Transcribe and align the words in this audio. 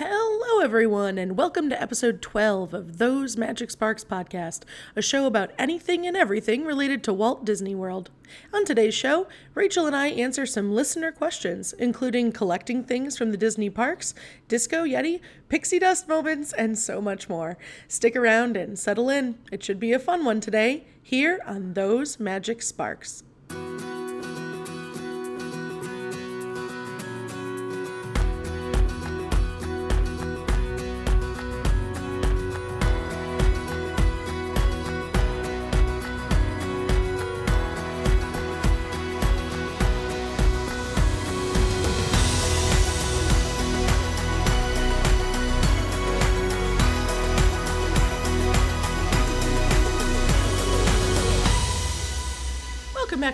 Hello, 0.00 0.60
everyone, 0.60 1.18
and 1.18 1.36
welcome 1.36 1.68
to 1.70 1.82
episode 1.82 2.22
12 2.22 2.72
of 2.72 2.98
Those 2.98 3.36
Magic 3.36 3.68
Sparks 3.68 4.04
podcast, 4.04 4.62
a 4.94 5.02
show 5.02 5.26
about 5.26 5.50
anything 5.58 6.06
and 6.06 6.16
everything 6.16 6.64
related 6.64 7.02
to 7.02 7.12
Walt 7.12 7.44
Disney 7.44 7.74
World. 7.74 8.08
On 8.54 8.64
today's 8.64 8.94
show, 8.94 9.26
Rachel 9.56 9.86
and 9.86 9.96
I 9.96 10.10
answer 10.10 10.46
some 10.46 10.72
listener 10.72 11.10
questions, 11.10 11.72
including 11.72 12.30
collecting 12.30 12.84
things 12.84 13.18
from 13.18 13.32
the 13.32 13.36
Disney 13.36 13.70
parks, 13.70 14.14
Disco 14.46 14.84
Yeti, 14.84 15.18
pixie 15.48 15.80
dust 15.80 16.06
moments, 16.06 16.52
and 16.52 16.78
so 16.78 17.00
much 17.00 17.28
more. 17.28 17.58
Stick 17.88 18.14
around 18.14 18.56
and 18.56 18.78
settle 18.78 19.10
in. 19.10 19.36
It 19.50 19.64
should 19.64 19.80
be 19.80 19.92
a 19.92 19.98
fun 19.98 20.24
one 20.24 20.40
today, 20.40 20.86
here 21.02 21.40
on 21.44 21.74
Those 21.74 22.20
Magic 22.20 22.62
Sparks. 22.62 23.24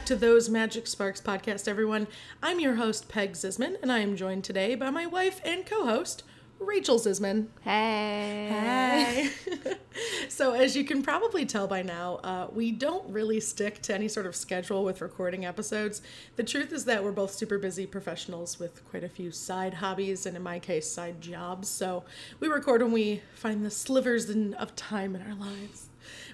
Back 0.04 0.08
to 0.08 0.16
Those 0.16 0.50
Magic 0.50 0.86
Sparks 0.86 1.22
podcast, 1.22 1.66
everyone. 1.66 2.08
I'm 2.42 2.60
your 2.60 2.74
host, 2.74 3.08
Peg 3.08 3.32
Zisman, 3.32 3.80
and 3.80 3.90
I 3.90 4.00
am 4.00 4.16
joined 4.16 4.44
today 4.44 4.74
by 4.74 4.90
my 4.90 5.06
wife 5.06 5.40
and 5.46 5.64
co 5.64 5.86
host, 5.86 6.24
Rachel 6.58 6.98
Zisman. 6.98 7.46
Hey. 7.62 8.50
Hi. 8.52 9.30
so, 10.28 10.52
as 10.52 10.76
you 10.76 10.84
can 10.84 11.02
probably 11.02 11.46
tell 11.46 11.66
by 11.66 11.80
now, 11.80 12.16
uh, 12.16 12.48
we 12.52 12.70
don't 12.70 13.10
really 13.10 13.40
stick 13.40 13.80
to 13.80 13.94
any 13.94 14.08
sort 14.08 14.26
of 14.26 14.36
schedule 14.36 14.84
with 14.84 15.00
recording 15.00 15.46
episodes. 15.46 16.02
The 16.36 16.44
truth 16.44 16.70
is 16.74 16.84
that 16.84 17.02
we're 17.02 17.10
both 17.10 17.32
super 17.32 17.56
busy 17.56 17.86
professionals 17.86 18.60
with 18.60 18.84
quite 18.90 19.04
a 19.04 19.08
few 19.08 19.30
side 19.30 19.72
hobbies, 19.72 20.26
and 20.26 20.36
in 20.36 20.42
my 20.42 20.58
case, 20.58 20.86
side 20.86 21.22
jobs. 21.22 21.70
So, 21.70 22.04
we 22.40 22.48
record 22.48 22.82
when 22.82 22.92
we 22.92 23.22
find 23.34 23.64
the 23.64 23.70
slivers 23.70 24.28
in, 24.28 24.52
of 24.52 24.76
time 24.76 25.16
in 25.16 25.22
our 25.22 25.34
lives. 25.34 25.88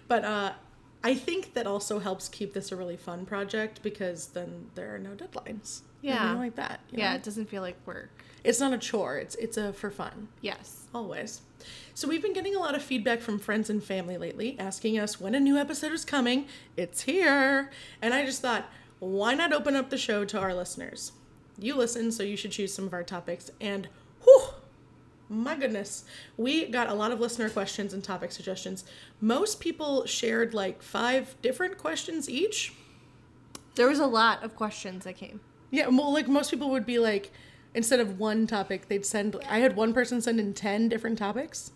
But 0.08 0.25
uh, 0.25 0.55
I 1.03 1.15
think 1.15 1.55
that 1.55 1.67
also 1.67 1.98
helps 1.98 2.29
keep 2.29 2.53
this 2.53 2.73
a 2.73 2.77
really 2.77 2.97
fun 2.97 3.25
project 3.25 3.83
because 3.83 4.29
then 4.29 4.70
there 4.75 4.95
are 4.95 4.98
no 4.98 5.11
deadlines. 5.11 5.81
Yeah. 6.03 6.34
Like 6.34 6.57
that. 6.57 6.81
Yeah, 6.91 7.11
know? 7.11 7.17
it 7.17 7.23
doesn't 7.23 7.48
feel 7.48 7.62
like 7.62 7.77
work. 7.87 8.25
It's 8.42 8.61
not 8.61 8.73
a 8.73 8.79
chore. 8.79 9.19
It's 9.19 9.34
it's 9.37 9.57
a 9.57 9.73
for 9.73 9.91
fun. 9.91 10.29
Yes. 10.41 10.87
Always. 10.95 11.42
So 11.95 12.09
we've 12.09 12.23
been 12.23 12.33
getting 12.33 12.57
a 12.57 12.59
lot 12.59 12.75
of 12.75 12.83
feedback 12.83 13.20
from 13.20 13.39
friends 13.39 13.69
and 13.69 13.83
family 13.83 14.17
lately, 14.17 14.57
asking 14.59 14.98
us 14.98 15.20
when 15.20 15.34
a 15.34 15.41
new 15.41 15.57
episode 15.57 15.92
is 15.92 16.05
coming. 16.05 16.47
It's 16.77 17.03
here. 17.03 17.70
And 18.01 18.14
I 18.14 18.25
just 18.25 18.41
thought, 18.41 18.70
why 18.98 19.35
not 19.35 19.53
open 19.53 19.77
up 19.77 19.91
the 19.91 19.98
show 19.98 20.25
to 20.25 20.39
our 20.39 20.55
listeners? 20.55 21.12
You 21.59 21.77
listen, 21.77 22.11
so 22.12 22.23
you 22.23 22.37
should 22.37 22.53
choose 22.53 22.73
some 22.73 22.87
of 22.87 22.95
our 22.95 23.03
topics. 23.03 23.51
And 23.61 23.89
whew, 24.25 24.42
my 25.31 25.55
goodness, 25.55 26.05
we 26.36 26.67
got 26.67 26.89
a 26.89 26.95
lot 26.95 27.12
of 27.12 27.20
listener 27.20 27.48
questions 27.48 27.95
and 27.95 28.03
topic 28.03 28.33
suggestions. 28.33 28.84
Most 29.20 29.61
people 29.61 30.05
shared 30.05 30.53
like 30.53 30.83
five 30.83 31.36
different 31.41 31.78
questions 31.78 32.28
each. 32.28 32.75
There 33.77 33.89
was 33.89 34.01
a 34.01 34.06
lot 34.06 34.42
of 34.42 34.56
questions 34.56 35.05
that 35.05 35.17
came. 35.17 35.41
Yeah, 35.70 35.86
well, 35.86 36.12
like 36.12 36.27
most 36.27 36.51
people 36.51 36.70
would 36.70 36.84
be 36.84 36.98
like, 36.98 37.31
instead 37.75 38.01
of 38.01 38.19
one 38.19 38.48
topic, 38.48 38.89
they'd 38.89 39.06
send. 39.06 39.36
I 39.48 39.58
had 39.58 39.77
one 39.77 39.95
person 39.95 40.20
send 40.20 40.41
in 40.41 40.53
10 40.53 40.89
different 40.89 41.17
topics. 41.17 41.70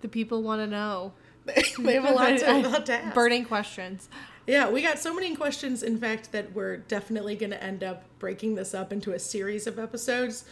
The 0.00 0.08
people 0.08 0.42
want 0.42 0.62
to 0.62 0.66
know. 0.66 1.12
they 1.78 1.94
have 1.94 2.04
a 2.04 2.12
lot 2.12 2.38
to, 2.38 2.50
a 2.50 2.56
lot 2.60 2.86
to 2.86 2.94
ask. 2.94 3.14
Burning 3.14 3.44
questions. 3.44 4.08
Yeah, 4.46 4.70
we 4.70 4.80
got 4.80 4.98
so 4.98 5.14
many 5.14 5.36
questions, 5.36 5.82
in 5.82 5.98
fact, 5.98 6.32
that 6.32 6.54
we're 6.54 6.78
definitely 6.78 7.36
going 7.36 7.50
to 7.50 7.62
end 7.62 7.84
up 7.84 8.04
breaking 8.18 8.54
this 8.54 8.72
up 8.72 8.92
into 8.92 9.12
a 9.12 9.18
series 9.18 9.66
of 9.66 9.78
episodes. 9.78 10.46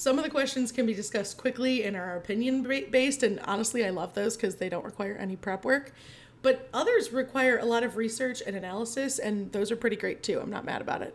Some 0.00 0.16
of 0.16 0.24
the 0.24 0.30
questions 0.30 0.72
can 0.72 0.86
be 0.86 0.94
discussed 0.94 1.36
quickly 1.36 1.84
and 1.84 1.94
are 1.94 2.16
opinion 2.16 2.62
based, 2.90 3.22
and 3.22 3.38
honestly, 3.40 3.84
I 3.84 3.90
love 3.90 4.14
those 4.14 4.34
because 4.34 4.54
they 4.56 4.70
don't 4.70 4.82
require 4.82 5.14
any 5.20 5.36
prep 5.36 5.62
work. 5.62 5.92
But 6.40 6.70
others 6.72 7.12
require 7.12 7.58
a 7.58 7.66
lot 7.66 7.82
of 7.82 7.98
research 7.98 8.42
and 8.46 8.56
analysis, 8.56 9.18
and 9.18 9.52
those 9.52 9.70
are 9.70 9.76
pretty 9.76 9.96
great 9.96 10.22
too. 10.22 10.40
I'm 10.40 10.48
not 10.48 10.64
mad 10.64 10.80
about 10.80 11.02
it. 11.02 11.14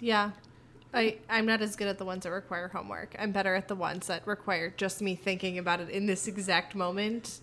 Yeah. 0.00 0.30
I, 0.94 1.18
I'm 1.28 1.44
not 1.44 1.60
as 1.60 1.76
good 1.76 1.86
at 1.86 1.98
the 1.98 2.06
ones 2.06 2.22
that 2.22 2.30
require 2.30 2.68
homework. 2.68 3.14
I'm 3.18 3.30
better 3.30 3.54
at 3.54 3.68
the 3.68 3.74
ones 3.74 4.06
that 4.06 4.26
require 4.26 4.72
just 4.74 5.02
me 5.02 5.16
thinking 5.16 5.58
about 5.58 5.80
it 5.80 5.90
in 5.90 6.06
this 6.06 6.26
exact 6.26 6.74
moment 6.74 7.40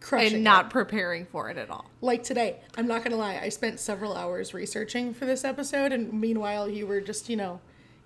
Crushing 0.00 0.36
and 0.36 0.44
not 0.44 0.66
it. 0.66 0.70
preparing 0.70 1.26
for 1.26 1.50
it 1.50 1.58
at 1.58 1.68
all. 1.68 1.84
like 2.00 2.22
today. 2.22 2.60
I'm 2.78 2.86
not 2.86 3.04
gonna 3.04 3.16
lie. 3.16 3.40
I 3.42 3.50
spent 3.50 3.78
several 3.78 4.16
hours 4.16 4.54
researching 4.54 5.12
for 5.12 5.26
this 5.26 5.44
episode, 5.44 5.92
and 5.92 6.18
meanwhile, 6.18 6.66
you 6.66 6.86
were 6.86 7.02
just, 7.02 7.28
you 7.28 7.36
know, 7.36 7.60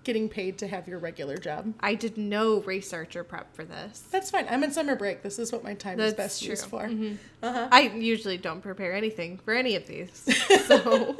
getting 0.09 0.27
paid 0.27 0.57
to 0.57 0.67
have 0.67 0.87
your 0.87 0.97
regular 0.97 1.37
job. 1.37 1.71
I 1.81 1.93
did 1.93 2.17
no 2.17 2.61
research 2.61 3.15
or 3.15 3.23
prep 3.23 3.53
for 3.53 3.63
this. 3.63 3.99
That's 4.09 4.31
fine. 4.31 4.47
I'm 4.49 4.63
in 4.63 4.71
summer 4.71 4.95
break. 4.95 5.21
This 5.21 5.37
is 5.37 5.51
what 5.51 5.63
my 5.63 5.75
time 5.75 5.99
is 5.99 6.15
That's 6.15 6.39
best 6.39 6.41
used 6.41 6.67
true. 6.67 6.79
Mm-hmm. 6.79 7.15
for. 7.45 7.69
I 7.71 7.81
usually 7.81 8.37
don't 8.37 8.61
prepare 8.61 8.95
anything 8.95 9.37
for 9.37 9.53
any 9.53 9.75
of 9.75 9.85
these. 9.85 10.27
So 10.67 11.15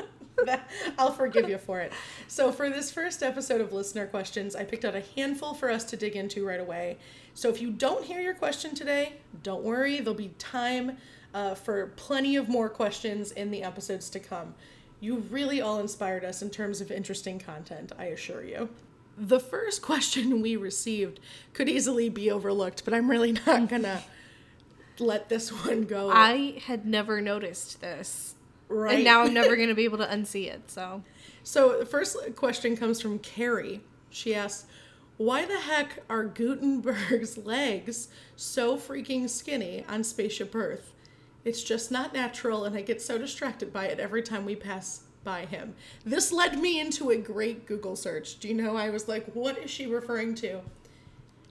I'll 0.97 1.11
forgive 1.11 1.47
you 1.49 1.59
for 1.59 1.81
it. 1.81 1.93
So, 2.27 2.51
for 2.51 2.69
this 2.69 2.89
first 2.89 3.21
episode 3.21 3.61
of 3.61 3.73
listener 3.73 4.07
questions, 4.07 4.55
I 4.55 4.63
picked 4.63 4.85
out 4.85 4.95
a 4.95 5.03
handful 5.15 5.53
for 5.53 5.69
us 5.69 5.83
to 5.85 5.97
dig 5.97 6.15
into 6.15 6.45
right 6.45 6.59
away. 6.59 6.97
So, 7.35 7.49
if 7.49 7.61
you 7.61 7.69
don't 7.71 8.03
hear 8.03 8.19
your 8.19 8.33
question 8.33 8.73
today, 8.73 9.13
don't 9.43 9.63
worry. 9.63 9.99
There'll 9.99 10.13
be 10.13 10.33
time 10.39 10.97
uh, 11.33 11.55
for 11.55 11.87
plenty 11.95 12.35
of 12.35 12.49
more 12.49 12.69
questions 12.69 13.31
in 13.31 13.51
the 13.51 13.63
episodes 13.63 14.09
to 14.11 14.19
come. 14.19 14.55
You 14.99 15.17
really 15.29 15.61
all 15.61 15.79
inspired 15.79 16.25
us 16.25 16.41
in 16.41 16.49
terms 16.49 16.81
of 16.81 16.91
interesting 16.91 17.39
content, 17.39 17.91
I 17.97 18.05
assure 18.05 18.43
you. 18.43 18.69
The 19.17 19.39
first 19.39 19.81
question 19.91 20.41
we 20.41 20.55
received 20.55 21.19
could 21.53 21.69
easily 21.69 22.09
be 22.09 22.29
overlooked, 22.29 22.83
but 22.85 22.93
I'm 22.93 23.09
really 23.09 23.33
not 23.45 23.67
gonna 23.69 24.03
let 24.99 25.29
this 25.29 25.49
one 25.51 25.85
go. 25.85 26.09
I 26.09 26.61
had 26.65 26.85
never 26.85 27.21
noticed 27.21 27.79
this. 27.81 28.35
right 28.67 28.95
And 28.95 29.03
now 29.03 29.21
I'm 29.21 29.33
never 29.33 29.55
to 29.69 29.73
be 29.75 29.85
able 29.85 29.97
to 29.99 30.05
unsee 30.05 30.47
it. 30.47 30.69
So 30.69 31.03
So 31.43 31.79
the 31.79 31.85
first 31.85 32.17
question 32.35 32.75
comes 32.75 33.01
from 33.01 33.19
Carrie. 33.19 33.81
She 34.09 34.35
asks, 34.35 34.65
"Why 35.17 35.45
the 35.45 35.59
heck 35.59 36.03
are 36.09 36.25
Gutenberg's 36.25 37.37
legs 37.37 38.09
so 38.35 38.77
freaking 38.77 39.29
skinny 39.29 39.85
on 39.87 40.03
Spaceship 40.03 40.53
Earth? 40.53 40.91
It's 41.45 41.63
just 41.63 41.91
not 41.91 42.13
natural, 42.13 42.65
and 42.65 42.75
I 42.75 42.81
get 42.81 43.01
so 43.01 43.17
distracted 43.17 43.71
by 43.71 43.85
it 43.85 43.99
every 43.99 44.21
time 44.21 44.45
we 44.45 44.55
pass 44.55 45.01
by 45.23 45.45
him." 45.45 45.75
This 46.05 46.31
led 46.31 46.59
me 46.59 46.79
into 46.79 47.09
a 47.09 47.17
great 47.17 47.65
Google 47.65 47.95
search. 47.95 48.39
Do 48.39 48.47
you 48.47 48.53
know? 48.53 48.75
I 48.75 48.89
was 48.89 49.07
like, 49.07 49.25
"What 49.33 49.57
is 49.57 49.69
she 49.69 49.85
referring 49.85 50.35
to?" 50.35 50.61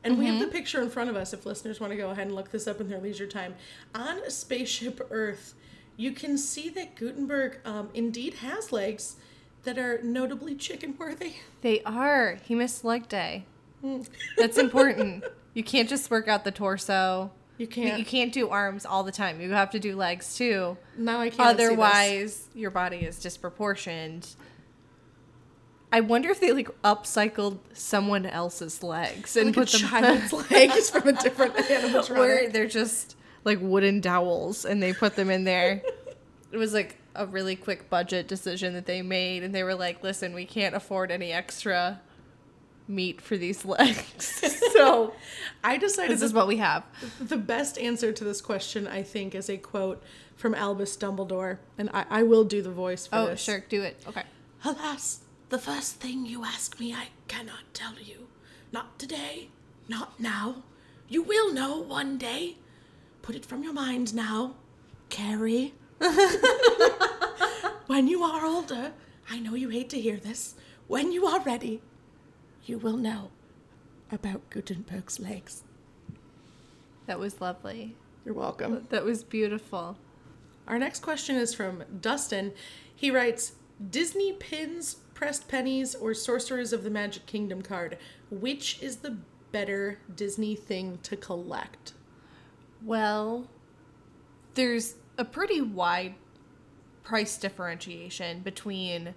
And 0.04 0.16
we 0.19 0.27
have 0.27 0.38
the 0.38 0.47
picture 0.47 0.81
in 0.81 0.91
front 0.91 1.10
of 1.10 1.16
us 1.16 1.32
if 1.32 1.44
listeners 1.44 1.81
want 1.81 1.91
to 1.91 1.97
go 1.97 2.10
ahead 2.10 2.28
and 2.28 2.34
look 2.34 2.50
this 2.50 2.66
up 2.66 2.81
in 2.81 2.88
their 2.88 3.00
leisure 3.00 3.27
time. 3.27 3.56
On 3.94 4.31
Spaceship 4.31 5.06
Earth, 5.10 5.54
you 5.97 6.12
can 6.12 6.38
see 6.38 6.69
that 6.71 6.94
Gutenberg 6.94 7.59
um, 7.65 7.91
indeed 7.94 8.34
has 8.34 8.72
legs 8.72 9.16
that 9.65 9.77
are 9.77 10.00
notably 10.03 10.54
chicken 10.54 10.94
worthy. 10.97 11.34
they 11.62 11.82
are. 11.82 12.38
He 12.44 12.54
missed 12.54 12.84
leg 12.84 13.09
day. 13.09 13.44
That's 14.37 14.56
important. 14.59 15.25
You 15.54 15.65
can't 15.65 15.88
just 15.88 16.09
work 16.09 16.28
out 16.28 16.44
the 16.44 16.53
torso. 16.53 17.32
You 17.58 17.66
can't. 17.66 17.98
you 17.98 18.04
can't 18.04 18.32
do 18.32 18.48
arms 18.48 18.86
all 18.86 19.02
the 19.02 19.12
time. 19.12 19.41
You 19.41 19.50
have 19.50 19.70
to 19.70 19.80
do 19.80 19.96
legs 19.96 20.36
too. 20.36 20.76
Now 20.96 21.20
I 21.20 21.30
can't. 21.30 21.41
Otherwise, 21.60 22.48
your 22.54 22.70
body 22.70 22.98
is 22.98 23.19
disproportioned. 23.19 24.36
I 25.92 26.00
wonder 26.00 26.30
if 26.30 26.41
they 26.41 26.52
like 26.52 26.70
upcycled 26.82 27.58
someone 27.72 28.26
else's 28.26 28.82
legs 28.82 29.36
and 29.36 29.47
like 29.47 29.56
a 29.56 29.60
put 29.60 29.68
them 29.70 29.80
child's 29.80 30.32
legs 30.50 30.91
from 30.91 31.08
a 31.08 31.12
different 31.12 31.56
animatronic. 31.56 32.16
where 32.16 32.48
they're 32.48 32.68
just 32.68 33.16
like 33.44 33.59
wooden 33.60 34.00
dowels 34.00 34.65
and 34.65 34.83
they 34.83 34.92
put 34.92 35.16
them 35.16 35.28
in 35.28 35.44
there. 35.44 35.83
it 36.53 36.56
was 36.56 36.72
like 36.72 36.97
a 37.15 37.27
really 37.27 37.56
quick 37.56 37.91
budget 37.91 38.28
decision 38.28 38.74
that 38.74 38.86
they 38.86 39.03
made 39.03 39.42
and 39.42 39.53
they 39.53 39.65
were 39.65 39.74
like, 39.74 40.03
"Listen, 40.04 40.33
we 40.33 40.44
can't 40.44 40.77
afford 40.77 41.10
any 41.10 41.33
extra 41.33 42.00
meat 42.88 43.20
for 43.20 43.36
these 43.36 43.64
legs." 43.64 44.24
so, 44.72 45.12
I 45.62 45.76
decided 45.76 46.14
this 46.16 46.22
is 46.22 46.32
what 46.32 46.46
we 46.48 46.56
have. 46.56 46.84
the 47.20 47.36
best 47.36 47.78
answer 47.78 48.12
to 48.12 48.24
this 48.24 48.40
question, 48.40 48.86
I 48.86 49.02
think, 49.02 49.34
is 49.34 49.48
a 49.48 49.56
quote 49.58 50.02
from 50.36 50.54
Albus 50.54 50.96
Dumbledore, 50.96 51.58
and 51.76 51.90
I, 51.92 52.04
I 52.08 52.22
will 52.22 52.44
do 52.44 52.62
the 52.62 52.70
voice 52.70 53.06
for 53.06 53.16
Oh, 53.16 53.26
this. 53.26 53.40
sure, 53.40 53.64
do 53.68 53.82
it. 53.82 54.02
Okay. 54.08 54.22
Alas, 54.64 55.20
the 55.48 55.58
first 55.58 55.96
thing 55.96 56.26
you 56.26 56.44
ask 56.44 56.78
me, 56.80 56.92
I 56.94 57.08
cannot 57.28 57.72
tell 57.74 57.94
you. 58.02 58.28
Not 58.72 58.98
today, 58.98 59.48
not 59.88 60.18
now. 60.20 60.62
You 61.08 61.22
will 61.22 61.52
know 61.52 61.78
one 61.80 62.18
day. 62.18 62.56
Put 63.22 63.34
it 63.34 63.44
from 63.46 63.62
your 63.62 63.72
mind 63.72 64.14
now, 64.14 64.54
Carrie. 65.08 65.74
when 67.86 68.08
you 68.08 68.22
are 68.22 68.44
older, 68.44 68.92
I 69.30 69.38
know 69.38 69.54
you 69.54 69.68
hate 69.70 69.90
to 69.90 70.00
hear 70.00 70.16
this. 70.16 70.54
When 70.86 71.12
you 71.12 71.26
are 71.26 71.40
ready, 71.42 71.82
you 72.68 72.78
will 72.78 72.97
know 72.97 73.30
about 74.12 74.48
Gutenberg's 74.50 75.18
legs. 75.18 75.65
That 77.06 77.18
was 77.18 77.41
lovely. 77.41 77.97
You're 78.24 78.34
welcome. 78.34 78.86
That 78.91 79.04
was 79.04 79.24
beautiful. 79.24 79.97
Our 80.66 80.78
next 80.78 81.00
question 81.00 81.36
is 81.36 81.54
from 81.54 81.84
Dustin. 82.00 82.53
He 82.94 83.10
writes 83.10 83.53
Disney 83.91 84.32
pins, 84.34 84.97
pressed 85.15 85.48
pennies, 85.48 85.94
or 85.94 86.12
Sorcerers 86.12 86.72
of 86.72 86.84
the 86.84 86.91
Magic 86.91 87.24
Kingdom 87.24 87.62
card. 87.62 87.97
Which 88.30 88.82
is 88.82 88.97
the 88.97 89.16
better 89.50 89.98
Disney 90.14 90.54
thing 90.54 90.98
to 91.04 91.16
collect? 91.16 91.94
Well, 92.84 93.48
there's 94.54 94.97
a 95.16 95.24
pretty 95.24 95.62
wide 95.62 96.14
price 97.03 97.38
differentiation 97.38 98.41
between 98.41 99.14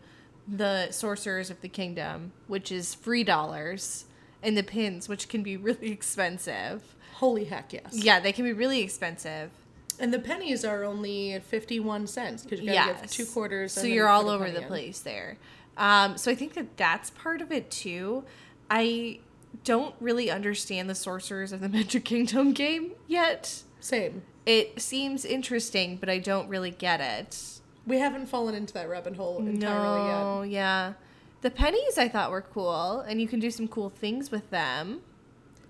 the 0.51 0.91
Sorcerers 0.91 1.49
of 1.49 1.61
the 1.61 1.69
Kingdom, 1.69 2.33
which 2.47 2.71
is 2.71 2.93
free 2.93 3.23
dollars, 3.23 4.05
and 4.43 4.57
the 4.57 4.63
pins, 4.63 5.07
which 5.07 5.29
can 5.29 5.41
be 5.41 5.55
really 5.55 5.91
expensive. 5.91 6.95
Holy 7.15 7.45
heck, 7.45 7.71
yes. 7.71 7.91
Yeah, 7.93 8.19
they 8.19 8.33
can 8.33 8.43
be 8.43 8.53
really 8.53 8.81
expensive. 8.81 9.51
And 9.99 10.13
the 10.13 10.19
pennies 10.19 10.65
are 10.65 10.83
only 10.83 11.39
51 11.39 12.07
cents 12.07 12.43
because 12.43 12.59
you 12.59 12.73
gotta 12.73 12.91
yes. 12.91 13.01
give 13.01 13.11
two 13.11 13.25
quarters. 13.25 13.71
So 13.71 13.83
you're 13.83 14.07
all 14.07 14.29
over 14.29 14.49
the 14.49 14.61
in. 14.61 14.67
place 14.67 14.99
there. 14.99 15.37
Um, 15.77 16.17
so 16.17 16.31
I 16.31 16.35
think 16.35 16.55
that 16.55 16.75
that's 16.75 17.11
part 17.11 17.41
of 17.41 17.51
it 17.51 17.69
too. 17.69 18.23
I 18.69 19.19
don't 19.63 19.93
really 19.99 20.31
understand 20.31 20.89
the 20.89 20.95
Sorcerers 20.95 21.51
of 21.51 21.61
the 21.61 21.69
Magic 21.69 22.03
Kingdom 22.03 22.53
game 22.53 22.93
yet. 23.07 23.61
Same. 23.79 24.23
It 24.45 24.81
seems 24.81 25.23
interesting, 25.23 25.97
but 25.97 26.09
I 26.09 26.17
don't 26.17 26.49
really 26.49 26.71
get 26.71 26.99
it. 26.99 27.60
We 27.85 27.97
haven't 27.99 28.27
fallen 28.27 28.55
into 28.55 28.73
that 28.75 28.87
rabbit 28.89 29.15
hole 29.15 29.39
entirely 29.39 30.07
yet. 30.07 30.23
No, 30.23 30.41
yeah. 30.43 30.93
The 31.41 31.49
pennies 31.49 31.97
I 31.97 32.07
thought 32.07 32.29
were 32.29 32.41
cool, 32.43 32.99
and 32.99 33.19
you 33.19 33.27
can 33.27 33.39
do 33.39 33.49
some 33.49 33.67
cool 33.67 33.89
things 33.89 34.29
with 34.29 34.49
them. 34.51 35.01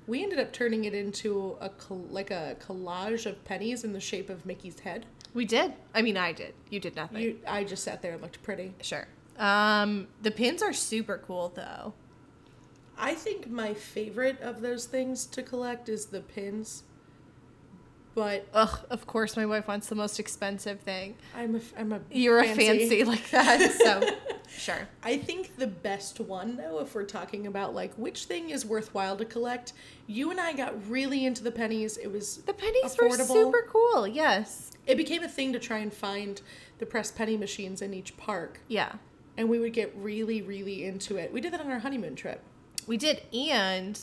We 0.07 0.21
ended 0.21 0.39
up 0.39 0.51
turning 0.51 0.83
it 0.83 0.93
into 0.93 1.55
a 1.61 1.69
col- 1.69 2.05
like 2.09 2.31
a 2.31 2.57
collage 2.59 3.25
of 3.25 3.43
pennies 3.45 3.83
in 3.85 3.93
the 3.93 4.01
shape 4.01 4.29
of 4.29 4.45
Mickey's 4.45 4.79
head. 4.81 5.05
We 5.33 5.45
did. 5.45 5.73
I 5.93 6.01
mean, 6.01 6.17
I 6.17 6.33
did. 6.33 6.53
You 6.69 6.81
did 6.81 6.95
nothing. 6.97 7.21
You, 7.21 7.39
I 7.47 7.63
just 7.63 7.83
sat 7.83 8.01
there 8.01 8.13
and 8.13 8.21
looked 8.21 8.43
pretty. 8.43 8.73
Sure. 8.81 9.07
Um, 9.37 10.07
the 10.21 10.31
pins 10.31 10.61
are 10.61 10.73
super 10.73 11.17
cool 11.25 11.53
though. 11.55 11.93
I 12.97 13.13
think 13.15 13.49
my 13.49 13.73
favorite 13.73 14.39
of 14.41 14.61
those 14.61 14.85
things 14.85 15.25
to 15.27 15.41
collect 15.41 15.87
is 15.87 16.07
the 16.07 16.19
pins. 16.19 16.83
But 18.13 18.45
Ugh, 18.53 18.79
of 18.89 19.07
course, 19.07 19.37
my 19.37 19.45
wife 19.45 19.67
wants 19.67 19.87
the 19.87 19.95
most 19.95 20.19
expensive 20.19 20.81
thing. 20.81 21.15
I'm 21.35 21.55
a, 21.55 21.59
I'm 21.77 21.93
a 21.93 22.01
You're 22.11 22.39
a 22.39 22.47
fancy 22.55 23.03
like 23.05 23.29
that, 23.31 23.71
so 23.71 24.01
sure. 24.49 24.87
I 25.01 25.17
think 25.17 25.55
the 25.57 25.67
best 25.67 26.19
one 26.19 26.57
though, 26.57 26.79
if 26.81 26.93
we're 26.93 27.05
talking 27.05 27.47
about 27.47 27.73
like 27.73 27.93
which 27.95 28.25
thing 28.25 28.49
is 28.49 28.65
worthwhile 28.65 29.15
to 29.17 29.23
collect, 29.25 29.71
you 30.07 30.29
and 30.29 30.41
I 30.41 30.51
got 30.53 30.89
really 30.89 31.25
into 31.25 31.41
the 31.43 31.51
pennies. 31.51 31.95
It 31.97 32.11
was 32.11 32.37
The 32.37 32.53
pennies 32.53 32.97
were 33.01 33.11
super 33.11 33.65
cool. 33.69 34.05
Yes. 34.07 34.71
It 34.87 34.97
became 34.97 35.23
a 35.23 35.29
thing 35.29 35.53
to 35.53 35.59
try 35.59 35.77
and 35.77 35.93
find 35.93 36.41
the 36.79 36.85
press 36.85 37.11
penny 37.11 37.37
machines 37.37 37.81
in 37.81 37.93
each 37.93 38.17
park, 38.17 38.59
Yeah. 38.67 38.93
and 39.37 39.47
we 39.47 39.59
would 39.59 39.73
get 39.73 39.93
really, 39.95 40.41
really 40.41 40.83
into 40.83 41.15
it. 41.17 41.31
We 41.31 41.39
did 41.39 41.53
that 41.53 41.61
on 41.61 41.69
our 41.71 41.79
honeymoon 41.79 42.15
trip. 42.15 42.41
We 42.87 42.97
did, 42.97 43.21
and 43.31 43.97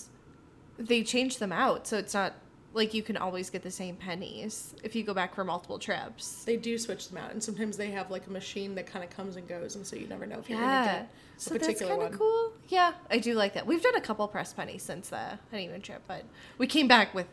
they 0.78 1.02
changed 1.02 1.40
them 1.40 1.50
out, 1.52 1.88
so 1.88 1.98
it's 1.98 2.14
not 2.14 2.34
like 2.74 2.92
you 2.94 3.02
can 3.02 3.16
always 3.16 3.48
get 3.50 3.62
the 3.62 3.70
same 3.70 3.96
pennies 3.96 4.74
if 4.84 4.94
you 4.94 5.02
go 5.02 5.14
back 5.14 5.34
for 5.34 5.42
multiple 5.44 5.78
trips. 5.78 6.44
They 6.44 6.56
do 6.56 6.76
switch 6.78 7.08
them 7.08 7.18
out, 7.18 7.30
and 7.32 7.42
sometimes 7.42 7.76
they 7.76 7.90
have 7.90 8.10
like 8.10 8.26
a 8.26 8.30
machine 8.30 8.74
that 8.76 8.86
kind 8.86 9.04
of 9.04 9.10
comes 9.10 9.36
and 9.36 9.48
goes, 9.48 9.74
and 9.76 9.86
so 9.86 9.96
you 9.96 10.06
never 10.06 10.26
know 10.26 10.38
if 10.38 10.48
you're 10.50 10.60
gonna 10.60 10.70
Yeah. 10.72 10.84
get 10.84 11.02
a 11.02 11.08
So 11.40 11.54
that's 11.54 11.66
particular 11.66 11.92
kind 11.92 12.02
one. 12.02 12.12
of 12.12 12.18
cool. 12.18 12.52
Yeah, 12.68 12.92
I 13.10 13.18
do 13.18 13.34
like 13.34 13.54
that. 13.54 13.66
We've 13.66 13.82
done 13.82 13.94
a 13.96 14.00
couple 14.00 14.26
pressed 14.28 14.56
pennies 14.56 14.82
since 14.82 15.08
the 15.08 15.38
honeymoon 15.50 15.80
trip, 15.80 16.02
but 16.06 16.24
we 16.58 16.66
came 16.66 16.88
back 16.88 17.14
with 17.14 17.26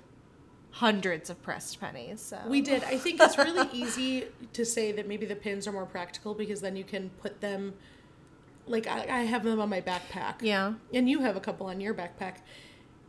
hundreds 0.72 1.30
of 1.30 1.42
pressed 1.42 1.80
pennies. 1.80 2.22
So 2.22 2.38
We 2.48 2.62
did. 2.62 2.84
I 2.84 2.98
think 2.98 3.22
it's 3.22 3.38
really 3.38 3.70
easy 3.74 4.26
to 4.54 4.66
say 4.66 4.92
that 4.94 5.08
maybe 5.08 5.26
the 5.26 5.36
pins 5.36 5.68
are 5.68 5.72
more 5.72 5.86
practical 5.86 6.34
because 6.34 6.62
then 6.62 6.76
you 6.76 6.84
can 6.84 7.10
put 7.22 7.42
them. 7.42 7.74
Like 8.68 8.88
I, 8.88 9.06
I 9.10 9.24
have 9.24 9.44
them 9.44 9.60
on 9.62 9.70
my 9.70 9.80
backpack. 9.82 10.36
Yeah. 10.42 10.74
And 10.94 11.10
you 11.10 11.20
have 11.22 11.36
a 11.38 11.40
couple 11.40 11.68
on 11.68 11.80
your 11.80 11.94
backpack. 11.94 12.38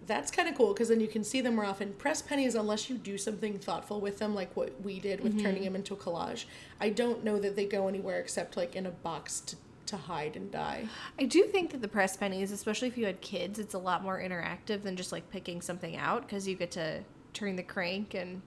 That's 0.06 0.30
kind 0.30 0.48
of 0.48 0.54
cool 0.54 0.72
because 0.72 0.88
then 0.88 1.00
you 1.00 1.08
can 1.08 1.24
see 1.24 1.40
them 1.40 1.56
more 1.56 1.64
often. 1.64 1.92
Press 1.94 2.22
pennies, 2.22 2.54
unless 2.54 2.88
you 2.88 2.96
do 2.96 3.18
something 3.18 3.58
thoughtful 3.58 4.00
with 4.00 4.18
them, 4.18 4.34
like 4.34 4.56
what 4.56 4.80
we 4.82 5.00
did 5.00 5.20
with 5.20 5.40
turning 5.42 5.56
mm-hmm. 5.56 5.64
them 5.64 5.76
into 5.76 5.94
a 5.94 5.96
collage. 5.96 6.44
I 6.80 6.90
don't 6.90 7.24
know 7.24 7.40
that 7.40 7.56
they 7.56 7.66
go 7.66 7.88
anywhere 7.88 8.20
except 8.20 8.56
like 8.56 8.76
in 8.76 8.86
a 8.86 8.90
box 8.90 9.40
to, 9.40 9.56
to 9.86 9.96
hide 9.96 10.36
and 10.36 10.50
die. 10.52 10.86
I 11.18 11.24
do 11.24 11.44
think 11.44 11.72
that 11.72 11.82
the 11.82 11.88
press 11.88 12.16
pennies, 12.16 12.52
especially 12.52 12.86
if 12.88 12.96
you 12.96 13.06
had 13.06 13.20
kids, 13.20 13.58
it's 13.58 13.74
a 13.74 13.78
lot 13.78 14.04
more 14.04 14.20
interactive 14.20 14.82
than 14.82 14.94
just 14.94 15.10
like 15.10 15.28
picking 15.30 15.60
something 15.60 15.96
out 15.96 16.22
because 16.22 16.46
you 16.46 16.54
get 16.54 16.70
to 16.72 17.02
turn 17.32 17.56
the 17.56 17.62
crank 17.64 18.14
and 18.14 18.42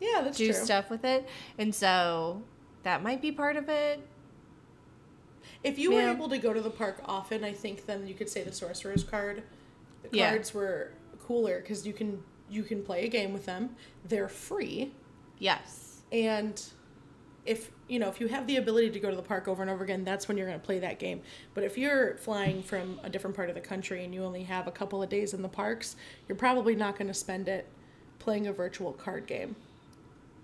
Yeah, 0.00 0.20
that's 0.22 0.38
do 0.38 0.52
true. 0.52 0.64
stuff 0.64 0.90
with 0.90 1.04
it. 1.04 1.28
And 1.58 1.74
so 1.74 2.42
that 2.84 3.02
might 3.02 3.20
be 3.20 3.32
part 3.32 3.56
of 3.56 3.68
it. 3.68 4.06
If 5.64 5.76
you 5.78 5.92
were 5.92 6.08
able 6.08 6.28
to 6.28 6.38
go 6.38 6.52
to 6.52 6.60
the 6.60 6.70
park 6.70 7.02
often, 7.04 7.42
I 7.42 7.52
think 7.52 7.86
then 7.86 8.06
you 8.06 8.14
could 8.14 8.28
say 8.28 8.44
the 8.44 8.52
sorcerer's 8.52 9.02
card. 9.02 9.42
The 10.02 10.16
Yeah. 10.16 10.30
cards 10.30 10.54
were 10.54 10.92
cooler 11.26 11.60
because 11.60 11.86
you 11.86 11.92
can 11.92 12.22
you 12.50 12.62
can 12.62 12.82
play 12.82 13.04
a 13.04 13.08
game 13.08 13.32
with 13.34 13.44
them. 13.44 13.76
They're 14.06 14.28
free, 14.28 14.94
Yes. 15.38 16.02
and 16.10 16.62
if 17.44 17.70
you 17.88 17.98
know 17.98 18.08
if 18.08 18.20
you 18.20 18.28
have 18.28 18.46
the 18.46 18.56
ability 18.56 18.90
to 18.90 19.00
go 19.00 19.10
to 19.10 19.16
the 19.16 19.22
park 19.22 19.48
over 19.48 19.60
and 19.62 19.70
over 19.70 19.84
again, 19.84 20.02
that's 20.04 20.28
when 20.28 20.36
you're 20.38 20.46
going 20.46 20.58
to 20.58 20.64
play 20.64 20.78
that 20.78 20.98
game. 20.98 21.20
But 21.54 21.64
if 21.64 21.76
you're 21.76 22.16
flying 22.16 22.62
from 22.62 23.00
a 23.02 23.10
different 23.10 23.36
part 23.36 23.48
of 23.50 23.54
the 23.54 23.60
country 23.60 24.02
and 24.04 24.14
you 24.14 24.24
only 24.24 24.44
have 24.44 24.66
a 24.66 24.70
couple 24.70 25.02
of 25.02 25.08
days 25.10 25.34
in 25.34 25.42
the 25.42 25.48
parks, 25.48 25.94
you're 26.26 26.36
probably 26.36 26.74
not 26.74 26.96
going 26.96 27.08
to 27.08 27.14
spend 27.14 27.48
it 27.48 27.66
playing 28.18 28.46
a 28.46 28.52
virtual 28.52 28.92
card 28.94 29.26
game. 29.26 29.54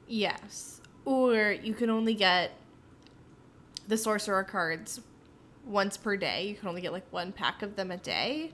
Yes. 0.06 0.80
Or 1.06 1.52
you 1.52 1.74
can 1.74 1.90
only 1.90 2.14
get 2.14 2.52
the 3.88 3.96
sorcerer 3.96 4.44
cards 4.44 5.00
once 5.66 5.96
per 5.96 6.16
day. 6.16 6.46
You 6.48 6.54
can 6.54 6.68
only 6.68 6.80
get 6.80 6.92
like 6.92 7.10
one 7.12 7.32
pack 7.32 7.62
of 7.62 7.76
them 7.76 7.90
a 7.90 7.96
day. 7.96 8.52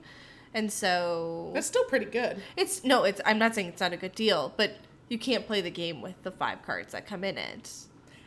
And 0.53 0.71
so 0.71 1.51
That's 1.53 1.67
still 1.67 1.85
pretty 1.85 2.05
good. 2.05 2.41
it's 2.57 2.83
no, 2.83 3.03
it's 3.03 3.21
I'm 3.25 3.37
not 3.39 3.55
saying 3.55 3.67
it's 3.67 3.81
not 3.81 3.93
a 3.93 3.97
good 3.97 4.13
deal, 4.15 4.53
but 4.57 4.77
you 5.09 5.17
can't 5.17 5.45
play 5.47 5.61
the 5.61 5.71
game 5.71 6.01
with 6.01 6.21
the 6.23 6.31
five 6.31 6.61
cards 6.63 6.91
that 6.93 7.05
come 7.07 7.23
in 7.23 7.37
it. 7.37 7.69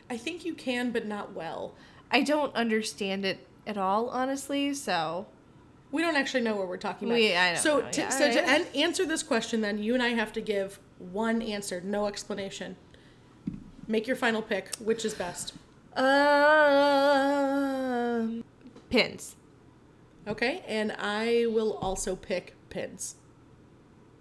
I 0.09 0.17
think 0.17 0.43
you 0.45 0.53
can, 0.53 0.91
but 0.91 1.05
not 1.07 1.33
well. 1.33 1.73
I 2.11 2.21
don't 2.21 2.53
understand 2.55 3.25
it 3.25 3.45
at 3.67 3.77
all, 3.77 4.09
honestly, 4.09 4.73
so 4.73 5.25
We 5.91 6.01
don't 6.01 6.15
actually 6.15 6.41
know 6.41 6.55
what 6.55 6.67
we're 6.67 6.77
talking 6.77 7.07
about. 7.07 7.15
We- 7.15 7.35
I 7.35 7.53
don't 7.53 7.61
so 7.61 7.79
know, 7.79 7.89
to, 7.91 8.01
yeah, 8.01 8.09
so 8.09 8.31
to 8.31 8.43
an- 8.47 8.65
answer 8.75 9.05
this 9.05 9.23
question, 9.23 9.61
then 9.61 9.77
you 9.81 9.93
and 9.93 10.03
I 10.03 10.09
have 10.09 10.31
to 10.33 10.41
give 10.41 10.79
one 10.99 11.41
answer, 11.41 11.79
no 11.81 12.05
explanation. 12.07 12.75
Make 13.87 14.05
your 14.07 14.15
final 14.15 14.41
pick. 14.41 14.75
Which 14.77 15.05
is 15.05 15.13
best? 15.13 15.53
um 17.15 18.43
pins. 18.89 19.35
Okay, 20.27 20.63
and 20.67 20.91
I 20.97 21.45
will 21.47 21.73
also 21.77 22.15
pick 22.15 22.55
pins. 22.69 23.15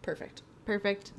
Perfect. 0.03 0.43
Perfect. 0.67 1.13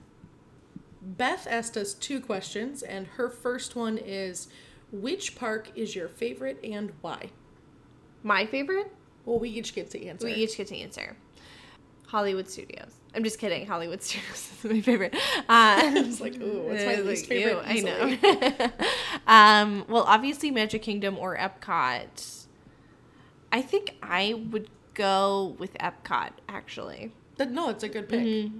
Beth 1.02 1.48
asked 1.50 1.76
us 1.78 1.94
two 1.94 2.20
questions, 2.20 2.82
and 2.84 3.08
her 3.08 3.30
first 3.30 3.76
one 3.76 3.98
is, 3.98 4.48
"Which 4.92 5.36
park 5.36 5.70
is 5.76 5.96
your 5.96 6.08
favorite 6.08 6.60
and 6.64 6.92
why?" 7.02 7.30
My 8.24 8.46
favorite? 8.46 8.92
Well, 9.26 9.40
we 9.40 9.50
each 9.50 9.74
get 9.74 9.90
to 9.92 10.06
answer. 10.06 10.28
We 10.28 10.34
each 10.34 10.58
get 10.58 10.68
to 10.68 10.78
answer. 10.78 11.16
Hollywood 12.08 12.48
Studios. 12.48 12.92
I'm 13.16 13.24
just 13.24 13.40
kidding. 13.40 13.66
Hollywood 13.66 14.02
Studios 14.04 14.52
is 14.64 14.72
my 14.72 14.82
favorite. 14.82 15.16
Uh, 15.50 15.80
It's 15.96 16.22
like, 16.22 16.40
ooh, 16.42 16.62
what's 16.68 16.84
my 16.86 16.96
least 17.02 17.30
like, 17.30 17.40
favorite? 17.40 17.66
I 17.66 17.80
know. 17.82 18.72
um, 19.28 19.86
well, 19.88 20.04
obviously, 20.04 20.52
Magic 20.52 20.82
Kingdom 20.84 21.18
or 21.18 21.36
Epcot. 21.38 22.45
I 23.52 23.62
think 23.62 23.96
I 24.02 24.34
would 24.52 24.70
go 24.94 25.56
with 25.60 25.74
Epcot, 25.76 26.32
actually. 26.50 27.12
That- 27.38 27.52
no, 27.52 27.70
it's 27.70 27.84
a 27.84 27.90
good 27.90 28.10
pick. 28.10 28.22
Mm-hmm. 28.22 28.60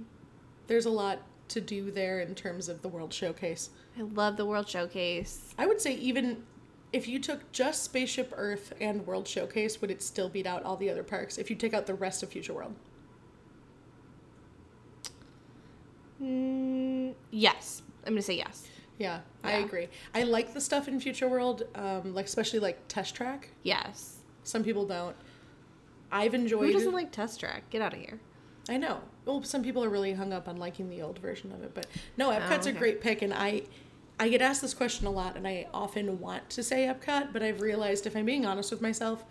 There's 0.66 0.86
a 0.86 0.90
lot 0.90 1.22
to 1.48 1.60
do 1.60 1.90
there 1.90 2.20
in 2.20 2.34
terms 2.34 2.68
of 2.68 2.82
the 2.82 2.88
World 2.88 3.12
Showcase. 3.12 3.70
I 3.98 4.02
love 4.02 4.36
the 4.36 4.44
World 4.44 4.68
Showcase. 4.68 5.54
I 5.56 5.66
would 5.66 5.80
say 5.80 5.94
even 5.94 6.44
if 6.92 7.06
you 7.06 7.18
took 7.18 7.50
just 7.52 7.84
Spaceship 7.84 8.32
Earth 8.36 8.72
and 8.80 9.06
World 9.06 9.28
Showcase, 9.28 9.80
would 9.80 9.90
it 9.90 10.02
still 10.02 10.28
beat 10.28 10.46
out 10.46 10.64
all 10.64 10.76
the 10.76 10.90
other 10.90 11.02
parks 11.02 11.38
if 11.38 11.50
you 11.50 11.56
take 11.56 11.72
out 11.74 11.86
the 11.86 11.94
rest 11.94 12.22
of 12.22 12.30
Future 12.30 12.52
World? 12.54 12.74
Mm, 16.22 17.14
yes. 17.30 17.82
I'm 18.04 18.12
going 18.12 18.16
to 18.16 18.22
say 18.22 18.36
yes. 18.36 18.66
Yeah, 18.98 19.20
I 19.44 19.52
agree. 19.52 19.88
I 20.14 20.22
like 20.22 20.54
the 20.54 20.60
stuff 20.60 20.88
in 20.88 20.98
Future 21.00 21.28
World, 21.28 21.64
um, 21.74 22.14
like 22.14 22.24
especially 22.24 22.60
like 22.60 22.88
Test 22.88 23.14
Track. 23.14 23.50
Yes. 23.62 24.15
Some 24.46 24.62
people 24.64 24.86
don't. 24.86 25.16
I've 26.10 26.34
enjoyed. 26.34 26.66
Who 26.66 26.72
doesn't 26.72 26.92
like 26.92 27.10
Test 27.12 27.40
Track? 27.40 27.68
Get 27.70 27.82
out 27.82 27.92
of 27.92 27.98
here. 27.98 28.20
I 28.68 28.76
know. 28.76 29.00
Well, 29.24 29.42
some 29.42 29.62
people 29.62 29.82
are 29.84 29.88
really 29.88 30.12
hung 30.12 30.32
up 30.32 30.48
on 30.48 30.56
liking 30.56 30.88
the 30.88 31.02
old 31.02 31.18
version 31.18 31.52
of 31.52 31.62
it, 31.62 31.72
but 31.74 31.86
no, 32.16 32.30
Epcot's 32.30 32.66
Oh, 32.66 32.70
okay. 32.70 32.76
a 32.76 32.78
great 32.78 33.00
pick, 33.00 33.22
and 33.22 33.32
I, 33.34 33.62
I 34.20 34.28
get 34.28 34.40
asked 34.40 34.62
this 34.62 34.74
question 34.74 35.06
a 35.06 35.10
lot, 35.10 35.36
and 35.36 35.46
I 35.46 35.66
often 35.74 36.20
want 36.20 36.48
to 36.50 36.62
say 36.62 36.86
Epcot, 36.86 37.32
but 37.32 37.42
I've 37.42 37.60
realized 37.60 38.06
if 38.06 38.16
I'm 38.16 38.24
being 38.24 38.46
honest 38.46 38.70
with 38.70 38.80
myself, 38.80 39.24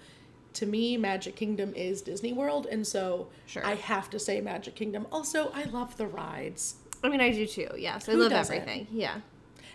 to 0.53 0.65
me, 0.65 0.95
Magic 0.95 1.36
Kingdom 1.36 1.74
is 1.75 2.01
Disney 2.01 2.31
World, 2.34 2.65
and 2.69 2.86
so 2.88 3.27
Sure. 3.45 3.65
I 3.65 3.75
have 3.75 4.10
to 4.12 4.19
say 4.19 4.39
Magic 4.41 4.75
Kingdom. 4.75 5.05
Also, 5.12 5.50
I 5.53 5.63
love 5.63 5.98
the 5.98 6.07
rides. 6.07 6.75
I 7.03 7.10
mean, 7.10 7.19
I 7.22 7.31
do 7.31 7.45
too. 7.45 7.69
Yes, 7.77 8.07
I 8.07 8.13
Who 8.13 8.19
love 8.19 8.29
doesn't? 8.31 8.55
everything. 8.55 8.88
Yeah, 8.91 9.19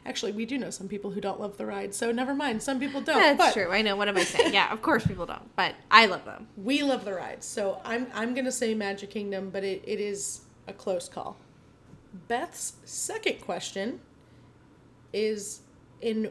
Actually, 0.07 0.33
we 0.33 0.47
do 0.47 0.57
know 0.59 0.71
some 0.71 0.88
people 0.88 1.11
who 1.11 1.21
don't 1.21 1.38
love 1.40 1.57
the 1.59 1.66
ride, 1.66 1.95
so 1.95 2.11
never 2.11 2.35
mind. 2.35 2.62
Some 2.62 2.80
people 2.80 3.00
don't. 3.00 3.19
that's 3.21 3.37
but 3.38 3.52
true. 3.52 3.71
I 3.71 3.83
know. 3.83 3.97
What 3.97 4.09
am 4.09 4.16
I 4.16 4.25
saying? 4.25 4.54
yeah, 4.54 4.73
of 4.73 4.80
course 4.83 5.07
people 5.07 5.26
don't, 5.26 5.54
but 5.57 5.75
I 5.90 6.07
love 6.07 6.25
them. 6.25 6.49
We 6.57 6.83
love 6.83 7.04
the 7.04 7.12
rides, 7.14 7.45
so 7.47 7.80
I'm 7.85 8.07
I'm 8.14 8.35
gonna 8.35 8.50
say 8.52 8.75
Magic 8.75 9.11
Kingdom, 9.11 9.50
but 9.50 9.62
it, 9.62 9.83
it 9.87 10.00
is 10.00 10.40
a 10.66 10.73
close 10.73 11.09
call. 11.09 11.37
Beth's 12.28 12.75
second 12.85 13.40
question 13.42 14.00
is 15.12 15.61
in 16.00 16.30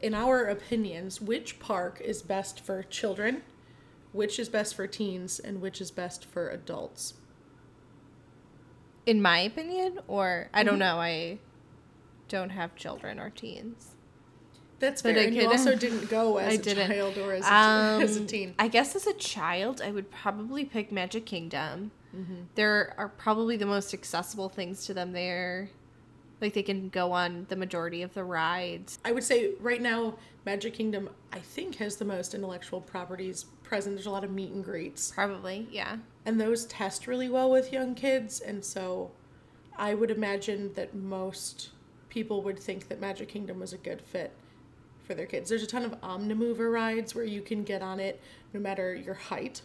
in 0.00 0.14
our 0.14 0.44
opinions, 0.44 1.20
which 1.20 1.58
park 1.60 2.00
is 2.02 2.22
best 2.22 2.60
for 2.60 2.82
children, 2.84 3.42
which 4.12 4.38
is 4.38 4.48
best 4.48 4.74
for 4.74 4.86
teens, 4.86 5.38
and 5.38 5.60
which 5.60 5.80
is 5.82 5.90
best 5.90 6.24
for 6.24 6.48
adults? 6.48 7.12
In 9.06 9.20
my 9.20 9.40
opinion, 9.40 9.98
or 10.08 10.48
I 10.54 10.60
Mm-hmm. 10.60 10.66
don't 10.68 10.78
know. 10.78 10.96
I 10.98 11.38
don't 12.30 12.50
have 12.50 12.74
children 12.74 13.20
or 13.20 13.28
teens. 13.28 13.88
That's 14.78 15.02
But 15.02 15.14
fair. 15.16 15.24
I 15.24 15.26
and 15.26 15.36
you 15.36 15.46
also 15.46 15.74
didn't 15.74 16.08
go 16.08 16.38
as 16.38 16.52
I 16.52 16.54
a 16.54 16.58
didn't. 16.58 16.88
child 16.88 17.18
or 17.18 17.34
as 17.34 17.44
a, 17.44 17.54
Um, 17.54 18.02
as 18.02 18.16
a 18.16 18.24
teen. 18.24 18.54
I 18.58 18.68
guess 18.68 18.96
as 18.96 19.06
a 19.06 19.12
child, 19.12 19.82
I 19.84 19.90
would 19.90 20.10
probably 20.10 20.64
pick 20.64 20.90
Magic 20.90 21.26
Kingdom. 21.26 21.90
Mm-hmm. 22.16 22.42
There 22.54 22.94
are 22.96 23.08
probably 23.08 23.58
the 23.58 23.66
most 23.66 23.92
accessible 23.92 24.48
things 24.48 24.86
to 24.86 24.94
them 24.94 25.12
there. 25.12 25.68
Like 26.40 26.54
they 26.54 26.62
can 26.62 26.88
go 26.88 27.12
on 27.12 27.44
the 27.50 27.56
majority 27.56 28.00
of 28.00 28.14
the 28.14 28.24
rides. 28.24 28.98
I 29.04 29.12
would 29.12 29.22
say 29.24 29.52
right 29.60 29.82
now, 29.82 30.14
Magic 30.46 30.72
Kingdom, 30.72 31.10
I 31.30 31.40
think, 31.40 31.74
has 31.76 31.96
the 31.96 32.06
most 32.06 32.32
intellectual 32.34 32.80
properties 32.80 33.44
present. 33.62 33.94
There's 33.96 34.06
a 34.06 34.10
lot 34.10 34.24
of 34.24 34.30
meet 34.30 34.50
and 34.50 34.64
greets. 34.64 35.10
Probably, 35.10 35.68
yeah. 35.70 35.98
and 36.24 36.40
those 36.40 36.64
test 36.64 37.06
really 37.06 37.28
well 37.28 37.50
with 37.50 37.70
young 37.72 37.94
kids 37.94 38.40
and 38.40 38.64
so 38.64 39.10
i 39.78 39.94
would 39.94 40.10
imagine 40.10 40.72
that 40.74 40.94
most 40.94 41.70
people 42.10 42.42
would 42.42 42.58
think 42.58 42.88
that 42.88 43.00
magic 43.00 43.28
kingdom 43.28 43.58
was 43.58 43.72
a 43.72 43.78
good 43.78 44.02
fit 44.02 44.32
for 45.06 45.14
their 45.14 45.26
kids 45.26 45.48
there's 45.48 45.62
a 45.62 45.66
ton 45.66 45.84
of 45.84 45.98
omnimover 46.02 46.70
rides 46.72 47.14
where 47.14 47.24
you 47.24 47.40
can 47.40 47.62
get 47.64 47.80
on 47.82 47.98
it 47.98 48.20
no 48.52 48.60
matter 48.60 48.94
your 48.94 49.14
height 49.14 49.62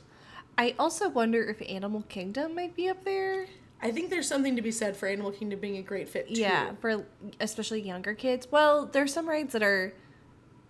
I 0.58 0.74
also 0.80 1.10
wonder 1.10 1.44
if 1.44 1.62
Animal 1.70 2.04
Kingdom 2.08 2.56
might 2.56 2.78
be 2.78 2.88
up 2.88 3.04
there. 3.04 3.48
i 3.82 3.92
think 3.92 4.10
there's 4.10 4.26
something 4.28 4.56
to 4.56 4.62
be 4.62 4.72
said 4.72 4.96
for 4.96 5.06
animal 5.06 5.32
kingdom 5.32 5.60
being 5.60 5.76
a 5.76 5.82
great 5.82 6.08
fit 6.08 6.30
too. 6.34 6.40
Yeah, 6.40 6.72
for 6.80 7.06
especially 7.42 7.82
younger 7.82 8.14
kids. 8.14 8.48
Well, 8.50 8.86
there's 8.86 9.12
some 9.14 9.28
rides 9.28 9.52
that 9.52 9.62
are 9.64 9.94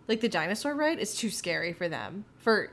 like 0.08 0.22
the 0.22 0.30
dinosaur 0.30 0.74
ride 0.74 0.98
is 0.98 1.14
too 1.16 1.30
scary 1.30 1.72
for 1.72 1.88
them. 1.88 2.26
For 2.40 2.72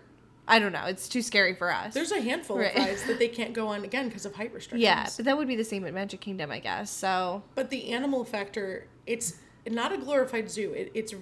I 0.48 0.58
don't 0.58 0.72
know, 0.72 0.86
it's 0.86 1.06
too 1.06 1.20
scary 1.20 1.54
for 1.54 1.70
us. 1.70 1.92
there's 1.92 2.12
a 2.12 2.20
handful 2.22 2.56
Right. 2.58 2.74
of 2.74 2.82
rides 2.82 3.04
that 3.06 3.18
they 3.18 3.28
can't 3.38 3.52
go 3.52 3.68
on 3.68 3.84
again 3.84 4.08
because 4.08 4.24
of 4.24 4.34
height 4.34 4.54
restrictions 4.54 4.82
yeah, 4.82 5.06
but 5.14 5.26
that 5.26 5.36
would 5.36 5.48
be 5.48 5.56
the 5.56 5.64
same 5.64 5.84
at 5.86 5.92
Magic 5.92 6.20
Kingdom, 6.22 6.50
I 6.50 6.60
guess. 6.60 6.90
So 6.90 7.42
But 7.54 7.68
the 7.68 7.92
animal 7.92 8.24
factor, 8.24 8.86
it's 9.06 9.36
not 9.68 9.92
a 9.92 9.98
glorified 9.98 10.50
zoo. 10.50 10.72
It, 10.72 10.90
it's 10.94 11.14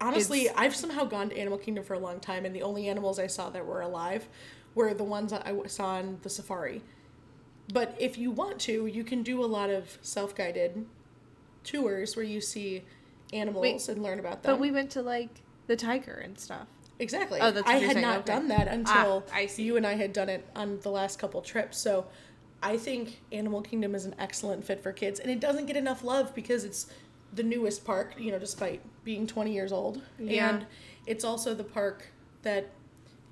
honestly, 0.00 0.42
It's- 0.42 0.54
I've 0.58 0.74
somehow 0.76 1.04
gone 1.04 1.30
to 1.30 1.38
Animal 1.38 1.58
Kingdom 1.58 1.84
for 1.84 1.94
a 1.94 1.98
long 1.98 2.20
time, 2.20 2.44
and 2.44 2.54
the 2.54 2.62
only 2.62 2.88
animals 2.88 3.18
I 3.18 3.26
saw 3.26 3.50
that 3.50 3.66
were 3.66 3.80
alive 3.80 4.28
were 4.74 4.94
the 4.94 5.04
ones 5.04 5.30
that 5.32 5.46
I 5.46 5.66
saw 5.66 5.96
on 5.96 6.18
the 6.22 6.30
safari. 6.30 6.82
But 7.72 7.94
if 7.98 8.18
you 8.18 8.30
want 8.30 8.58
to, 8.60 8.86
you 8.86 9.04
can 9.04 9.22
do 9.22 9.42
a 9.44 9.46
lot 9.46 9.70
of 9.70 9.98
self 10.02 10.34
guided 10.34 10.84
tours 11.64 12.16
where 12.16 12.24
you 12.24 12.40
see 12.40 12.82
animals 13.32 13.88
and 13.88 14.02
learn 14.02 14.18
about 14.18 14.42
them. 14.42 14.52
But 14.54 14.60
we 14.60 14.70
went 14.70 14.90
to 14.92 15.02
like 15.02 15.42
the 15.66 15.76
tiger 15.76 16.14
and 16.24 16.38
stuff. 16.38 16.66
Exactly. 16.98 17.40
Oh, 17.40 17.50
that's 17.50 17.66
I 17.68 17.74
had 17.74 17.92
saying, 17.92 18.02
not 18.02 18.18
okay. 18.20 18.32
done 18.32 18.48
that 18.48 18.68
until 18.68 19.24
Ah, 19.30 19.34
I 19.34 19.46
see. 19.46 19.62
you 19.62 19.76
and 19.76 19.86
I 19.86 19.94
had 19.94 20.12
done 20.12 20.28
it 20.28 20.46
on 20.54 20.78
the 20.80 20.90
last 20.90 21.18
couple 21.18 21.40
trips. 21.40 21.78
So 21.78 22.06
I 22.62 22.76
think 22.76 23.20
Animal 23.32 23.60
Kingdom 23.62 23.94
is 23.94 24.04
an 24.04 24.14
excellent 24.18 24.64
fit 24.64 24.80
for 24.80 24.92
kids, 24.92 25.18
and 25.20 25.30
it 25.30 25.40
doesn't 25.40 25.66
get 25.66 25.76
enough 25.76 26.04
love 26.04 26.34
because 26.34 26.64
it's 26.64 26.86
the 27.32 27.42
newest 27.42 27.84
park. 27.84 28.14
You 28.18 28.30
know, 28.30 28.38
despite 28.38 28.80
being 29.04 29.26
20 29.26 29.52
years 29.52 29.72
old, 29.72 30.02
Yeah. 30.18 30.50
and 30.50 30.66
it's 31.06 31.24
also 31.24 31.54
the 31.54 31.64
park 31.64 32.06
that 32.42 32.70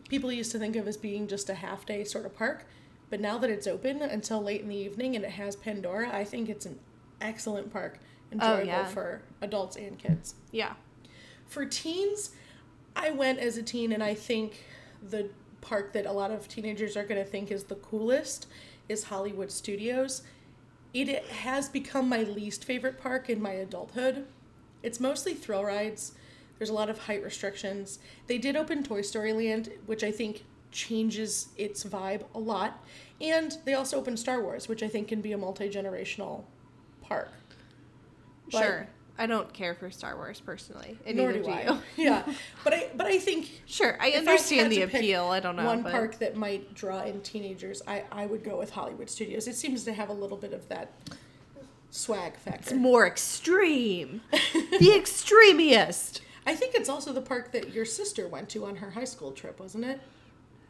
people 0.09 0.33
used 0.33 0.51
to 0.53 0.59
think 0.59 0.75
of 0.77 0.89
as 0.89 0.97
being 0.97 1.29
just 1.29 1.49
a 1.49 1.55
half 1.55 1.87
day 1.87 2.03
sort 2.05 2.27
of 2.27 2.35
park. 2.37 2.67
But 3.11 3.21
now 3.21 3.39
that 3.39 3.51
it's 3.51 3.67
open 3.67 4.03
until 4.03 4.41
late 4.43 4.61
in 4.61 4.69
the 4.69 4.77
evening 4.77 5.15
and 5.17 5.25
it 5.25 5.33
has 5.33 5.55
Pandora, 5.57 6.11
I 6.15 6.25
think 6.25 6.49
it's 6.49 6.67
an 6.67 6.79
excellent 7.21 7.73
park, 7.73 7.99
oh, 8.01 8.35
enjoyable 8.35 8.61
Oh, 8.63 8.65
yeah. 8.65 8.85
for 8.87 9.23
adults 9.41 9.77
and 9.77 9.99
kids. 9.99 10.35
Yeah. 10.53 10.75
For 11.47 11.65
teens, 11.67 12.31
I 12.97 13.11
went 13.11 13.39
as 13.39 13.57
a 13.57 13.63
teen, 13.63 13.93
and 13.93 14.03
I 14.03 14.15
think 14.15 14.65
the 15.03 15.31
park 15.61 15.93
that 15.93 16.07
a 16.07 16.13
lot 16.13 16.31
of 16.31 16.49
teenagers 16.49 16.97
are 16.97 17.05
going 17.05 17.23
to 17.23 17.29
think 17.29 17.51
is 17.51 17.65
the 17.65 17.75
coolest 17.77 18.47
is 18.91 19.05
Hollywood 19.05 19.51
Studios. 19.53 20.23
It 20.93 21.25
has 21.27 21.69
become 21.69 22.09
my 22.09 22.25
least 22.25 22.65
favorite 22.65 23.01
park 23.01 23.31
in 23.31 23.41
my 23.41 23.53
adulthood. 23.53 24.27
It's 24.83 24.99
mostly 24.99 25.35
thrill 25.35 25.65
rides. 25.65 26.13
There's 26.59 26.71
a 26.71 26.75
lot 26.75 26.91
of 26.91 26.99
height 26.99 27.23
restrictions. 27.23 28.01
They 28.27 28.37
did 28.39 28.57
open 28.57 28.83
Toy 28.83 29.03
Story 29.03 29.33
Land, 29.33 29.71
which 29.87 30.03
I 30.03 30.11
think 30.11 30.45
changes 30.73 31.49
its 31.57 31.85
vibe 31.85 32.25
a 32.35 32.39
lot. 32.41 32.85
And 33.21 33.57
they 33.65 33.75
also 33.75 33.97
opened 33.99 34.19
Star 34.19 34.43
Wars, 34.43 34.69
which 34.69 34.83
I 34.83 34.89
think 34.89 35.09
can 35.09 35.21
be 35.21 35.33
a 35.33 35.39
multi 35.39 35.71
generational 35.71 36.45
park. 37.01 37.31
But- 38.51 38.63
Sure. 38.63 38.89
I 39.21 39.27
don't 39.27 39.53
care 39.53 39.75
for 39.75 39.91
Star 39.91 40.17
Wars 40.17 40.41
personally. 40.41 40.97
And 41.05 41.19
Nor 41.19 41.35
do 41.35 41.43
do 41.43 41.51
I. 41.51 41.79
yeah, 41.97 42.25
but 42.65 42.73
I 42.73 42.89
but 42.97 43.07
I 43.07 43.19
think 43.19 43.51
Sure, 43.67 43.95
I 44.01 44.13
understand 44.13 44.63
had 44.63 44.71
the 44.73 44.83
appeal. 44.83 45.27
I 45.27 45.41
don't 45.41 45.57
know. 45.57 45.67
One 45.67 45.83
but 45.83 45.93
park 45.93 46.19
that 46.21 46.37
might 46.37 46.73
draw 46.75 47.03
in 47.03 47.21
teenagers, 47.21 47.83
I, 47.87 48.05
I 48.11 48.25
would 48.25 48.43
go 48.43 48.57
with 48.57 48.71
Hollywood 48.71 49.11
Studios. 49.11 49.47
It 49.47 49.57
seems 49.57 49.85
to 49.85 49.93
have 49.93 50.09
a 50.09 50.15
little 50.15 50.39
bit 50.39 50.55
of 50.55 50.67
that 50.71 50.93
swag 51.91 52.33
it's 52.33 52.43
factor. 52.43 52.75
more 52.77 53.07
extreme. 53.07 54.23
the 54.33 54.95
extremiest. 54.97 56.23
I 56.47 56.57
think 56.57 56.75
it's 56.75 56.89
also 56.89 57.13
the 57.13 57.21
park 57.21 57.53
that 57.53 57.75
your 57.75 57.85
sister 57.85 58.27
went 58.27 58.49
to 58.51 58.65
on 58.65 58.77
her 58.77 58.93
high 58.93 59.05
school 59.05 59.33
trip, 59.33 59.61
wasn't 59.61 59.85
it? 59.85 60.01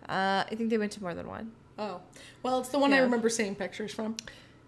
Uh, 0.09 0.43
I 0.51 0.55
think 0.57 0.71
they 0.71 0.79
went 0.79 0.91
to 0.93 1.03
more 1.03 1.15
than 1.15 1.29
one. 1.29 1.53
Oh, 1.79 2.01
well, 2.43 2.59
it's 2.59 2.71
the 2.71 2.81
one 2.81 2.93
I 2.93 2.99
remember 2.99 3.29
seeing 3.29 3.55
pictures 3.55 3.95
from. 3.95 4.17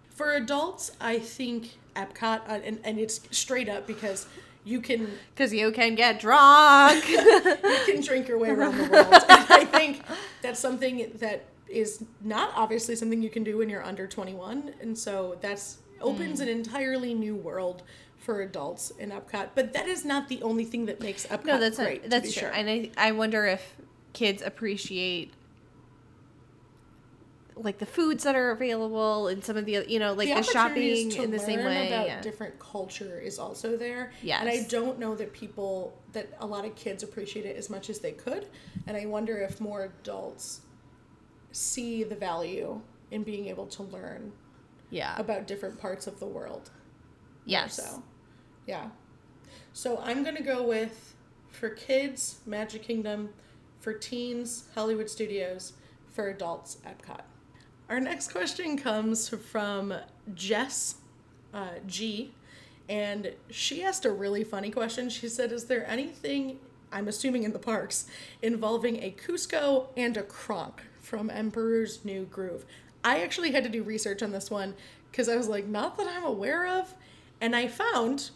For 0.09 0.31
adults, 0.35 0.91
I 1.01 1.19
think 1.19 1.71
Epcot, 1.95 2.41
uh, 2.47 2.59
and, 2.63 2.79
and 2.83 2.99
it's 2.99 3.21
straight 3.31 3.69
up 3.69 3.85
because 3.87 4.27
you 4.65 4.79
can 4.81 5.09
Because 5.35 5.53
you 5.53 5.71
can 5.71 5.95
get 5.95 6.19
drunk. 6.19 7.07
you 7.09 7.79
can 7.85 8.01
drink 8.01 8.27
your 8.27 8.37
way 8.37 8.49
around 8.49 8.77
the 8.77 8.83
world. 8.85 9.13
and 9.13 9.45
I 9.49 9.65
think 9.65 10.01
that's 10.41 10.59
something 10.59 11.11
that 11.19 11.45
is 11.67 12.03
not 12.21 12.51
obviously 12.55 12.95
something 12.95 13.21
you 13.21 13.29
can 13.29 13.43
do 13.43 13.57
when 13.57 13.67
you're 13.69 13.83
under 13.83 14.07
21. 14.07 14.73
And 14.81 14.97
so 14.97 15.37
that's 15.41 15.79
opens 16.01 16.39
Hmm. 16.39 16.43
an 16.43 16.49
entirely 16.49 17.13
new 17.13 17.35
world 17.35 17.83
for 18.19 18.41
adults 18.41 18.91
in 18.91 19.09
Epcot. 19.11 19.49
But 19.55 19.73
that 19.73 19.87
is 19.87 20.05
not 20.05 20.29
the 20.29 20.41
only 20.43 20.63
thing 20.65 20.85
that 20.85 21.01
makes 21.01 21.25
Epcot 21.27 21.45
no, 21.45 21.59
that's 21.59 21.77
great. 21.77 22.03
not, 22.03 22.09
that's 22.11 22.31
true. 22.33 22.41
sure. 22.43 22.49
And 22.51 22.69
I, 22.69 22.91
I 22.97 23.11
wonder 23.11 23.45
if 23.45 23.75
kids 24.13 24.41
appreciate 24.41 25.33
like 27.55 27.77
the 27.77 27.85
foods 27.85 28.23
that 28.23 28.35
are 28.35 28.51
available 28.51 29.27
and 29.27 29.43
some 29.43 29.57
of 29.57 29.65
the 29.65 29.85
you 29.87 29.99
know 29.99 30.13
like 30.13 30.27
the, 30.27 30.33
opportunities 30.33 30.53
shopping 30.53 31.09
to 31.11 31.23
in 31.23 31.31
the 31.31 31.39
same 31.39 31.59
learn 31.59 31.67
way. 31.67 31.87
about 31.87 32.07
yeah. 32.07 32.21
different 32.21 32.57
culture 32.59 33.19
is 33.19 33.39
also 33.39 33.77
there. 33.77 34.11
yeah 34.21 34.39
And 34.39 34.49
I 34.49 34.63
don't 34.69 34.99
know 34.99 35.15
that 35.15 35.33
people 35.33 35.97
that 36.13 36.29
a 36.39 36.45
lot 36.45 36.65
of 36.65 36.75
kids 36.75 37.03
appreciate 37.03 37.45
it 37.45 37.55
as 37.55 37.69
much 37.69 37.89
as 37.89 37.99
they 37.99 38.11
could. 38.11 38.47
And 38.87 38.97
I 38.97 39.05
wonder 39.05 39.37
if 39.37 39.59
more 39.61 39.83
adults 39.83 40.61
see 41.51 42.03
the 42.03 42.15
value 42.15 42.81
in 43.11 43.23
being 43.23 43.47
able 43.47 43.67
to 43.67 43.83
learn 43.83 44.31
yeah. 44.89 45.15
about 45.17 45.47
different 45.47 45.79
parts 45.79 46.07
of 46.07 46.19
the 46.19 46.25
world. 46.25 46.71
Yes. 47.45 47.75
So, 47.75 48.03
yeah. 48.67 48.89
So 49.73 49.99
I'm 50.03 50.23
gonna 50.23 50.41
go 50.41 50.63
with 50.63 51.15
for 51.49 51.69
kids, 51.69 52.39
Magic 52.45 52.83
Kingdom, 52.83 53.29
for 53.79 53.93
teens, 53.93 54.65
Hollywood 54.75 55.09
Studios, 55.09 55.73
for 56.09 56.29
adults, 56.29 56.77
Epcot. 56.85 57.21
Our 57.93 57.99
next 57.99 58.31
question 58.31 58.75
comes 58.75 59.29
from 59.29 59.93
Jess 60.33 60.95
uh, 61.53 61.75
G, 61.85 62.33
and 62.89 63.33
she 63.51 63.83
asked 63.83 64.03
a 64.03 64.11
really 64.11 64.43
funny 64.43 64.71
question. 64.71 65.11
She 65.11 65.29
said, 65.29 65.51
"Is 65.51 65.65
there 65.65 65.87
anything?" 65.87 66.57
I'm 66.91 67.07
assuming 67.07 67.43
in 67.43 67.53
the 67.53 67.59
parks, 67.59 68.07
involving 68.41 69.03
a 69.03 69.11
Kuzco 69.11 69.89
and 69.95 70.17
a 70.17 70.23
Kronk 70.23 70.81
from 71.01 71.29
Emperor's 71.29 72.03
New 72.03 72.23
Groove. 72.23 72.65
I 73.03 73.21
actually 73.21 73.51
had 73.51 73.63
to 73.63 73.69
do 73.69 73.83
research 73.83 74.23
on 74.23 74.31
this 74.31 74.49
one 74.49 74.73
because 75.11 75.29
I 75.29 75.35
was 75.35 75.47
like, 75.47 75.67
not 75.67 75.95
that 75.97 76.07
I'm 76.07 76.23
aware 76.23 76.65
of. 76.65 76.95
And 77.39 77.55
I 77.55 77.67
found, 77.67 78.31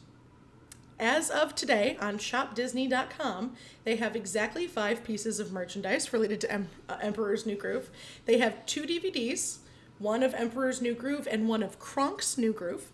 as 0.99 1.29
of 1.29 1.53
today, 1.53 1.97
on 2.01 2.17
shopdisney.com, 2.17 3.55
they 3.83 3.97
have 3.97 4.15
exactly 4.15 4.67
five 4.67 5.03
pieces 5.03 5.39
of 5.39 5.51
merchandise 5.51 6.11
related 6.11 6.41
to 6.41 6.51
em- 6.51 6.69
uh, 6.89 6.97
Emperor's 7.01 7.45
New 7.45 7.55
Groove. 7.55 7.89
They 8.25 8.39
have 8.39 8.65
two 8.65 8.83
DVDs, 8.83 9.57
one 9.99 10.23
of 10.23 10.33
Emperor's 10.33 10.81
New 10.81 10.95
Groove 10.95 11.27
and 11.29 11.47
one 11.47 11.61
of 11.63 11.79
Kronk's 11.79 12.37
New 12.37 12.51
Groove. 12.53 12.89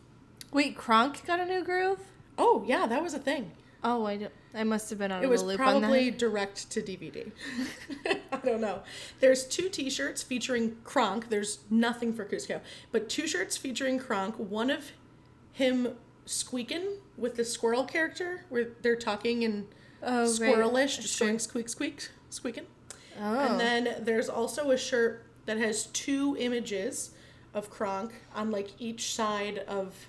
Wait, 0.51 0.75
Kronk 0.77 1.25
got 1.25 1.39
a 1.39 1.45
new 1.45 1.63
groove? 1.63 2.00
Oh, 2.38 2.63
yeah, 2.67 2.86
that 2.86 3.01
was 3.01 3.13
a 3.13 3.19
thing. 3.19 3.51
Oh, 3.83 4.05
I 4.05 4.17
don't. 4.17 4.31
I 4.53 4.63
must 4.63 4.89
have 4.91 5.00
been 5.00 5.12
out 5.12 5.24
It 5.24 5.25
of 5.25 5.31
was 5.31 5.41
the 5.41 5.48
loop 5.48 5.57
probably 5.57 6.12
direct 6.12 6.69
to 6.72 6.81
DVD. 6.81 7.31
I 8.31 8.38
don't 8.38 8.62
know. 8.62 8.83
There's 9.19 9.45
two 9.48 9.67
T-shirts 9.67 10.22
featuring 10.22 10.77
Kronk. 10.83 11.29
There's 11.29 11.60
nothing 11.72 12.13
for 12.13 12.24
Kuzco, 12.24 12.62
but 12.91 13.10
two 13.10 13.27
shirts 13.27 13.57
featuring 13.57 13.98
Kronk. 13.98 14.36
One 14.38 14.69
of 14.69 14.91
him 15.51 15.95
squeaking 16.25 16.98
with 17.17 17.36
the 17.36 17.46
squirrel 17.46 17.84
character, 17.86 18.46
where 18.50 18.70
they're 18.82 18.96
talking 18.96 19.43
in 19.43 19.67
Oh, 20.01 20.24
right. 20.24 20.27
squirrelish, 20.29 21.00
just 21.01 21.15
Sure. 21.17 21.27
going 21.27 21.39
squeak, 21.39 21.70
squeak, 21.70 22.10
squeaking. 22.29 22.65
Oh. 23.20 23.39
And 23.39 23.60
then 23.60 23.98
there's 24.03 24.27
also 24.29 24.72
a 24.72 24.77
shirt 24.77 25.24
that 25.46 25.58
has 25.58 25.86
two 25.88 26.36
images 26.39 27.12
of 27.53 27.70
Kronk 27.70 28.13
on 28.34 28.50
like 28.51 28.70
each 28.79 29.13
side 29.13 29.60
of 29.60 30.08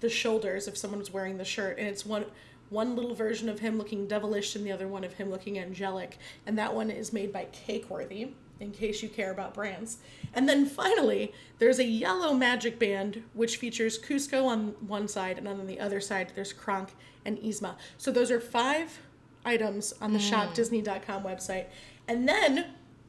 the 0.00 0.08
shoulders 0.08 0.66
if 0.68 0.76
someone's 0.76 1.12
wearing 1.12 1.36
the 1.38 1.44
shirt 1.44 1.78
and 1.78 1.86
it's 1.86 2.04
one 2.04 2.24
one 2.70 2.96
little 2.96 3.14
version 3.14 3.48
of 3.48 3.60
him 3.60 3.78
looking 3.78 4.06
devilish 4.06 4.56
and 4.56 4.66
the 4.66 4.72
other 4.72 4.88
one 4.88 5.04
of 5.04 5.12
him 5.14 5.30
looking 5.30 5.58
angelic 5.58 6.18
and 6.46 6.58
that 6.58 6.74
one 6.74 6.90
is 6.90 7.12
made 7.12 7.32
by 7.32 7.46
Cakeworthy 7.66 8.32
in 8.60 8.70
case 8.70 9.02
you 9.02 9.08
care 9.08 9.30
about 9.30 9.54
brands. 9.54 9.98
And 10.32 10.48
then 10.48 10.66
finally, 10.66 11.32
there's 11.58 11.78
a 11.78 11.84
yellow 11.84 12.34
magic 12.34 12.78
band 12.78 13.22
which 13.32 13.56
features 13.56 13.98
Kuzco 13.98 14.46
on 14.46 14.74
one 14.86 15.08
side 15.08 15.38
and 15.38 15.48
on 15.48 15.66
the 15.66 15.80
other 15.80 16.00
side 16.00 16.32
there's 16.34 16.52
Kronk 16.52 16.90
and 17.24 17.38
Yzma. 17.38 17.74
So 17.98 18.10
those 18.10 18.30
are 18.30 18.40
five 18.40 19.00
items 19.44 19.92
on 20.00 20.12
the 20.12 20.18
shopdisney.com 20.18 21.22
mm. 21.22 21.26
website. 21.26 21.66
And 22.08 22.28
then 22.28 22.66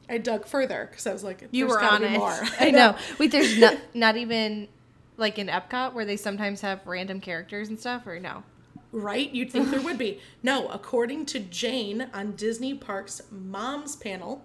I 0.08 0.18
dug 0.18 0.46
further 0.46 0.88
because 0.90 1.06
I 1.06 1.12
was 1.12 1.24
like, 1.24 1.48
you 1.50 1.66
were 1.66 1.82
on 1.82 2.04
it. 2.04 2.12
More. 2.12 2.38
I 2.60 2.70
know. 2.70 2.96
Wait, 3.18 3.32
there's 3.32 3.58
not 3.58 3.76
not 3.94 4.16
even 4.16 4.68
like 5.16 5.38
in 5.38 5.48
Epcot 5.48 5.94
where 5.94 6.04
they 6.04 6.16
sometimes 6.16 6.60
have 6.60 6.86
random 6.86 7.20
characters 7.20 7.68
and 7.68 7.78
stuff, 7.78 8.06
or 8.06 8.20
no? 8.20 8.44
Right? 8.92 9.30
You'd 9.30 9.50
think 9.50 9.70
there 9.70 9.80
would 9.82 9.98
be. 9.98 10.20
No, 10.42 10.68
according 10.68 11.26
to 11.26 11.40
Jane 11.40 12.08
on 12.14 12.32
Disney 12.32 12.74
Parks 12.74 13.22
Moms 13.30 13.96
panel, 13.96 14.44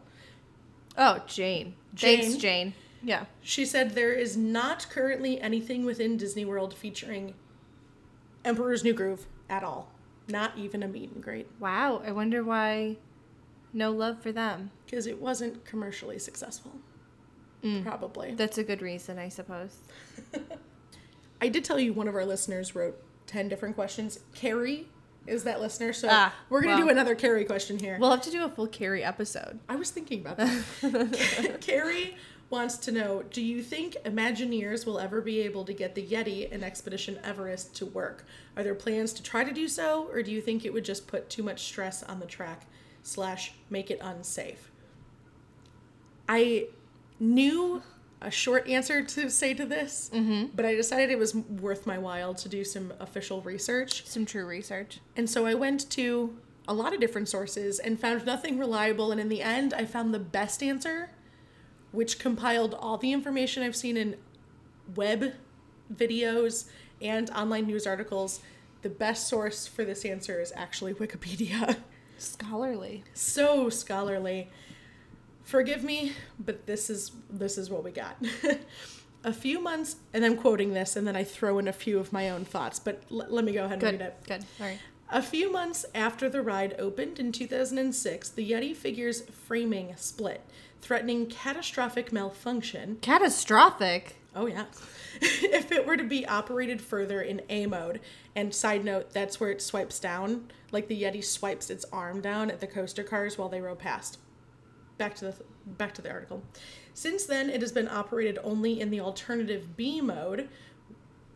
Oh, 1.04 1.20
Jane. 1.26 1.74
Jane. 1.96 2.22
Thanks, 2.22 2.36
Jane. 2.38 2.74
Yeah. 3.04 3.26
she 3.42 3.66
said 3.66 3.96
there 3.96 4.14
is 4.14 4.38
not 4.38 4.86
currently 4.92 5.42
anything 5.42 5.84
within 5.84 6.16
Disney 6.16 6.46
World 6.46 6.76
featuring 6.76 7.34
Emperor's 8.46 8.84
New 8.84 8.94
Groove 8.94 9.26
at 9.50 9.64
all. 9.64 9.92
Not 10.28 10.56
even 10.56 10.84
a 10.84 10.88
meet 10.88 11.12
and 11.12 11.24
greet. 11.24 11.48
Wow. 11.60 12.04
I 12.06 12.12
wonder 12.12 12.44
why. 12.44 12.98
No 13.74 13.90
love 13.90 14.22
for 14.22 14.32
them. 14.32 14.70
Because 14.86 15.08
it 15.08 15.20
wasn't 15.20 15.66
commercially 15.66 16.20
successful. 16.20 16.74
Mm. 17.64 17.84
Probably. 17.84 18.36
That's 18.36 18.60
a 18.60 18.64
good 18.64 18.84
reason, 18.84 19.18
I 19.18 19.30
suppose. 19.30 19.78
I 21.42 21.48
did 21.48 21.64
tell 21.64 21.80
you 21.80 21.94
one 21.94 22.08
of 22.08 22.14
our 22.16 22.26
listeners 22.26 22.76
wrote 22.76 23.02
10 23.26 23.50
different 23.50 23.74
questions. 23.74 24.20
Carrie 24.36 24.88
is 25.28 25.44
that 25.44 25.62
listener. 25.62 25.94
So 25.94 26.08
Ah, 26.12 26.34
we're 26.50 26.62
going 26.62 26.76
to 26.78 26.84
well. 26.84 26.88
do 26.88 26.92
another 26.92 27.16
Carrie 27.16 27.46
question 27.46 27.78
here. 27.80 27.98
We'll 28.00 28.12
have 28.12 28.22
to 28.24 28.32
do 28.32 28.44
a 28.44 28.50
full 28.50 28.68
Carrie 28.68 29.04
episode. 29.04 29.60
I 29.70 29.76
was 29.76 29.90
thinking 29.92 30.20
about 30.22 30.38
that. 30.38 31.58
Carrie 31.62 32.16
wants 32.50 32.76
to 32.78 32.92
know 32.92 33.24
Do 33.30 33.42
you 33.42 33.64
think 33.64 33.96
Imagineers 34.04 34.86
will 34.86 35.00
ever 35.00 35.22
be 35.22 35.40
able 35.42 35.64
to 35.66 35.74
get 35.74 35.96
the 35.96 36.06
Yeti 36.06 36.52
and 36.52 36.64
Expedition 36.64 37.18
Everest 37.24 37.74
to 37.78 37.86
work? 37.86 38.26
Are 38.58 38.64
there 38.64 38.76
plans 38.76 39.14
to 39.14 39.24
try 39.24 39.44
to 39.44 39.54
do 39.54 39.68
so, 39.70 40.10
or 40.12 40.22
do 40.22 40.32
you 40.32 40.42
think 40.42 40.66
it 40.66 40.74
would 40.74 40.84
just 40.86 41.08
put 41.08 41.30
too 41.30 41.44
much 41.44 41.62
stress 41.64 42.04
on 42.04 42.20
the 42.20 42.26
track 42.26 42.66
slash 43.04 43.54
make 43.70 43.90
it 43.90 44.00
unsafe? 44.02 44.70
I 46.28 46.68
knew 47.20 47.82
a 48.22 48.32
short 48.32 48.68
answer 48.68 49.04
to 49.04 49.30
say 49.30 49.54
to 49.54 49.66
this, 49.66 50.10
mm-hmm. 50.14 50.46
but 50.56 50.66
I 50.66 50.76
decided 50.76 51.10
it 51.10 51.18
was 51.18 51.36
worth 51.36 51.88
my 51.88 51.98
while 51.98 52.34
to 52.36 52.48
do 52.48 52.64
some 52.64 52.94
official 53.00 53.42
research. 53.42 54.06
Some 54.06 54.26
true 54.26 54.46
research. 54.46 55.00
And 55.16 55.30
so 55.30 55.46
I 55.46 55.56
went 55.56 55.90
to 55.92 56.38
a 56.68 56.74
lot 56.74 56.94
of 56.94 57.00
different 57.00 57.28
sources 57.28 57.80
and 57.80 58.00
found 58.00 58.26
nothing 58.26 58.60
reliable. 58.60 59.12
And 59.12 59.20
in 59.20 59.30
the 59.30 59.42
end, 59.42 59.74
I 59.74 59.86
found 59.86 60.14
the 60.14 60.20
best 60.20 60.62
answer, 60.62 61.10
which 61.92 62.20
compiled 62.20 62.76
all 62.76 62.98
the 62.98 63.12
information 63.12 63.64
I've 63.64 63.76
seen 63.76 63.98
in 63.98 64.16
web 64.96 65.34
videos 65.94 66.66
and 67.02 67.30
online 67.32 67.66
news 67.66 67.88
articles. 67.88 68.40
The 68.84 68.90
best 68.90 69.28
source 69.28 69.68
for 69.68 69.84
this 69.84 70.06
answer 70.06 70.40
is 70.40 70.54
actually 70.56 70.94
Wikipedia. 70.94 71.78
Scholarly. 72.18 73.04
so 73.16 73.68
scholarly. 73.70 74.48
Forgive 75.44 75.84
me, 75.84 76.14
but 76.40 76.66
this 76.66 76.90
is 76.90 77.12
this 77.30 77.58
is 77.58 77.70
what 77.70 77.84
we 77.84 77.92
got. 77.92 78.16
a 79.24 79.34
few 79.34 79.62
months, 79.62 79.98
and 80.14 80.26
I'm 80.26 80.38
quoting 80.38 80.74
this, 80.74 80.96
and 80.96 81.08
then 81.08 81.16
I 81.16 81.24
throw 81.24 81.60
in 81.60 81.68
a 81.68 81.74
few 81.74 82.00
of 82.00 82.14
my 82.14 82.30
own 82.30 82.46
thoughts. 82.46 82.80
But 82.80 83.04
l- 83.12 83.26
let 83.30 83.44
me 83.44 83.52
go 83.52 83.66
ahead 83.66 83.74
and 83.74 83.82
Good. 83.82 84.00
read 84.00 84.02
it. 84.02 84.16
Good. 84.28 84.46
All 84.60 84.68
right. 84.68 84.80
A 85.10 85.22
few 85.22 85.52
months 85.52 85.86
after 85.94 86.30
the 86.30 86.42
ride 86.42 86.74
opened 86.80 87.20
in 87.20 87.34
2006, 87.34 88.30
the 88.30 88.50
Yeti 88.50 88.74
figure's 88.74 89.22
framing 89.24 89.94
split, 89.98 90.42
threatening 90.82 91.26
catastrophic 91.26 92.14
malfunction. 92.14 92.98
Catastrophic. 93.02 94.16
Oh, 94.34 94.46
yeah. 94.46 94.66
if 95.22 95.70
it 95.74 95.86
were 95.86 95.98
to 95.98 96.06
be 96.06 96.26
operated 96.26 96.82
further 96.82 97.22
in 97.22 97.42
A 97.50 97.66
mode. 97.66 98.00
And 98.38 98.56
side 98.56 98.86
note, 98.86 99.12
that's 99.12 99.38
where 99.38 99.52
it 99.52 99.62
swipes 99.62 100.00
down, 100.00 100.50
like 100.72 100.88
the 100.88 101.04
Yeti 101.04 101.22
swipes 101.22 101.70
its 101.70 101.84
arm 101.92 102.22
down 102.22 102.50
at 102.50 102.62
the 102.62 102.68
coaster 102.68 103.04
cars 103.04 103.38
while 103.38 103.50
they 103.50 103.60
row 103.60 103.76
past. 103.76 104.18
Back 105.02 105.16
to 105.16 105.26
the 105.26 105.36
back 105.80 105.96
to 105.96 106.02
the 106.04 106.12
article. 106.12 106.44
Since 106.94 107.26
then, 107.26 107.50
it 107.50 107.62
has 107.62 107.72
been 107.72 107.88
operated 107.88 108.38
only 108.44 108.80
in 108.80 108.92
the 108.92 109.00
alternative 109.00 109.76
B 109.76 110.00
mode, 110.00 110.48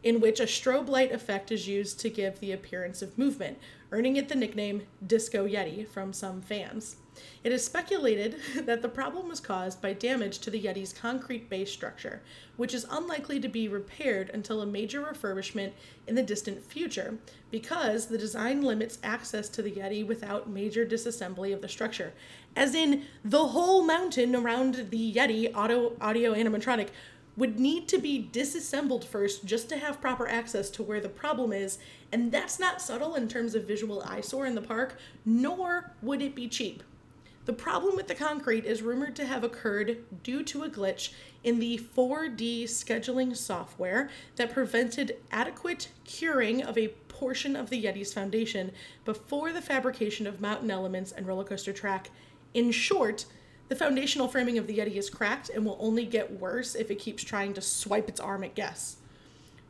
in 0.04 0.20
which 0.20 0.40
a 0.40 0.44
strobe 0.44 0.88
light 0.88 1.12
effect 1.12 1.52
is 1.52 1.68
used 1.68 2.00
to 2.02 2.12
give 2.12 2.40
the 2.40 2.52
appearance 2.52 3.02
of 3.02 3.18
movement, 3.18 3.58
earning 3.92 4.18
it 4.18 4.30
the 4.30 4.36
nickname 4.36 4.84
Disco 5.08 5.48
Yeti 5.48 5.88
from 5.88 6.14
some 6.14 6.44
fans. 6.44 6.98
It 7.44 7.52
is 7.52 7.64
speculated 7.64 8.36
that 8.66 8.82
the 8.82 8.90
problem 8.90 9.30
was 9.30 9.40
caused 9.40 9.82
by 9.82 9.94
damage 9.94 10.40
to 10.40 10.52
the 10.52 10.62
Yeti's 10.62 10.94
concrete 10.94 11.50
base 11.50 11.72
structure, 11.72 12.22
which 12.58 12.74
is 12.74 12.86
unlikely 12.90 13.40
to 13.40 13.48
be 13.48 13.68
repaired 13.68 14.30
until 14.34 14.62
a 14.62 14.66
major 14.66 15.02
refurbishment 15.02 15.72
in 16.08 16.16
the 16.16 16.22
distant 16.22 16.64
future, 16.64 17.18
because 17.52 18.08
the 18.08 18.18
design 18.18 18.62
limits 18.62 19.00
access 19.02 19.50
to 19.50 19.62
the 19.62 19.72
Yeti 19.72 20.06
without 20.06 20.50
major 20.50 20.86
disassembly 20.86 21.54
of 21.54 21.62
the 21.62 21.70
structure. 21.70 22.14
As 22.56 22.74
in, 22.74 23.04
the 23.24 23.48
whole 23.48 23.84
mountain 23.84 24.36
around 24.36 24.88
the 24.90 25.14
Yeti 25.14 25.54
auto, 25.54 25.94
audio 26.00 26.34
animatronic 26.34 26.90
would 27.36 27.60
need 27.60 27.88
to 27.90 27.98
be 27.98 28.30
disassembled 28.32 29.04
first 29.04 29.46
just 29.46 29.68
to 29.68 29.78
have 29.78 30.00
proper 30.00 30.28
access 30.28 30.70
to 30.70 30.84
where 30.84 31.02
the 31.02 31.10
problem 31.10 31.52
is, 31.52 31.80
and 32.14 32.32
that's 32.32 32.58
not 32.58 32.82
subtle 32.82 33.16
in 33.16 33.28
terms 33.28 33.56
of 33.56 33.68
visual 33.68 34.02
eyesore 34.04 34.46
in 34.46 34.56
the 34.56 34.62
park, 34.62 34.98
nor 35.26 35.92
would 36.02 36.22
it 36.22 36.34
be 36.34 36.48
cheap. 36.48 36.82
The 37.44 37.54
problem 37.54 37.96
with 37.96 38.08
the 38.08 38.16
concrete 38.16 38.66
is 38.66 38.82
rumored 38.82 39.16
to 39.18 39.26
have 39.26 39.44
occurred 39.44 39.98
due 40.24 40.42
to 40.44 40.64
a 40.64 40.70
glitch 40.70 41.12
in 41.44 41.60
the 41.60 41.78
4D 41.96 42.64
scheduling 42.64 43.36
software 43.36 44.10
that 44.38 44.54
prevented 44.54 45.18
adequate 45.30 45.90
curing 46.06 46.64
of 46.64 46.78
a 46.78 46.88
portion 47.08 47.56
of 47.56 47.70
the 47.70 47.84
Yeti's 47.84 48.14
foundation 48.14 48.72
before 49.04 49.52
the 49.54 49.62
fabrication 49.62 50.26
of 50.26 50.42
mountain 50.42 50.72
elements 50.72 51.12
and 51.12 51.28
roller 51.28 51.44
coaster 51.44 51.72
track. 51.74 52.10
In 52.56 52.72
short, 52.72 53.26
the 53.68 53.76
foundational 53.76 54.30
framing 54.30 54.58
of 54.58 54.66
the 54.66 54.78
Yeti 54.78 54.96
is 54.96 55.10
cracked 55.10 55.50
and 55.50 55.66
will 55.66 55.78
only 55.78 56.06
get 56.06 56.40
worse 56.40 56.74
if 56.74 56.90
it 56.90 57.00
keeps 57.00 57.22
trying 57.22 57.54
to 57.54 57.62
swipe 57.62 58.08
its 58.08 58.22
arm 58.22 58.46
at 58.46 58.56
guests. 58.56 58.96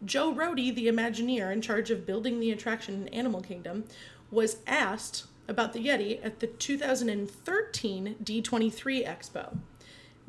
Joe 0.06 0.32
Rohde, 0.32 0.76
the 0.76 0.86
Imagineer 0.86 1.52
in 1.52 1.64
charge 1.64 1.90
of 1.90 2.06
building 2.06 2.40
the 2.40 2.52
attraction 2.52 3.02
in 3.02 3.08
Animal 3.08 3.42
Kingdom, 3.42 3.86
was 4.30 4.58
asked 4.68 5.26
about 5.48 5.74
the 5.74 5.84
Yeti 5.84 6.24
at 6.24 6.42
the 6.42 6.48
2013 6.48 8.18
D23 8.24 9.08
Expo. 9.08 9.58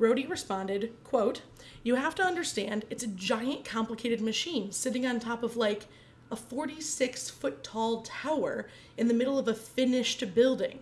Rohde 0.00 0.30
responded, 0.30 0.94
quote, 1.04 1.42
You 1.82 1.96
have 1.96 2.14
to 2.14 2.24
understand 2.24 2.86
it's 2.88 3.04
a 3.04 3.08
giant 3.08 3.66
complicated 3.66 4.22
machine 4.22 4.72
sitting 4.72 5.04
on 5.04 5.20
top 5.20 5.42
of 5.42 5.58
like 5.58 5.88
a 6.30 6.36
46 6.36 7.28
foot 7.28 7.62
tall 7.62 8.00
tower 8.00 8.66
in 8.96 9.08
the 9.08 9.14
middle 9.14 9.38
of 9.38 9.46
a 9.46 9.54
finished 9.54 10.34
building. 10.34 10.78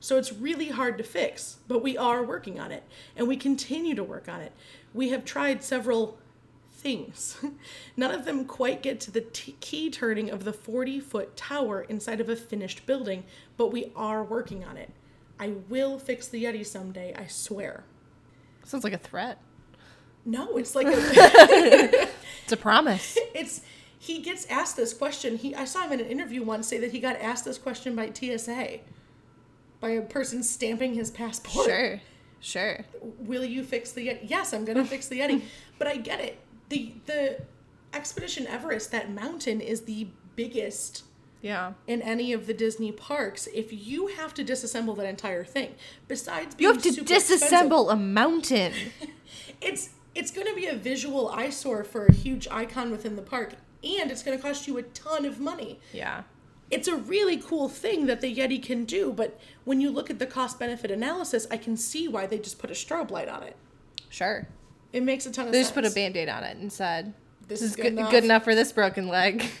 So 0.00 0.16
it's 0.16 0.32
really 0.32 0.68
hard 0.68 0.96
to 0.98 1.04
fix, 1.04 1.56
but 1.66 1.82
we 1.82 1.96
are 1.96 2.22
working 2.22 2.60
on 2.60 2.70
it 2.70 2.84
and 3.16 3.26
we 3.26 3.36
continue 3.36 3.94
to 3.94 4.04
work 4.04 4.28
on 4.28 4.40
it. 4.40 4.52
We 4.94 5.08
have 5.10 5.24
tried 5.24 5.62
several 5.64 6.18
things. 6.70 7.36
None 7.96 8.12
of 8.12 8.24
them 8.24 8.44
quite 8.44 8.82
get 8.82 9.00
to 9.00 9.10
the 9.10 9.22
t- 9.22 9.56
key 9.60 9.90
turning 9.90 10.30
of 10.30 10.44
the 10.44 10.52
40 10.52 11.00
foot 11.00 11.36
tower 11.36 11.82
inside 11.82 12.20
of 12.20 12.28
a 12.28 12.36
finished 12.36 12.86
building, 12.86 13.24
but 13.56 13.72
we 13.72 13.90
are 13.96 14.22
working 14.22 14.64
on 14.64 14.76
it. 14.76 14.90
I 15.40 15.54
will 15.68 15.98
fix 15.98 16.28
the 16.28 16.44
Yeti 16.44 16.64
someday, 16.64 17.14
I 17.16 17.26
swear. 17.26 17.84
Sounds 18.64 18.84
like 18.84 18.92
a 18.92 18.98
threat. 18.98 19.40
No, 20.24 20.56
it's 20.56 20.74
like 20.74 20.86
a, 20.90 20.92
It's 22.44 22.52
a 22.52 22.56
promise. 22.56 23.18
it's 23.34 23.62
he 23.98 24.20
gets 24.20 24.46
asked 24.46 24.76
this 24.76 24.94
question. 24.94 25.36
He 25.38 25.54
I 25.56 25.64
saw 25.64 25.82
him 25.82 25.92
in 25.92 26.00
an 26.00 26.06
interview 26.06 26.42
once 26.44 26.68
say 26.68 26.78
that 26.78 26.92
he 26.92 27.00
got 27.00 27.16
asked 27.20 27.44
this 27.44 27.58
question 27.58 27.96
by 27.96 28.12
TSA 28.12 28.78
by 29.80 29.90
a 29.90 30.02
person 30.02 30.42
stamping 30.42 30.94
his 30.94 31.10
passport. 31.10 31.66
sure. 31.66 32.00
Sure. 32.40 32.84
will 33.18 33.44
you 33.44 33.64
fix 33.64 33.90
the 33.92 34.06
Yeti? 34.08 34.20
Yes, 34.30 34.52
I'm 34.52 34.64
gonna 34.64 34.84
fix 34.84 35.08
the 35.08 35.18
Yeti. 35.20 35.42
But 35.78 35.86
I 35.88 35.96
get 35.96 36.20
it. 36.20 36.38
The 36.68 36.92
the 37.06 37.40
Expedition 37.94 38.46
Everest, 38.46 38.90
that 38.92 39.10
mountain 39.12 39.60
is 39.60 39.82
the 39.82 40.08
biggest 40.36 41.04
Yeah. 41.40 41.72
in 41.86 42.02
any 42.02 42.32
of 42.32 42.46
the 42.46 42.54
Disney 42.54 42.92
parks 42.92 43.46
if 43.54 43.72
you 43.72 44.08
have 44.08 44.34
to 44.34 44.44
disassemble 44.44 44.96
that 44.98 45.06
entire 45.06 45.44
thing. 45.44 45.74
Besides 46.06 46.54
You 46.58 46.72
have 46.72 46.82
to 46.82 46.90
disassemble 46.90 47.90
a 47.92 47.96
mountain. 47.96 48.72
it's 49.60 49.90
it's 50.14 50.30
going 50.32 50.46
to 50.48 50.54
be 50.54 50.66
a 50.66 50.74
visual 50.76 51.28
eyesore 51.28 51.84
for 51.84 52.06
a 52.06 52.12
huge 52.12 52.48
icon 52.50 52.90
within 52.90 53.14
the 53.16 53.22
park 53.22 53.54
and 53.84 54.10
it's 54.10 54.22
going 54.24 54.36
to 54.36 54.42
cost 54.42 54.66
you 54.66 54.76
a 54.78 54.82
ton 54.82 55.24
of 55.24 55.38
money. 55.40 55.78
yeah. 55.92 56.22
It's 56.70 56.86
a 56.88 56.96
really 56.96 57.38
cool 57.38 57.68
thing 57.68 58.06
that 58.06 58.20
the 58.20 58.34
Yeti 58.34 58.62
can 58.62 58.84
do, 58.84 59.12
but 59.12 59.38
when 59.64 59.80
you 59.80 59.90
look 59.90 60.10
at 60.10 60.18
the 60.18 60.26
cost 60.26 60.58
benefit 60.58 60.90
analysis, 60.90 61.46
I 61.50 61.56
can 61.56 61.76
see 61.76 62.08
why 62.08 62.26
they 62.26 62.38
just 62.38 62.58
put 62.58 62.70
a 62.70 62.74
strobe 62.74 63.10
light 63.10 63.28
on 63.28 63.42
it. 63.42 63.56
Sure. 64.10 64.46
It 64.92 65.02
makes 65.02 65.24
a 65.26 65.30
ton 65.30 65.46
of 65.46 65.52
They 65.52 65.62
sense. 65.62 65.70
They 65.70 65.80
just 65.82 65.94
put 65.94 65.98
a 66.00 66.02
band 66.04 66.16
aid 66.16 66.28
on 66.28 66.44
it 66.44 66.56
and 66.58 66.72
said, 66.72 67.14
This 67.46 67.60
This, 67.60 67.62
is 67.62 67.70
is 67.70 67.76
good 67.76 67.82
good, 67.84 67.92
enough." 67.92 68.10
good 68.10 68.24
enough 68.24 68.44
for 68.44 68.54
this 68.54 68.72
broken 68.72 69.08
leg. 69.08 69.44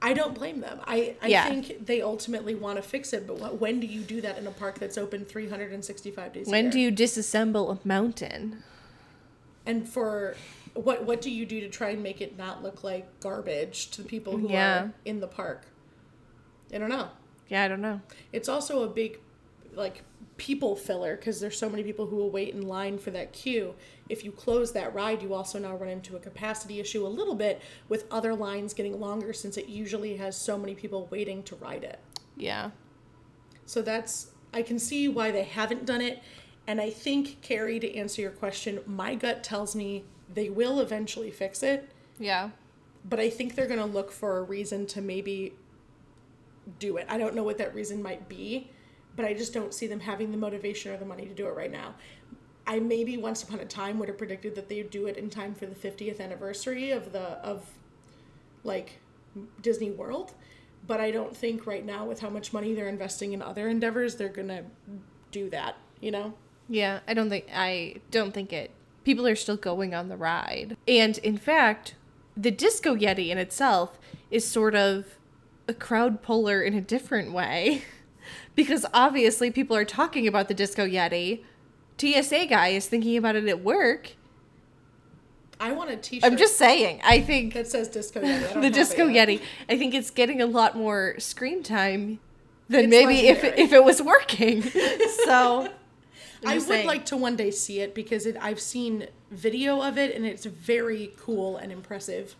I 0.00 0.12
don't 0.12 0.32
blame 0.34 0.60
them. 0.60 0.80
I, 0.86 1.16
I 1.20 1.26
Yeah. 1.26 1.48
think 1.48 1.86
they 1.86 2.02
ultimately 2.02 2.54
want 2.54 2.76
to 2.76 2.82
fix 2.82 3.12
it, 3.12 3.26
but 3.26 3.34
wh- 3.38 3.60
when 3.60 3.80
do 3.80 3.86
you 3.86 4.00
do 4.02 4.20
that 4.20 4.38
in 4.38 4.46
a 4.46 4.50
park 4.52 4.78
that's 4.78 4.96
open 4.96 5.24
365 5.24 6.32
days 6.32 6.46
a 6.46 6.50
when 6.50 6.70
do 6.70 6.78
you 6.78 6.92
disassemble 6.92 7.76
a 7.82 7.86
mountain? 7.86 8.62
And 9.66 9.88
for 9.88 10.36
what 10.74 11.04
what 11.04 11.20
do 11.20 11.30
you 11.30 11.46
do 11.46 11.60
to 11.60 11.68
try 11.68 11.90
and 11.90 12.02
make 12.02 12.20
it 12.20 12.36
not 12.36 12.62
look 12.62 12.84
like 12.84 13.20
garbage 13.20 13.90
to 13.92 14.02
the 14.02 14.08
people 14.08 14.36
who 14.36 14.48
Yeah. 14.50 14.82
are 14.84 14.92
in 15.04 15.20
the 15.20 15.26
park? 15.28 15.66
I 16.72 16.78
don't 16.78 16.90
know. 16.90 17.08
Yeah, 17.48 17.62
I 17.64 17.68
don't 17.68 17.80
know. 17.80 18.00
It's 18.32 18.48
also 18.48 18.82
a 18.82 18.88
big 18.88 19.20
like 19.74 20.02
people 20.36 20.76
filler 20.76 21.16
because 21.16 21.40
there's 21.40 21.58
so 21.58 21.68
many 21.68 21.82
people 21.82 22.06
who 22.06 22.16
will 22.16 22.30
wait 22.30 22.54
in 22.54 22.62
line 22.66 22.98
for 22.98 23.10
that 23.10 23.32
queue. 23.32 23.74
If 24.08 24.24
you 24.24 24.32
close 24.32 24.72
that 24.72 24.94
ride, 24.94 25.22
you 25.22 25.34
also 25.34 25.58
now 25.58 25.76
run 25.76 25.88
into 25.90 26.16
a 26.16 26.18
capacity 26.20 26.80
issue 26.80 27.06
a 27.06 27.08
little 27.08 27.34
bit 27.34 27.60
with 27.88 28.04
other 28.10 28.34
lines 28.34 28.72
getting 28.74 28.98
longer 29.00 29.32
since 29.32 29.56
it 29.56 29.68
usually 29.68 30.16
has 30.16 30.36
so 30.36 30.56
many 30.58 30.74
people 30.74 31.06
waiting 31.10 31.42
to 31.44 31.56
ride 31.56 31.84
it. 31.84 31.98
Yeah. 32.36 32.70
So 33.66 33.82
that's 33.82 34.28
I 34.52 34.62
can 34.62 34.78
see 34.78 35.08
why 35.08 35.30
they 35.30 35.44
haven't 35.44 35.84
done 35.84 36.00
it. 36.00 36.22
And 36.66 36.80
I 36.80 36.90
think 36.90 37.40
Carrie, 37.40 37.80
to 37.80 37.94
answer 37.96 38.20
your 38.20 38.30
question, 38.30 38.80
my 38.86 39.14
gut 39.14 39.42
tells 39.42 39.74
me 39.74 40.04
they 40.32 40.48
will 40.48 40.80
eventually 40.80 41.30
fix 41.30 41.62
it, 41.62 41.88
Yeah. 42.18 42.50
but 43.08 43.18
I 43.20 43.30
think 43.30 43.54
they're 43.54 43.66
gonna 43.66 43.86
look 43.86 44.10
for 44.12 44.38
a 44.38 44.42
reason 44.42 44.86
to 44.88 45.00
maybe 45.00 45.54
do 46.78 46.96
it. 46.98 47.06
I 47.08 47.16
don't 47.18 47.34
know 47.34 47.42
what 47.44 47.58
that 47.58 47.74
reason 47.74 48.02
might 48.02 48.28
be, 48.28 48.70
but 49.16 49.24
I 49.24 49.34
just 49.34 49.52
don't 49.54 49.72
see 49.72 49.86
them 49.86 50.00
having 50.00 50.30
the 50.30 50.36
motivation 50.36 50.92
or 50.92 50.96
the 50.98 51.04
money 51.06 51.24
to 51.26 51.34
do 51.34 51.46
it 51.46 51.54
right 51.56 51.72
now. 51.72 51.94
I 52.66 52.78
maybe 52.80 53.16
once 53.16 53.42
upon 53.42 53.60
a 53.60 53.64
time 53.64 53.98
would 53.98 54.08
have 54.08 54.18
predicted 54.18 54.54
that 54.56 54.68
they 54.68 54.82
would 54.82 54.90
do 54.90 55.06
it 55.06 55.16
in 55.16 55.30
time 55.30 55.54
for 55.54 55.64
the 55.66 55.74
50th 55.74 56.20
anniversary 56.20 56.90
of 56.90 57.12
the 57.12 57.20
of 57.42 57.64
like 58.64 58.98
Disney 59.62 59.90
World, 59.90 60.34
but 60.86 61.00
I 61.00 61.10
don't 61.10 61.34
think 61.34 61.66
right 61.66 61.84
now 61.84 62.04
with 62.04 62.20
how 62.20 62.28
much 62.28 62.52
money 62.52 62.74
they're 62.74 62.88
investing 62.88 63.32
in 63.32 63.40
other 63.40 63.68
endeavors 63.68 64.16
they're 64.16 64.28
going 64.28 64.48
to 64.48 64.64
do 65.30 65.48
that, 65.50 65.76
you 66.00 66.10
know? 66.10 66.34
Yeah, 66.68 67.00
I 67.08 67.14
don't 67.14 67.30
think 67.30 67.46
I 67.54 67.96
don't 68.10 68.32
think 68.34 68.52
it. 68.52 68.70
People 69.08 69.26
are 69.26 69.36
still 69.36 69.56
going 69.56 69.94
on 69.94 70.10
the 70.10 70.18
ride. 70.18 70.76
And 70.86 71.16
in 71.16 71.38
fact, 71.38 71.94
the 72.36 72.50
Disco 72.50 72.94
Yeti 72.94 73.30
in 73.30 73.38
itself 73.38 73.98
is 74.30 74.46
sort 74.46 74.74
of 74.74 75.16
a 75.66 75.72
crowd 75.72 76.20
puller 76.20 76.60
in 76.60 76.74
a 76.74 76.82
different 76.82 77.32
way. 77.32 77.84
because 78.54 78.84
obviously 78.92 79.50
people 79.50 79.74
are 79.74 79.86
talking 79.86 80.28
about 80.28 80.48
the 80.48 80.52
Disco 80.52 80.86
Yeti. 80.86 81.42
TSA 81.96 82.48
guy 82.48 82.68
is 82.68 82.86
thinking 82.86 83.16
about 83.16 83.34
it 83.34 83.48
at 83.48 83.64
work. 83.64 84.10
I 85.58 85.72
want 85.72 85.88
a 85.88 85.96
t-shirt 85.96 86.30
I'm 86.30 86.36
just 86.36 86.58
saying. 86.58 87.00
I 87.02 87.22
think 87.22 87.54
that 87.54 87.66
says 87.66 87.88
Disco 87.88 88.20
Yeti. 88.20 88.50
I 88.50 88.52
don't 88.52 88.60
the 88.60 88.68
Disco. 88.68 89.08
Yeti. 89.08 89.40
I 89.70 89.78
think 89.78 89.94
it's 89.94 90.10
getting 90.10 90.42
a 90.42 90.46
lot 90.46 90.76
more 90.76 91.14
screen 91.18 91.62
time 91.62 92.20
than 92.68 92.84
It's 92.84 92.90
maybe 92.90 93.26
if 93.26 93.42
it, 93.42 93.58
if 93.58 93.72
it 93.72 93.82
was 93.82 94.02
working. 94.02 94.60
so 95.24 95.72
I'm 96.44 96.50
I 96.50 96.54
would 96.54 96.62
saying. 96.62 96.86
like 96.86 97.04
to 97.06 97.16
one 97.16 97.36
day 97.36 97.50
see 97.50 97.80
it 97.80 97.94
because 97.94 98.26
it, 98.26 98.36
I've 98.40 98.60
seen 98.60 99.08
video 99.30 99.82
of 99.82 99.98
it 99.98 100.14
and 100.14 100.24
it's 100.24 100.44
very 100.44 101.12
cool 101.18 101.56
and 101.56 101.72
impressive. 101.72 102.34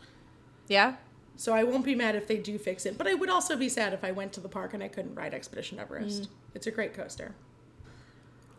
yeah. 0.69 0.97
So 1.37 1.53
I 1.55 1.63
won't 1.63 1.85
be 1.85 1.95
mad 1.95 2.17
if 2.17 2.27
they 2.27 2.37
do 2.37 2.59
fix 2.59 2.85
it, 2.85 2.99
but 2.99 3.07
I 3.07 3.15
would 3.15 3.31
also 3.31 3.57
be 3.57 3.69
sad 3.69 3.93
if 3.93 4.03
I 4.03 4.11
went 4.11 4.33
to 4.33 4.41
the 4.41 4.49
park 4.49 4.75
and 4.75 4.83
I 4.83 4.89
couldn't 4.89 5.15
ride 5.15 5.35
Expedition 5.35 5.79
Everest. 5.79 6.23
Mm. 6.23 6.29
It's 6.55 6.67
a 6.67 6.73
great 6.73 6.95
coaster. 6.95 7.33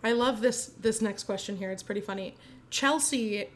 I 0.02 0.13
love 0.13 0.39
this 0.39 0.67
this 0.80 1.02
next 1.02 1.25
question 1.25 1.58
here. 1.58 1.71
It's 1.71 1.84
pretty 1.84 1.99
funny. 1.99 2.36
Chelsea 2.69 3.49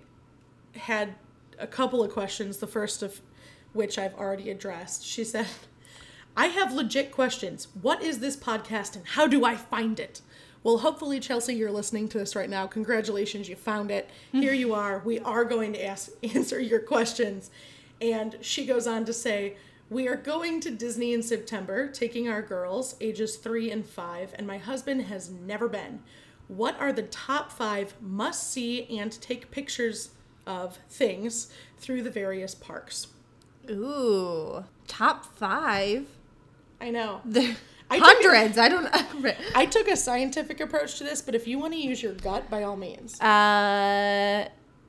had 0.75 1.15
a 1.57 1.67
couple 1.67 2.03
of 2.03 2.11
questions, 2.11 2.57
the 2.57 2.67
first 2.67 3.01
of 3.01 3.21
which 3.71 3.97
I've 3.97 4.13
already 4.15 4.49
addressed. 4.49 5.05
She 5.05 5.23
said, 5.23 5.47
"I 6.35 6.47
have 6.47 6.73
legit 6.73 7.13
questions. 7.13 7.69
What 7.81 8.01
is 8.03 8.19
this 8.19 8.35
podcast 8.35 8.97
and 8.97 9.07
how 9.07 9.25
do 9.27 9.45
I 9.45 9.55
find 9.55 10.01
it?" 10.01 10.19
Well, 10.63 10.77
hopefully, 10.77 11.19
Chelsea, 11.19 11.55
you're 11.55 11.71
listening 11.71 12.07
to 12.09 12.17
this 12.17 12.35
right 12.35 12.49
now. 12.49 12.67
Congratulations, 12.67 13.49
you 13.49 13.55
found 13.55 13.91
it. 13.91 14.09
Mm-hmm. 14.29 14.41
Here 14.41 14.53
you 14.53 14.73
are. 14.73 15.01
We 15.05 15.19
are 15.19 15.43
going 15.43 15.73
to 15.73 15.85
ask, 15.85 16.11
answer 16.23 16.59
your 16.59 16.79
questions. 16.79 17.51
And 17.99 18.37
she 18.41 18.65
goes 18.65 18.87
on 18.87 19.05
to 19.05 19.13
say, 19.13 19.57
We 19.89 20.07
are 20.07 20.15
going 20.15 20.61
to 20.61 20.71
Disney 20.71 21.13
in 21.13 21.21
September, 21.21 21.89
taking 21.89 22.29
our 22.29 22.41
girls, 22.41 22.95
ages 23.01 23.35
three 23.35 23.71
and 23.71 23.85
five, 23.85 24.33
and 24.35 24.47
my 24.47 24.57
husband 24.57 25.03
has 25.03 25.29
never 25.29 25.67
been. 25.67 25.99
What 26.47 26.79
are 26.79 26.93
the 26.93 27.03
top 27.03 27.51
five 27.51 27.93
must 28.01 28.51
see 28.51 28.97
and 28.97 29.11
take 29.21 29.51
pictures 29.51 30.11
of 30.45 30.77
things 30.89 31.51
through 31.77 32.03
the 32.03 32.09
various 32.09 32.55
parks? 32.55 33.07
Ooh, 33.69 34.63
top 34.87 35.25
five. 35.25 36.07
I 36.81 36.89
know. 36.89 37.21
I 37.89 37.97
hundreds. 37.97 38.57
I 38.57 38.69
don't. 38.69 38.87
I 39.55 39.65
took 39.65 39.87
a 39.87 39.95
scientific 39.95 40.59
approach 40.59 40.97
to 40.97 41.03
this, 41.03 41.21
but 41.21 41.35
if 41.35 41.47
you 41.47 41.59
want 41.59 41.73
to 41.73 41.79
use 41.79 42.01
your 42.01 42.13
gut, 42.13 42.49
by 42.49 42.63
all 42.63 42.75
means. 42.75 43.19
uh, 43.21 44.47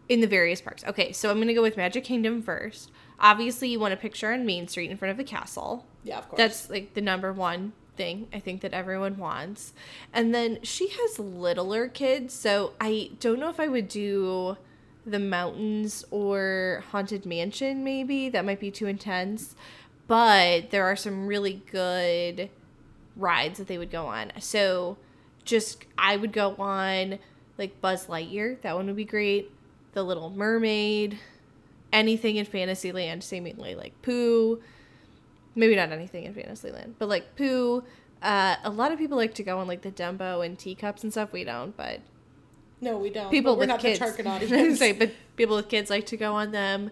in 0.08 0.20
the 0.20 0.26
various 0.26 0.60
parks. 0.60 0.84
Okay, 0.84 1.12
so 1.12 1.30
I'm 1.30 1.38
gonna 1.38 1.54
go 1.54 1.62
with 1.62 1.76
Magic 1.76 2.04
Kingdom 2.04 2.42
first. 2.42 2.90
Obviously, 3.20 3.68
you 3.68 3.80
want 3.80 3.94
a 3.94 3.96
picture 3.96 4.32
on 4.32 4.44
Main 4.44 4.68
Street 4.68 4.90
in 4.90 4.96
front 4.96 5.10
of 5.10 5.16
the 5.16 5.24
castle. 5.24 5.86
Yeah, 6.02 6.18
of 6.18 6.28
course. 6.28 6.36
That's 6.36 6.70
like 6.70 6.94
the 6.94 7.00
number 7.00 7.32
one 7.32 7.72
thing 7.96 8.26
I 8.32 8.40
think 8.40 8.60
that 8.62 8.74
everyone 8.74 9.16
wants. 9.18 9.72
And 10.12 10.34
then 10.34 10.58
she 10.62 10.88
has 10.88 11.18
littler 11.18 11.88
kids, 11.88 12.34
so 12.34 12.72
I 12.80 13.12
don't 13.20 13.38
know 13.38 13.48
if 13.48 13.60
I 13.60 13.68
would 13.68 13.88
do 13.88 14.56
the 15.06 15.18
mountains 15.18 16.02
or 16.10 16.82
haunted 16.90 17.26
mansion 17.26 17.84
maybe 17.84 18.30
that 18.30 18.42
might 18.42 18.58
be 18.58 18.70
too 18.70 18.86
intense 18.86 19.54
but 20.06 20.70
there 20.70 20.82
are 20.86 20.96
some 20.96 21.26
really 21.26 21.62
good 21.70 22.48
rides 23.16 23.58
that 23.58 23.66
they 23.68 23.78
would 23.78 23.90
go 23.90 24.06
on 24.06 24.32
so 24.38 24.96
just 25.44 25.84
i 25.98 26.16
would 26.16 26.32
go 26.32 26.54
on 26.56 27.18
like 27.58 27.80
buzz 27.80 28.06
lightyear 28.06 28.60
that 28.62 28.74
one 28.74 28.86
would 28.86 28.96
be 28.96 29.04
great 29.04 29.50
the 29.92 30.02
little 30.02 30.30
mermaid 30.30 31.18
anything 31.92 32.36
in 32.36 32.44
fantasyland 32.44 33.22
seemingly 33.22 33.74
like 33.74 33.92
pooh 34.02 34.60
maybe 35.54 35.76
not 35.76 35.90
anything 35.92 36.24
in 36.24 36.34
fantasyland 36.34 36.94
but 36.98 37.08
like 37.08 37.36
pooh 37.36 37.82
uh, 38.22 38.56
a 38.64 38.70
lot 38.70 38.90
of 38.90 38.98
people 38.98 39.18
like 39.18 39.34
to 39.34 39.42
go 39.42 39.58
on 39.58 39.66
like 39.68 39.82
the 39.82 39.90
dumbo 39.92 40.44
and 40.44 40.58
teacups 40.58 41.02
and 41.02 41.12
stuff 41.12 41.32
we 41.32 41.44
don't 41.44 41.76
but 41.76 42.00
no, 42.80 42.98
we 42.98 43.10
don't. 43.10 43.30
people 43.30 43.54
we're 43.54 43.60
with 43.60 43.68
not 43.68 43.80
kids. 43.80 43.98
the 43.98 44.04
target 44.04 44.26
I 44.26 44.38
was 44.38 44.48
gonna 44.50 44.60
audience. 44.62 44.78
say, 44.78 44.92
but 44.92 45.10
people 45.36 45.56
with 45.56 45.68
kids 45.68 45.88
like 45.90 46.06
to 46.06 46.16
go 46.16 46.34
on 46.34 46.50
them. 46.50 46.90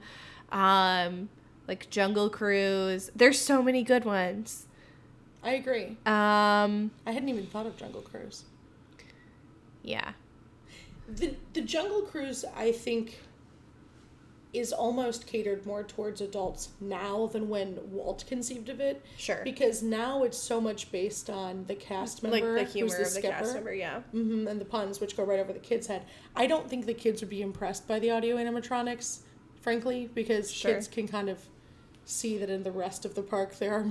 Um, 0.50 1.28
like 1.68 1.90
Jungle 1.90 2.30
Cruise. 2.30 3.10
There's 3.14 3.38
so 3.38 3.62
many 3.62 3.82
good 3.82 4.04
ones. 4.04 4.66
I 5.44 5.52
agree. 5.54 5.96
Um, 6.06 6.90
I 7.06 7.10
hadn't 7.12 7.28
even 7.28 7.46
thought 7.46 7.66
of 7.66 7.76
Jungle 7.76 8.02
Cruise. 8.02 8.44
yeah. 9.82 10.12
The 11.08 11.34
the 11.52 11.60
Jungle 11.62 12.02
Cruise, 12.02 12.44
I 12.56 12.70
think, 12.72 13.18
is 14.52 14.72
almost 14.72 15.26
catered 15.26 15.66
more 15.66 15.82
towards 15.82 16.20
adults 16.20 16.68
now 16.80 17.26
than 17.26 17.48
when 17.48 17.78
Walt 17.90 18.24
conceived 18.28 18.68
of 18.68 18.80
it. 18.80 19.04
Sure. 19.16 19.40
Because 19.42 19.82
now 19.82 20.22
it's 20.22 20.38
so 20.38 20.60
much 20.60 20.92
based 20.92 21.28
on 21.28 21.64
the 21.66 21.74
cast 21.74 22.22
member, 22.22 22.54
like 22.54 22.66
the 22.66 22.72
humor 22.72 22.94
who's 22.94 22.96
the 22.96 23.02
of 23.02 23.08
the 23.14 23.18
skipper, 23.20 23.34
cast 23.34 23.54
member, 23.54 23.74
yeah. 23.74 24.00
hmm 24.12 24.46
and 24.46 24.60
the 24.60 24.64
puns, 24.64 25.00
which 25.00 25.16
go 25.16 25.24
right 25.24 25.40
over 25.40 25.52
the 25.52 25.58
kids' 25.58 25.86
head. 25.88 26.04
I 26.36 26.46
don't 26.46 26.68
think 26.70 26.86
the 26.86 26.94
kids 26.94 27.20
would 27.20 27.30
be 27.30 27.42
impressed 27.42 27.88
by 27.88 27.98
the 27.98 28.10
audio 28.10 28.36
animatronics, 28.36 29.20
frankly, 29.60 30.08
because 30.14 30.50
Sure. 30.52 30.74
kids 30.74 30.86
can 30.86 31.08
kind 31.08 31.28
of 31.28 31.40
see 32.04 32.38
that 32.38 32.48
in 32.50 32.62
the 32.62 32.72
rest 32.72 33.04
of 33.04 33.14
the 33.16 33.22
park 33.22 33.58
there 33.58 33.74
are 33.74 33.86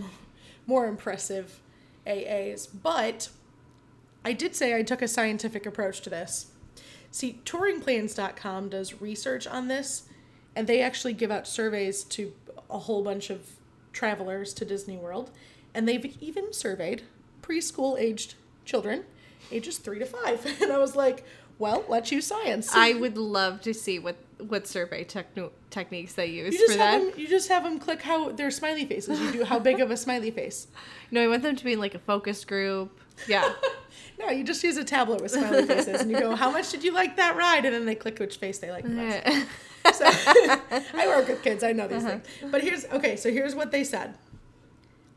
more 0.72 0.88
impressive 0.88 1.60
AAs. 2.08 2.70
But 2.82 3.28
I 4.24 4.32
did 4.32 4.56
say 4.56 4.74
I 4.74 4.84
took 4.84 5.02
a 5.02 5.08
scientific 5.08 5.66
approach 5.66 6.00
to 6.02 6.10
this. 6.10 6.52
See, 7.12 7.42
touringplans.com 7.44 8.70
does 8.70 9.02
research 9.02 9.46
on 9.46 9.68
this, 9.68 10.04
and 10.56 10.68
they 10.68 10.82
actually 10.82 11.12
give 11.12 11.30
out 11.30 11.46
surveys 11.46 12.06
to 12.06 12.32
a 12.70 12.80
whole 12.80 13.04
bunch 13.04 13.30
of 13.30 13.58
travelers 13.92 14.54
to 14.54 14.64
Disney 14.64 14.96
World, 14.96 15.30
and 15.74 15.90
they've 15.90 16.18
even 16.22 16.54
surveyed 16.54 17.02
preschool 17.42 18.00
aged 18.00 18.36
children, 18.64 19.04
ages 19.52 19.78
three 19.78 20.00
to 20.00 20.06
five. 20.06 20.46
And 20.62 20.72
I 20.72 20.78
was 20.78 20.96
like, 20.96 21.26
well, 21.60 21.84
let's 21.90 22.14
use 22.14 22.26
science. 22.26 22.74
I 22.74 22.94
would 22.94 23.18
love 23.18 23.60
to 23.64 23.74
see 23.74 24.00
what 24.00 24.16
what 24.48 24.68
survey 24.68 25.04
techno- 25.04 25.52
techniques 25.70 26.14
they 26.14 26.28
use 26.28 26.54
You 26.54 26.60
just 26.60 26.74
for 26.74 26.80
have 26.84 27.02
that. 27.02 27.12
them. 27.12 27.20
You 27.20 27.28
just 27.28 27.50
have 27.50 27.64
them 27.64 27.80
click 27.80 28.02
how 28.02 28.32
their 28.32 28.52
smiley 28.52 28.86
faces. 28.86 29.20
You 29.20 29.32
do 29.32 29.44
how 29.44 29.60
big 29.60 29.80
of 29.80 29.92
a 29.92 29.98
smiley 29.98 30.32
face. 30.32 30.68
No, 31.14 31.22
I 31.22 31.28
want 31.28 31.44
them 31.44 31.58
to 31.58 31.64
be 31.66 31.74
in 31.74 31.80
like 31.80 31.94
a 31.94 32.00
focus 32.00 32.46
group. 32.46 32.98
Yeah. 33.28 33.54
No, 34.20 34.30
you 34.30 34.44
just 34.44 34.64
use 34.64 34.78
a 34.78 34.84
tablet 34.84 35.20
with 35.20 35.32
smiley 35.32 35.66
faces, 35.66 36.02
and 36.02 36.12
you 36.12 36.20
go, 36.20 36.36
"How 36.36 36.52
much 36.52 36.70
did 36.70 36.84
you 36.84 36.92
like 36.94 37.16
that 37.16 37.36
ride?" 37.36 37.66
And 37.66 37.74
then 37.74 37.86
they 37.86 37.96
click 37.96 38.20
which 38.20 38.38
face 38.38 38.60
they 38.60 38.70
like 38.70 38.84
the 38.84 38.90
most. 38.92 39.48
So, 39.96 40.06
I 40.06 41.08
work 41.08 41.28
with 41.28 41.42
kids. 41.42 41.64
I 41.64 41.72
know 41.72 41.88
these 41.88 42.04
Uh-huh. 42.06 42.20
things. 42.20 42.52
But 42.52 42.62
here's 42.62 42.86
okay. 42.86 43.16
So 43.16 43.32
here's 43.32 43.56
what 43.56 43.72
they 43.72 43.84
said. 43.84 44.14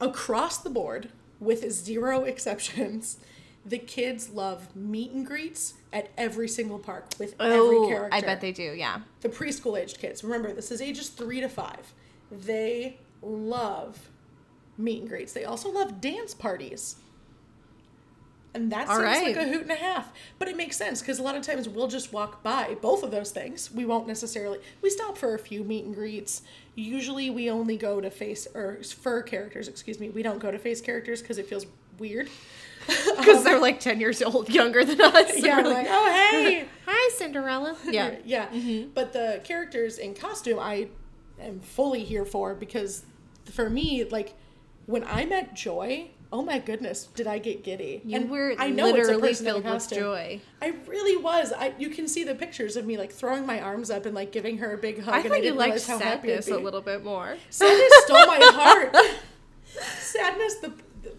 Across 0.00 0.58
the 0.58 0.70
board, 0.70 1.10
with 1.38 1.70
zero 1.70 2.24
exceptions, 2.24 3.18
the 3.66 3.78
kids 3.78 4.30
love 4.30 4.74
meet 4.76 5.12
and 5.12 5.26
greets 5.26 5.74
at 5.92 6.10
every 6.18 6.48
single 6.48 6.78
park 6.78 7.06
with 7.18 7.34
every 7.40 7.58
oh, 7.58 7.88
character. 7.88 8.14
I 8.14 8.20
bet 8.20 8.40
they 8.40 8.52
do. 8.52 8.74
Yeah. 8.76 9.00
the 9.20 9.28
preschool 9.28 9.78
aged 9.80 9.98
kids. 9.98 10.22
Remember, 10.22 10.52
this 10.52 10.70
is 10.70 10.80
ages 10.80 11.08
three 11.08 11.40
to 11.40 11.48
five. 11.48 11.92
They 12.30 12.98
love 13.22 14.10
meet 14.76 15.00
and 15.00 15.08
greets. 15.08 15.32
They 15.32 15.44
also 15.44 15.70
love 15.70 16.00
dance 16.00 16.34
parties. 16.34 16.96
And 18.54 18.70
that 18.70 18.88
All 18.88 18.96
seems 18.96 19.04
right. 19.04 19.36
like 19.36 19.46
a 19.46 19.48
hoot 19.48 19.62
and 19.62 19.70
a 19.72 19.76
half. 19.76 20.12
But 20.38 20.46
it 20.46 20.56
makes 20.56 20.76
sense 20.76 21.00
because 21.00 21.18
a 21.18 21.22
lot 21.22 21.34
of 21.34 21.42
times 21.42 21.68
we'll 21.68 21.88
just 21.88 22.12
walk 22.12 22.42
by 22.44 22.76
both 22.80 23.02
of 23.02 23.10
those 23.10 23.32
things. 23.32 23.72
We 23.72 23.84
won't 23.84 24.06
necessarily, 24.06 24.60
we 24.80 24.90
stop 24.90 25.18
for 25.18 25.34
a 25.34 25.38
few 25.40 25.64
meet 25.64 25.84
and 25.84 25.94
greets. 25.94 26.42
Usually 26.76 27.30
we 27.30 27.50
only 27.50 27.76
go 27.76 28.00
to 28.00 28.10
face, 28.10 28.46
or 28.54 28.78
fur 28.84 29.22
characters, 29.22 29.66
excuse 29.66 29.98
me. 29.98 30.08
We 30.10 30.22
don't 30.22 30.38
go 30.38 30.52
to 30.52 30.58
face 30.58 30.80
characters 30.80 31.20
because 31.20 31.38
it 31.38 31.48
feels 31.48 31.66
weird. 31.98 32.28
Because 32.86 33.38
um, 33.38 33.44
they're 33.44 33.60
like 33.60 33.80
10 33.80 33.98
years 33.98 34.20
old, 34.20 34.50
younger 34.50 34.84
than 34.84 35.00
us. 35.00 35.38
yeah, 35.38 35.56
We're 35.56 35.64
we're 35.64 35.70
like, 35.70 35.86
oh, 35.88 36.12
hey. 36.12 36.66
Hi, 36.86 37.10
Cinderella. 37.14 37.78
Yeah. 37.86 38.16
yeah. 38.26 38.48
Mm-hmm. 38.48 38.90
But 38.92 39.14
the 39.14 39.40
characters 39.42 39.96
in 39.96 40.12
costume, 40.14 40.58
I 40.58 40.88
am 41.40 41.60
fully 41.60 42.04
here 42.04 42.26
for 42.26 42.54
because 42.54 43.06
for 43.50 43.70
me, 43.70 44.04
like 44.04 44.34
when 44.84 45.02
I 45.04 45.24
met 45.24 45.54
Joy, 45.54 46.10
oh 46.34 46.42
my 46.42 46.58
goodness, 46.58 47.06
did 47.14 47.28
I 47.28 47.38
get 47.38 47.62
giddy? 47.62 48.02
You 48.04 48.16
And 48.16 48.30
were 48.30 48.54
I 48.58 48.68
know 48.68 48.88
it's 48.88 49.08
literally 49.08 49.28
in 49.28 49.34
a 49.34 49.38
filled 49.38 49.64
with 49.64 49.90
joy. 49.90 50.40
I 50.60 50.74
really 50.86 51.16
was. 51.16 51.52
I 51.52 51.74
you 51.78 51.90
can 51.90 52.08
see 52.08 52.24
the 52.24 52.34
pictures 52.34 52.76
of 52.76 52.84
me 52.84 52.98
like 52.98 53.12
throwing 53.12 53.46
my 53.46 53.60
arms 53.60 53.88
up 53.88 54.04
and 54.04 54.14
like 54.14 54.32
giving 54.32 54.58
her 54.58 54.74
a 54.74 54.78
big 54.78 55.00
hug. 55.00 55.14
I 55.14 55.20
and 55.20 55.28
thought 55.28 55.36
you 55.36 55.42
didn't 55.42 55.58
liked 55.58 55.74
realize 55.74 55.86
how 55.86 55.98
happy 55.98 56.28
sadness 56.28 56.48
a 56.48 56.58
little 56.58 56.80
bit 56.80 57.04
more. 57.04 57.36
Sadness 57.50 57.92
stole 58.04 58.26
my 58.26 58.40
heart. 58.52 58.96
Sadness, 60.00 60.56
the 60.56 60.72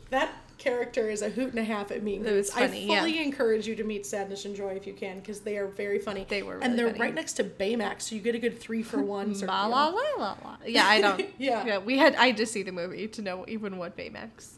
that 0.09 0.33
character 0.65 1.09
is 1.09 1.21
a 1.21 1.29
hoot 1.29 1.51
and 1.51 1.59
a 1.59 1.63
half 1.63 1.91
at 1.91 2.01
me. 2.01 2.17
Was 2.17 2.51
funny, 2.51 2.65
I 2.65 2.93
yeah. 2.93 2.99
fully 2.99 3.21
encourage 3.21 3.67
you 3.67 3.75
to 3.75 3.83
meet 3.83 4.05
Sadness 4.05 4.45
and 4.45 4.55
Joy 4.55 4.71
if 4.71 4.87
you 4.87 4.93
can, 4.93 5.19
because 5.19 5.41
they 5.41 5.57
are 5.57 5.67
very 5.67 5.99
funny. 5.99 6.25
They 6.27 6.41
were 6.41 6.57
and 6.59 6.77
they're 6.77 6.87
funny. 6.87 6.99
right 6.99 7.13
next 7.13 7.33
to 7.33 7.43
Baymax, 7.43 8.03
so 8.03 8.15
you 8.15 8.21
get 8.21 8.33
a 8.33 8.39
good 8.39 8.59
three 8.59 8.81
for 8.81 9.01
one. 9.17 9.35
sort 9.35 9.49
La 9.49 9.67
la 9.67 9.87
la 9.89 10.01
la 10.17 10.37
la. 10.43 10.57
Yeah, 10.65 10.87
I 10.87 11.01
don't. 11.01 11.25
Yeah. 11.37 11.65
Yeah, 11.65 11.77
we 11.77 11.97
had. 11.97 12.15
I 12.15 12.27
had 12.27 12.37
to 12.37 12.45
see 12.45 12.63
the 12.63 12.71
movie 12.71 13.07
to 13.09 13.21
know 13.21 13.45
even 13.47 13.77
what 13.77 13.95
Baymax 13.95 14.55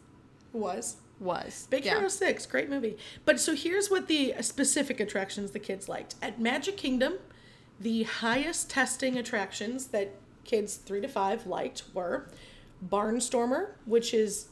Was 0.54 0.98
was. 1.20 1.68
Big 1.70 1.84
yeah. 1.86 1.96
Hero 1.96 2.08
Six, 2.08 2.46
great 2.46 2.70
movie. 2.70 2.98
But 3.26 3.40
so 3.40 3.56
here's 3.56 3.90
what 3.90 4.08
the 4.08 4.36
specific 4.42 5.00
attractions 5.00 5.52
the 5.52 5.60
kids 5.60 5.90
liked 5.90 6.16
at 6.22 6.40
Magic 6.40 6.78
Kingdom. 6.78 7.16
The 7.80 8.04
highest 8.04 8.70
testing 8.70 9.18
attractions 9.18 9.88
that 9.88 10.16
kids 10.44 10.78
three 10.78 11.02
to 11.02 11.08
five 11.08 11.46
liked 11.46 11.84
were 11.94 12.30
Barnstormer, 12.88 13.72
which 13.86 14.14
is 14.14 14.48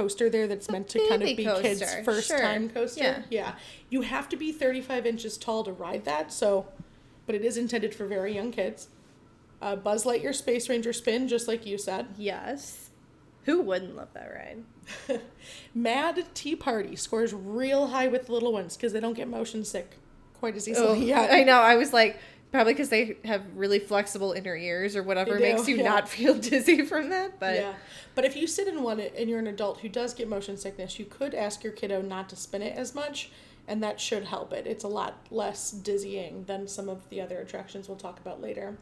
coaster 0.00 0.30
there 0.30 0.46
that's 0.46 0.70
meant 0.70 0.88
to 0.88 0.98
kind 1.08 1.22
of 1.22 1.36
be 1.36 1.44
kids' 1.44 1.94
first 2.04 2.28
sure. 2.28 2.38
time 2.38 2.70
coaster. 2.70 3.24
Yeah. 3.28 3.54
You 3.90 4.00
have 4.00 4.30
to 4.30 4.36
be 4.36 4.50
35 4.50 5.04
inches 5.04 5.36
tall 5.36 5.62
to 5.64 5.72
ride 5.72 6.06
that, 6.06 6.32
so, 6.32 6.66
but 7.26 7.34
it 7.34 7.44
is 7.44 7.58
intended 7.58 7.94
for 7.94 8.06
very 8.06 8.34
young 8.34 8.50
kids. 8.50 8.88
Uh, 9.60 9.76
Buzz 9.76 10.04
Lightyear 10.04 10.34
Space 10.34 10.70
Ranger 10.70 10.94
Spin, 10.94 11.28
just 11.28 11.46
like 11.46 11.66
you 11.66 11.76
said. 11.76 12.06
Yes. 12.16 12.88
Who 13.44 13.60
wouldn't 13.60 13.94
love 13.94 14.08
that 14.14 14.32
ride? 14.32 15.20
Mad 15.74 16.24
Tea 16.32 16.56
Party 16.56 16.96
scores 16.96 17.34
real 17.34 17.88
high 17.88 18.08
with 18.08 18.30
little 18.30 18.54
ones 18.54 18.76
because 18.76 18.94
they 18.94 19.00
don't 19.00 19.14
get 19.14 19.28
motion 19.28 19.64
sick 19.64 19.96
quite 20.38 20.56
as 20.56 20.66
easily. 20.66 20.88
Oh, 20.88 20.94
yet. 20.94 21.30
I 21.30 21.42
know. 21.42 21.60
I 21.60 21.76
was 21.76 21.92
like, 21.92 22.18
probably 22.52 22.72
because 22.72 22.88
they 22.88 23.16
have 23.24 23.42
really 23.54 23.78
flexible 23.78 24.32
inner 24.32 24.56
ears 24.56 24.96
or 24.96 25.02
whatever 25.02 25.38
makes 25.38 25.68
you 25.68 25.76
yeah. 25.76 25.84
not 25.84 26.08
feel 26.08 26.34
dizzy 26.38 26.84
from 26.84 27.10
that. 27.10 27.38
But 27.38 27.56
yeah. 27.56 27.74
But 28.20 28.26
if 28.26 28.36
you 28.36 28.46
sit 28.46 28.68
in 28.68 28.82
one 28.82 29.00
and 29.00 29.30
you're 29.30 29.38
an 29.38 29.46
adult 29.46 29.80
who 29.80 29.88
does 29.88 30.12
get 30.12 30.28
motion 30.28 30.58
sickness, 30.58 30.98
you 30.98 31.06
could 31.06 31.34
ask 31.34 31.64
your 31.64 31.72
kiddo 31.72 32.02
not 32.02 32.28
to 32.28 32.36
spin 32.36 32.60
it 32.60 32.76
as 32.76 32.94
much, 32.94 33.30
and 33.66 33.82
that 33.82 33.98
should 33.98 34.24
help 34.24 34.52
it. 34.52 34.66
It's 34.66 34.84
a 34.84 34.88
lot 34.88 35.26
less 35.30 35.70
dizzying 35.70 36.44
than 36.44 36.68
some 36.68 36.90
of 36.90 37.08
the 37.08 37.22
other 37.22 37.38
attractions 37.38 37.88
we'll 37.88 37.96
talk 37.96 38.20
about 38.20 38.42
later. 38.42 38.76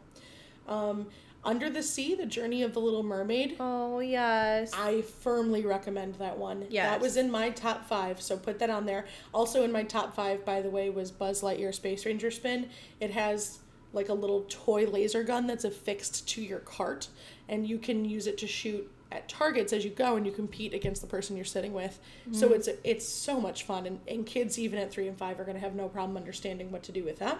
Um, 0.66 1.06
Under 1.44 1.70
the 1.70 1.84
Sea, 1.84 2.16
The 2.16 2.26
Journey 2.26 2.64
of 2.64 2.74
the 2.74 2.80
Little 2.80 3.04
Mermaid. 3.04 3.54
oh 3.60 4.00
yes, 4.00 4.72
I 4.74 5.02
firmly 5.02 5.64
recommend 5.64 6.16
that 6.16 6.36
one. 6.36 6.66
That 6.90 7.00
was 7.00 7.16
in 7.16 7.30
my 7.30 7.50
top 7.50 7.88
five, 7.88 8.20
so 8.20 8.36
put 8.36 8.58
that 8.58 8.70
on 8.70 8.86
there. 8.86 9.06
Also 9.32 9.62
in 9.62 9.70
my 9.70 9.84
top 9.84 10.16
five, 10.16 10.44
by 10.44 10.62
the 10.62 10.70
way, 10.70 10.90
was 10.90 11.12
Buzz 11.12 11.42
Lightyear 11.42 11.72
Space 11.72 12.04
Ranger 12.04 12.32
Spin. 12.32 12.70
It 12.98 13.12
has 13.12 13.60
like 13.92 14.08
a 14.08 14.14
little 14.14 14.46
toy 14.48 14.84
laser 14.86 15.22
gun 15.22 15.46
that's 15.46 15.64
affixed 15.64 16.28
to 16.30 16.42
your 16.42 16.58
cart, 16.58 17.06
and 17.48 17.68
you 17.68 17.78
can 17.78 18.04
use 18.04 18.26
it 18.26 18.36
to 18.38 18.48
shoot 18.48 18.90
at 19.10 19.28
targets 19.28 19.72
as 19.72 19.84
you 19.84 19.90
go, 19.90 20.16
and 20.16 20.26
you 20.26 20.32
compete 20.32 20.74
against 20.74 21.00
the 21.00 21.06
person 21.06 21.36
you're 21.36 21.44
sitting 21.44 21.72
with. 21.72 21.98
So 22.32 22.46
mm-hmm. 22.46 22.54
it's 22.54 22.68
it's 22.84 23.08
so 23.08 23.40
much 23.40 23.64
fun, 23.64 23.86
and, 23.86 24.00
and 24.06 24.26
kids 24.26 24.58
even 24.58 24.78
at 24.78 24.90
three 24.90 25.08
and 25.08 25.16
five 25.16 25.40
are 25.40 25.44
going 25.44 25.56
to 25.56 25.60
have 25.62 25.74
no 25.74 25.88
problem 25.88 26.16
understanding 26.16 26.70
what 26.70 26.82
to 26.84 26.92
do 26.92 27.04
with 27.04 27.18
that. 27.18 27.38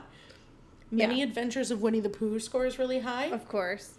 Many 0.90 1.18
Yeah. 1.18 1.24
Adventures 1.24 1.70
of 1.70 1.82
Winnie 1.82 2.00
the 2.00 2.08
Pooh 2.08 2.40
scores 2.40 2.78
really 2.78 3.00
high. 3.00 3.26
of 3.26 3.46
course. 3.48 3.94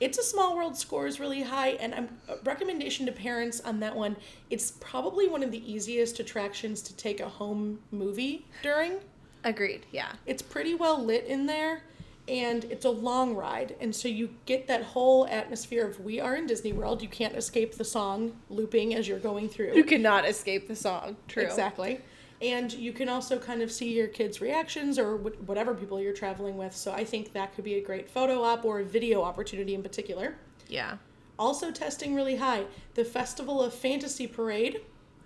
It's 0.00 0.16
a 0.16 0.22
Small 0.22 0.54
World 0.54 0.76
scores 0.78 1.18
really 1.18 1.42
high, 1.42 1.70
and 1.70 1.92
I'm, 1.92 2.08
a 2.28 2.36
recommendation 2.44 3.04
to 3.06 3.12
parents 3.12 3.60
on 3.60 3.80
that 3.80 3.96
one. 3.96 4.14
It's 4.48 4.70
probably 4.78 5.26
one 5.26 5.42
of 5.42 5.50
the 5.50 5.72
easiest 5.72 6.20
attractions 6.20 6.82
to 6.82 6.96
take 6.96 7.18
a 7.18 7.28
home 7.28 7.80
movie 7.90 8.46
during. 8.62 8.98
Agreed. 9.42 9.86
Yeah. 9.90 10.12
It's 10.24 10.40
pretty 10.40 10.74
well 10.74 11.04
lit 11.04 11.24
in 11.24 11.46
there, 11.46 11.82
and 12.28 12.64
it's 12.64 12.84
a 12.84 12.90
long 12.90 13.34
ride, 13.34 13.74
and 13.80 13.94
so 13.94 14.08
you 14.08 14.30
get 14.46 14.66
that 14.66 14.82
whole 14.82 15.26
atmosphere 15.26 15.86
of 15.86 16.00
we 16.00 16.20
are 16.20 16.36
in 16.36 16.46
Disney 16.46 16.72
World. 16.72 17.02
You 17.02 17.08
can't 17.08 17.34
escape 17.34 17.76
the 17.76 17.84
song 17.84 18.36
looping 18.50 18.94
as 18.94 19.08
you're 19.08 19.18
going 19.18 19.48
through. 19.48 19.74
You 19.74 19.84
cannot 19.84 20.28
escape 20.28 20.68
the 20.68 20.76
song. 20.76 21.16
True. 21.26 21.42
Exactly. 21.42 22.00
And 22.40 22.72
you 22.72 22.92
can 22.92 23.08
also 23.08 23.38
kind 23.38 23.62
of 23.62 23.72
see 23.72 23.92
your 23.92 24.06
kids' 24.06 24.40
reactions 24.40 24.98
or 24.98 25.16
whatever 25.16 25.74
people 25.74 26.00
you're 26.00 26.12
traveling 26.12 26.56
with. 26.56 26.74
So 26.76 26.92
I 26.92 27.04
think 27.04 27.32
that 27.32 27.54
could 27.54 27.64
be 27.64 27.74
a 27.74 27.82
great 27.82 28.08
photo 28.08 28.42
op 28.42 28.64
or 28.64 28.80
a 28.80 28.84
video 28.84 29.22
opportunity 29.22 29.74
in 29.74 29.82
particular. 29.82 30.36
Yeah. 30.68 30.98
Also 31.36 31.72
testing 31.72 32.14
really 32.14 32.36
high, 32.36 32.66
the 32.94 33.04
Festival 33.04 33.60
of 33.62 33.74
Fantasy 33.74 34.26
Parade 34.28 34.82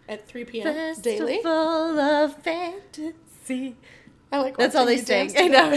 at 0.09 0.27
3 0.27 0.45
p.m. 0.45 0.95
daily. 1.01 1.35
Festival 1.35 2.01
of 2.01 2.35
Fantasy. 2.43 3.77
I 4.33 4.39
like 4.41 4.57
That's 4.57 4.75
all 4.75 4.87
they 4.93 4.97
sing. 4.97 5.33
I 5.37 5.47
know. 5.49 5.71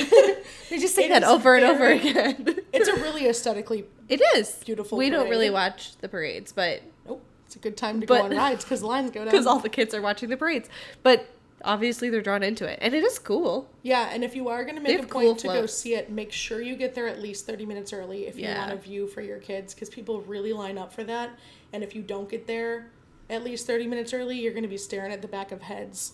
they 0.69 0.79
just 0.79 0.95
sing 0.95 1.05
It 1.05 1.09
that 1.09 1.23
over 1.23 1.55
and 1.55 1.65
over 1.65 1.87
again. 1.87 2.59
It's 2.73 2.87
a 2.89 2.95
really 2.95 3.27
aesthetically. 3.27 3.85
it 4.09 4.21
is 4.35 4.51
Beautiful 4.65 4.97
We 4.97 5.09
don't 5.09 5.29
really 5.29 5.49
watch 5.49 5.95
the 5.97 6.09
parades, 6.09 6.51
but 6.51 6.81
Oh, 7.07 7.21
it's 7.45 7.55
a 7.55 7.59
good 7.59 7.77
time 7.77 8.01
to 8.01 8.07
But- 8.07 8.17
go 8.19 8.23
on 8.25 8.35
rides 8.35 8.63
because 8.65 8.81
lines 8.83 9.11
go 9.11 9.19
down. 9.23 9.31
because 9.31 9.45
all 9.45 9.59
the 9.59 9.69
kids 9.69 9.93
are 9.93 10.01
watching 10.01 10.29
the 10.29 10.37
parades, 10.37 10.67
but 11.03 11.27
obviously 11.63 12.09
they're 12.09 12.21
drawn 12.21 12.43
into 12.43 12.65
it, 12.67 12.77
and 12.81 12.93
it 12.93 13.03
is 13.03 13.17
cool. 13.17 13.67
Yeah, 13.81 14.09
and 14.11 14.23
if 14.23 14.35
you 14.35 14.49
are 14.49 14.63
going 14.63 14.75
to 14.75 14.81
make 14.81 14.95
a 14.99 14.99
point 15.03 15.09
cool 15.09 15.35
to 15.35 15.47
go 15.47 15.65
see 15.65 15.95
it, 15.95 16.11
make 16.11 16.31
sure 16.31 16.61
you 16.61 16.75
get 16.75 16.93
there 16.95 17.07
at 17.07 17.21
least 17.21 17.45
30 17.47 17.65
minutes 17.65 17.91
early 17.93 18.27
if 18.27 18.37
you 18.37 18.47
want 18.47 18.71
a 18.73 18.75
view 18.75 19.07
for 19.07 19.21
your 19.21 19.39
kids 19.39 19.73
because 19.73 19.89
people 19.89 20.21
really 20.21 20.53
line 20.53 20.77
up 20.77 20.93
for 20.93 21.03
that. 21.05 21.31
And 21.73 21.81
if 21.83 21.95
you 21.95 22.01
don't 22.01 22.29
get 22.29 22.45
there 22.45 22.91
at 23.29 23.43
least 23.43 23.65
30 23.67 23.87
minutes 23.87 24.13
early, 24.13 24.37
you're 24.39 24.51
going 24.53 24.63
to 24.63 24.69
be 24.69 24.77
staring 24.77 25.11
at 25.11 25.21
the 25.21 25.27
back 25.27 25.51
of 25.51 25.63
heads. 25.63 26.13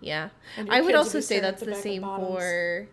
Yeah, 0.00 0.28
I 0.68 0.80
would 0.80 0.94
also 0.94 1.20
say 1.20 1.40
that's 1.40 1.62
the 1.62 1.74
same 1.74 2.02
for 2.02 2.88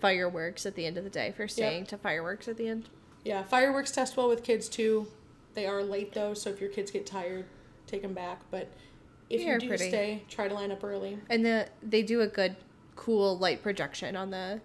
fireworks 0.00 0.66
at 0.66 0.74
the 0.74 0.86
end 0.86 0.98
of 0.98 1.04
the 1.04 1.10
day. 1.10 1.32
For 1.36 1.48
staying 1.48 1.86
to 1.86 1.98
fireworks 1.98 2.48
at 2.48 2.56
the 2.56 2.68
end. 2.68 2.88
Yeah, 3.24 3.42
fireworks 3.42 3.90
test 3.90 4.16
well 4.16 4.28
with 4.28 4.42
kids 4.42 4.68
too. 4.68 5.08
They 5.54 5.66
are 5.66 5.82
late 5.82 6.12
though, 6.12 6.34
so 6.34 6.50
if 6.50 6.60
your 6.60 6.70
kids 6.70 6.90
get 6.90 7.06
tired, 7.06 7.46
take 7.86 8.02
them 8.02 8.12
back. 8.12 8.40
But 8.50 8.70
if 9.30 9.42
They're 9.42 9.54
you 9.54 9.60
do 9.60 9.68
pretty. 9.68 9.88
stay, 9.88 10.22
try 10.28 10.48
to 10.48 10.54
line 10.54 10.70
up 10.70 10.84
early. 10.84 11.18
And 11.30 11.44
the 11.44 11.68
they 11.82 12.02
do 12.02 12.20
a 12.20 12.26
good 12.26 12.56
cool 12.94 13.36
light 13.38 13.62
projection 13.62 14.16
on 14.16 14.30
the 14.30 14.60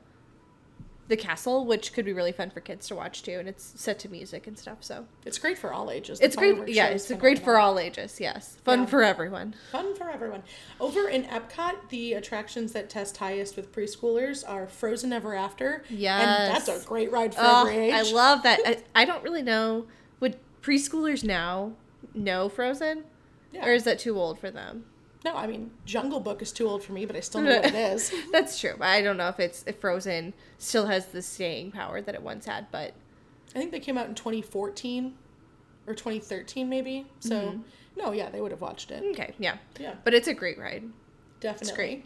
the 1.07 1.17
castle, 1.17 1.65
which 1.65 1.91
could 1.93 2.05
be 2.05 2.13
really 2.13 2.31
fun 2.31 2.49
for 2.49 2.61
kids 2.61 2.87
to 2.87 2.95
watch 2.95 3.21
too, 3.23 3.33
and 3.39 3.49
it's 3.49 3.73
set 3.75 3.99
to 3.99 4.09
music 4.09 4.47
and 4.47 4.57
stuff. 4.57 4.77
So 4.81 5.07
It's 5.25 5.37
great 5.37 5.57
for 5.57 5.73
all 5.73 5.91
ages. 5.91 6.19
The 6.19 6.25
it's 6.25 6.35
great. 6.35 6.69
Yeah, 6.69 6.87
it's 6.87 7.11
great 7.13 7.39
for 7.39 7.57
all 7.57 7.77
ages. 7.79 8.19
Yes, 8.21 8.57
fun 8.63 8.81
Yeah. 8.81 8.85
for 8.85 9.03
everyone. 9.03 9.55
Fun 9.71 9.93
for 9.95 10.09
everyone. 10.09 10.43
Over 10.79 11.09
in 11.09 11.23
Epcot, 11.25 11.89
the 11.89 12.13
attractions 12.13 12.71
that 12.73 12.89
test 12.89 13.17
highest 13.17 13.57
with 13.57 13.73
preschoolers 13.73 14.47
are 14.47 14.67
Frozen 14.67 15.11
Ever 15.11 15.35
After. 15.35 15.83
And 15.89 15.99
that's 16.55 16.69
a 16.69 16.81
great 16.87 17.11
ride 17.11 17.35
for 17.35 17.41
Oh, 17.43 17.61
every 17.67 17.77
age. 17.89 17.93
I 17.93 18.01
love 18.13 18.43
that. 18.43 18.59
I, 18.65 18.83
I 18.95 19.05
don't 19.05 19.23
really 19.23 19.41
know. 19.43 19.87
Would 20.21 20.37
preschoolers 20.61 21.23
now 21.23 21.73
know 22.13 22.47
Frozen, 22.47 23.03
Yeah. 23.51 23.65
or 23.67 23.73
is 23.73 23.83
that 23.83 23.99
too 23.99 24.17
old 24.17 24.39
for 24.39 24.49
them? 24.51 24.85
No, 25.23 25.35
I 25.35 25.45
mean 25.47 25.71
Jungle 25.85 26.19
Book 26.19 26.41
is 26.41 26.51
too 26.51 26.67
old 26.67 26.83
for 26.83 26.93
me, 26.93 27.05
but 27.05 27.15
I 27.15 27.19
still 27.19 27.41
know 27.41 27.55
what 27.57 27.65
it 27.65 27.75
is. 27.93 28.11
That's 28.31 28.59
true. 28.59 28.75
I 28.81 29.01
don't 29.01 29.17
know 29.17 29.27
if 29.27 29.39
it's 29.39 29.63
if 29.67 29.79
Frozen 29.79 30.33
still 30.57 30.87
has 30.87 31.07
the 31.07 31.21
staying 31.21 31.71
power 31.71 32.01
that 32.01 32.15
it 32.15 32.21
once 32.23 32.45
had, 32.45 32.67
but 32.71 32.93
I 33.55 33.59
think 33.59 33.71
they 33.71 33.79
came 33.79 33.97
out 33.97 34.07
in 34.07 34.15
2014 34.15 35.13
or 35.87 35.93
2013 35.93 36.67
maybe. 36.69 37.05
So 37.19 37.35
Mm-hmm. 37.35 37.61
no, 37.97 38.11
yeah, 38.13 38.29
they 38.29 38.41
would 38.41 38.51
have 38.51 38.61
watched 38.61 38.89
it. 38.91 39.03
okay, 39.11 39.33
yeah. 39.37 39.57
Yeah. 39.79 39.93
But 40.03 40.13
it's 40.13 40.27
a 40.27 40.33
great 40.33 40.57
ride. 40.57 40.83
Definitely. 41.39 41.75
great. 41.75 42.05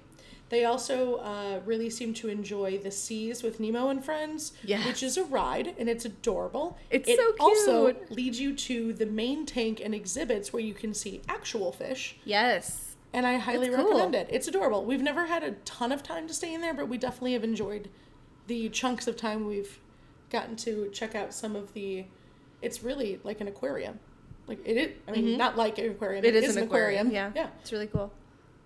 They 0.50 0.66
also 0.66 1.16
uh, 1.16 1.60
really 1.66 1.90
seem 1.90 2.14
to 2.16 2.30
enjoy 2.30 2.78
the 2.78 2.92
seas 2.92 3.42
with 3.42 3.60
Nemo 3.60 3.90
and 3.90 4.04
Friends, 4.06 4.54
Yes. 4.64 4.86
which 4.86 5.02
is 5.04 5.18
a 5.18 5.24
ride 5.24 5.74
and 5.80 5.90
it's 5.90 6.06
adorable. 6.06 6.78
It's 6.92 7.10
it 7.10 7.18
so 7.18 7.34
also 7.40 7.96
leads 8.12 8.40
you 8.40 8.56
to 8.56 8.94
the 8.94 9.08
main 9.08 9.46
tank 9.48 9.82
and 9.84 9.96
exhibits 9.96 10.54
where 10.54 10.62
you 10.62 10.74
can 10.76 10.94
see 10.94 11.22
actual 11.28 11.72
fish, 11.72 12.18
Yes. 12.26 12.85
And 13.16 13.26
I 13.26 13.38
highly 13.38 13.70
cool. 13.70 13.78
recommend 13.78 14.14
it. 14.14 14.28
It's 14.30 14.48
adorable. 14.48 14.84
We've 14.86 15.02
never 15.02 15.26
had 15.26 15.42
a 15.44 15.52
ton 15.64 15.92
of 15.92 16.04
time 16.04 16.28
to 16.28 16.34
stay 16.34 16.54
in 16.54 16.60
there, 16.62 16.74
but 16.74 16.90
we 16.90 16.98
definitely 16.98 17.34
have 17.34 17.44
enjoyed 17.44 17.90
the 18.48 18.70
chunks 18.70 19.08
of 19.08 19.16
time 19.16 19.46
we've 19.48 19.80
gotten 20.30 20.56
to 20.58 20.90
check 20.94 21.16
out 21.16 21.34
some 21.34 21.56
of 21.56 21.74
the. 21.74 22.06
It's 22.62 22.84
really 22.84 23.20
like 23.24 23.40
an 23.42 23.48
aquarium. 23.48 24.00
Like 24.48 24.60
it 24.66 24.78
is, 24.78 24.90
I 25.08 25.12
mean, 25.12 25.38
not 25.38 25.58
like 25.58 25.78
an 25.80 25.90
aquarium. 25.92 26.24
Mm-hmm. 26.26 26.36
It 26.36 26.44
is, 26.44 26.56
an 26.56 26.64
aquarium. 26.64 27.10
Yeah, 27.10 27.32
Yeah. 27.34 27.48
It's 27.62 27.72
really 27.72 27.88
cool. 27.88 28.12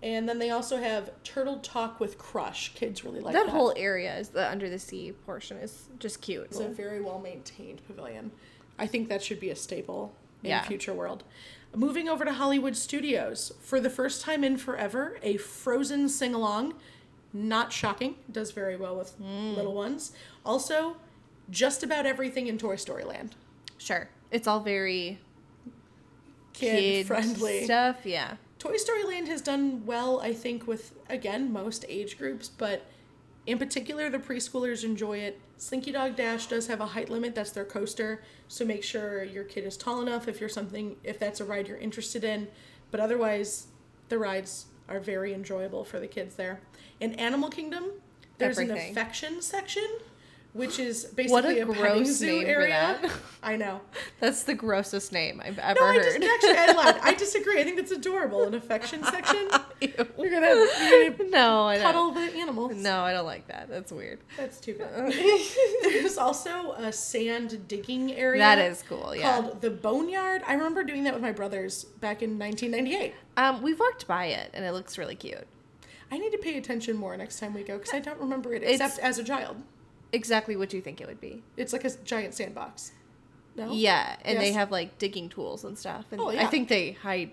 and 0.02 0.28
then 0.28 0.38
they 0.38 0.50
also 0.50 0.76
have 0.78 1.10
Turtle 1.24 1.58
Talk 1.60 2.00
with 2.00 2.18
Crush. 2.18 2.74
Kids 2.74 3.04
really 3.04 3.20
like 3.20 3.32
that, 3.34 3.46
that. 3.46 3.52
whole 3.52 3.72
area 3.76 4.16
is 4.18 4.28
the 4.30 4.50
under 4.50 4.68
the 4.68 4.78
sea 4.78 5.12
portion 5.24 5.56
is 5.58 5.88
just 5.98 6.20
cute. 6.20 6.46
It's 6.46 6.58
a 6.60 6.68
very 6.68 7.00
well 7.00 7.18
maintained 7.20 7.80
pavilion. 7.86 8.30
I 8.78 8.86
think 8.86 9.08
that 9.10 9.22
should 9.22 9.38
be 9.40 9.50
a 9.50 9.56
staple 9.56 10.12
in 10.42 10.50
Yeah. 10.50 10.62
future 10.64 10.92
world. 10.92 11.22
Moving 11.74 12.08
over 12.08 12.24
to 12.24 12.32
Hollywood 12.32 12.76
Studios, 12.76 13.52
for 13.60 13.78
the 13.80 13.90
first 13.90 14.22
time 14.22 14.42
in 14.42 14.56
forever, 14.56 15.18
a 15.22 15.36
Frozen 15.36 16.08
sing 16.08 16.34
along. 16.34 16.74
Not 17.32 17.72
shocking, 17.72 18.16
does 18.30 18.50
very 18.50 18.76
well 18.76 18.96
with 18.96 19.12
Hmm. 19.12 19.54
little 19.54 19.74
ones. 19.74 20.10
Also, 20.44 20.96
just 21.48 21.84
about 21.84 22.06
everything 22.06 22.48
in 22.48 22.58
Toy 22.58 22.74
Story 22.74 23.04
Land. 23.04 23.36
Sure. 23.78 24.08
It's 24.32 24.48
all 24.48 24.60
very 24.60 25.20
Kid 26.52 27.06
friendly. 27.06 27.64
stuff. 27.64 27.98
Yeah. 28.04 28.36
Toy 28.58 28.76
Story 28.76 29.04
Land 29.04 29.28
has 29.28 29.40
done 29.40 29.86
well, 29.86 30.20
I 30.20 30.32
think, 30.32 30.66
with 30.66 30.92
again 31.08 31.52
most 31.52 31.84
age 31.88 32.18
groups, 32.18 32.48
but 32.48 32.84
in 33.46 33.58
particular, 33.58 34.10
the 34.10 34.18
preschoolers 34.18 34.82
enjoy 34.84 35.18
it. 35.18 35.40
Slinky 35.60 35.92
Dog 35.92 36.16
Dash 36.16 36.46
does 36.46 36.68
have 36.68 36.80
a 36.80 36.86
height 36.86 37.10
limit; 37.10 37.34
that's 37.34 37.50
their 37.50 37.66
coaster. 37.66 38.22
So 38.48 38.64
make 38.64 38.82
sure 38.82 39.22
your 39.22 39.44
kid 39.44 39.66
is 39.66 39.76
tall 39.76 40.00
enough 40.00 40.26
if 40.26 40.40
you're 40.40 40.48
something 40.48 40.96
if 41.04 41.18
that's 41.18 41.38
a 41.38 41.44
ride 41.44 41.68
you're 41.68 41.76
interested 41.76 42.24
in. 42.24 42.48
But 42.90 42.98
otherwise, 42.98 43.66
the 44.08 44.18
rides 44.18 44.66
are 44.88 44.98
very 44.98 45.34
enjoyable 45.34 45.84
for 45.84 46.00
the 46.00 46.06
kids 46.08 46.34
there. 46.36 46.62
In 46.98 47.12
Animal 47.16 47.50
Kingdom, 47.50 47.90
there's 48.38 48.56
an 48.56 48.70
affection 48.70 49.42
section, 49.42 49.86
which 50.52 50.78
is 50.80 51.04
basically 51.04 51.60
a 51.60 51.62
a, 51.62 51.72
gross 51.72 52.08
zoo 52.08 52.26
name 52.26 52.44
for 52.44 52.50
area. 52.50 52.98
that. 53.02 53.10
I 53.42 53.56
know. 53.56 53.80
That's 54.20 54.42
the 54.42 54.54
grossest 54.54 55.12
name 55.12 55.40
I've 55.44 55.58
ever 55.58 55.78
No, 55.80 55.86
I 55.86 55.94
heard. 55.94 56.02
just 56.04 56.16
actually 56.22 56.56
I 56.58 56.72
lied. 56.72 57.00
I 57.02 57.14
disagree. 57.18 57.60
I 57.60 57.64
think 57.64 57.76
that's 57.76 57.92
adorable. 57.92 58.42
An 58.44 58.54
affection 58.54 59.02
section. 59.04 59.48
You're 59.80 59.90
gonna, 60.30 60.66
you're 60.88 61.10
gonna 61.10 61.30
no, 61.30 61.64
I 61.64 61.76
don't. 61.76 61.82
cuddle 61.84 62.10
the 62.12 62.20
animals. 62.36 62.74
No, 62.76 63.00
I 63.02 63.12
don't 63.12 63.24
like 63.26 63.46
that. 63.48 63.68
That's 63.68 63.92
weird. 63.92 64.18
That's 64.36 64.60
too 64.60 64.74
bad. 64.74 65.12
There's 65.82 66.18
also 66.18 66.72
a 66.72 66.92
sand 66.92 67.66
digging 67.68 68.12
area. 68.12 68.40
That 68.40 68.58
is 68.58 68.82
cool. 68.86 69.14
Yeah. 69.14 69.40
Called 69.40 69.60
the 69.62 69.70
Boneyard. 69.70 70.42
I 70.46 70.54
remember 70.54 70.82
doing 70.84 71.04
that 71.04 71.14
with 71.14 71.22
my 71.22 71.32
brothers 71.32 71.84
back 71.84 72.22
in 72.22 72.38
1998. 72.38 73.14
Um, 73.36 73.62
we've 73.62 73.78
walked 73.80 74.06
by 74.06 74.26
it 74.26 74.50
and 74.52 74.64
it 74.64 74.72
looks 74.72 74.98
really 74.98 75.14
cute. 75.16 75.46
I 76.12 76.18
need 76.18 76.32
to 76.32 76.38
pay 76.38 76.58
attention 76.58 76.96
more 76.96 77.16
next 77.16 77.38
time 77.38 77.54
we 77.54 77.62
go 77.62 77.78
because 77.78 77.94
I 77.94 78.00
don't 78.00 78.18
remember 78.20 78.52
it 78.52 78.62
It's- 78.64 78.80
except 78.80 78.98
as 78.98 79.18
a 79.18 79.24
child. 79.24 79.56
Exactly 80.12 80.56
what 80.56 80.72
you 80.72 80.80
think 80.80 81.00
it 81.00 81.06
would 81.06 81.20
be. 81.20 81.42
It's 81.56 81.72
like 81.72 81.84
a 81.84 81.90
giant 82.04 82.34
sandbox. 82.34 82.92
No. 83.56 83.72
Yeah, 83.72 84.16
and 84.24 84.38
they 84.38 84.52
have 84.52 84.70
like 84.70 84.98
digging 84.98 85.28
tools 85.28 85.64
and 85.64 85.76
stuff. 85.78 86.06
And 86.12 86.20
Oh, 86.20 86.28
I 86.28 86.46
think 86.46 86.68
they 86.68 86.92
hide 86.92 87.30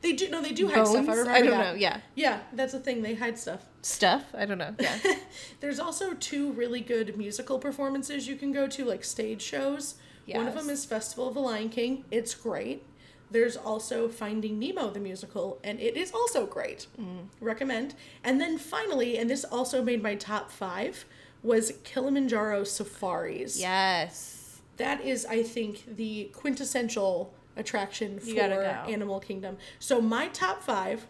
They 0.00 0.12
do. 0.12 0.28
No, 0.30 0.40
they 0.40 0.52
do 0.52 0.68
hide 0.68 0.86
stuff. 0.86 1.02
I 1.02 1.06
bones. 1.06 1.08
remember 1.18 1.30
I 1.30 1.40
don't 1.42 1.50
that. 1.50 1.72
know. 1.74 1.78
Yeah, 1.78 2.00
Yeah, 2.14 2.40
that's 2.52 2.74
a 2.74 2.78
thing. 2.80 3.02
They 3.02 3.14
hide 3.14 3.38
stuff. 3.38 3.66
stuff. 3.82 4.24
I 4.34 4.46
don't 4.46 4.58
know. 4.58 4.74
Yeah. 4.78 4.98
There's 5.60 5.78
also 5.78 6.14
two 6.14 6.52
really 6.52 6.80
good 6.80 7.16
musical 7.16 7.58
performances 7.58 8.26
you 8.28 8.36
can 8.36 8.52
go 8.52 8.66
to, 8.68 8.84
like 8.84 9.04
stage 9.04 9.42
shows. 9.42 9.96
One 10.28 10.48
of 10.48 10.54
them 10.54 10.70
is 10.70 10.84
Festival 10.84 11.28
of 11.28 11.34
the 11.34 11.40
Lion 11.40 11.68
King. 11.68 12.04
It's 12.10 12.34
great. 12.34 12.82
There's 13.30 13.56
also 13.56 14.08
Finding 14.08 14.58
Nemo 14.58 14.90
the 14.90 14.98
musical, 15.00 15.58
and 15.62 15.78
it 15.80 15.96
is 15.96 16.10
also 16.12 16.46
great. 16.46 16.86
Mm. 17.00 17.26
Recommend. 17.40 17.94
And 18.24 18.40
then 18.40 18.56
finally, 18.58 19.18
and 19.18 19.28
this 19.30 19.44
also 19.44 19.82
made 19.82 20.02
my 20.02 20.14
top 20.16 20.50
five, 20.50 21.04
was 21.42 21.72
Kilimanjaro 21.84 22.64
Safaris. 22.64 23.60
yes. 23.60 24.60
That 24.78 25.00
is, 25.02 25.24
I 25.24 25.42
think, 25.42 25.96
the 25.96 26.24
quintessential 26.34 27.32
attraction 27.56 28.20
for 28.20 28.34
go. 28.34 28.92
Animal 28.92 29.20
Kingdom. 29.20 29.56
So 29.78 30.02
my 30.02 30.28
top 30.28 30.62
five, 30.62 31.06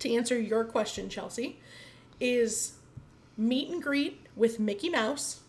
to 0.00 0.12
answer 0.12 0.36
your 0.38 0.64
question, 0.64 1.08
Chelsea, 1.08 1.60
is 2.18 2.72
meet 3.36 3.70
and 3.70 3.80
greet 3.80 4.26
with 4.34 4.58
Mickey 4.58 4.88
Mouse, 4.88 5.42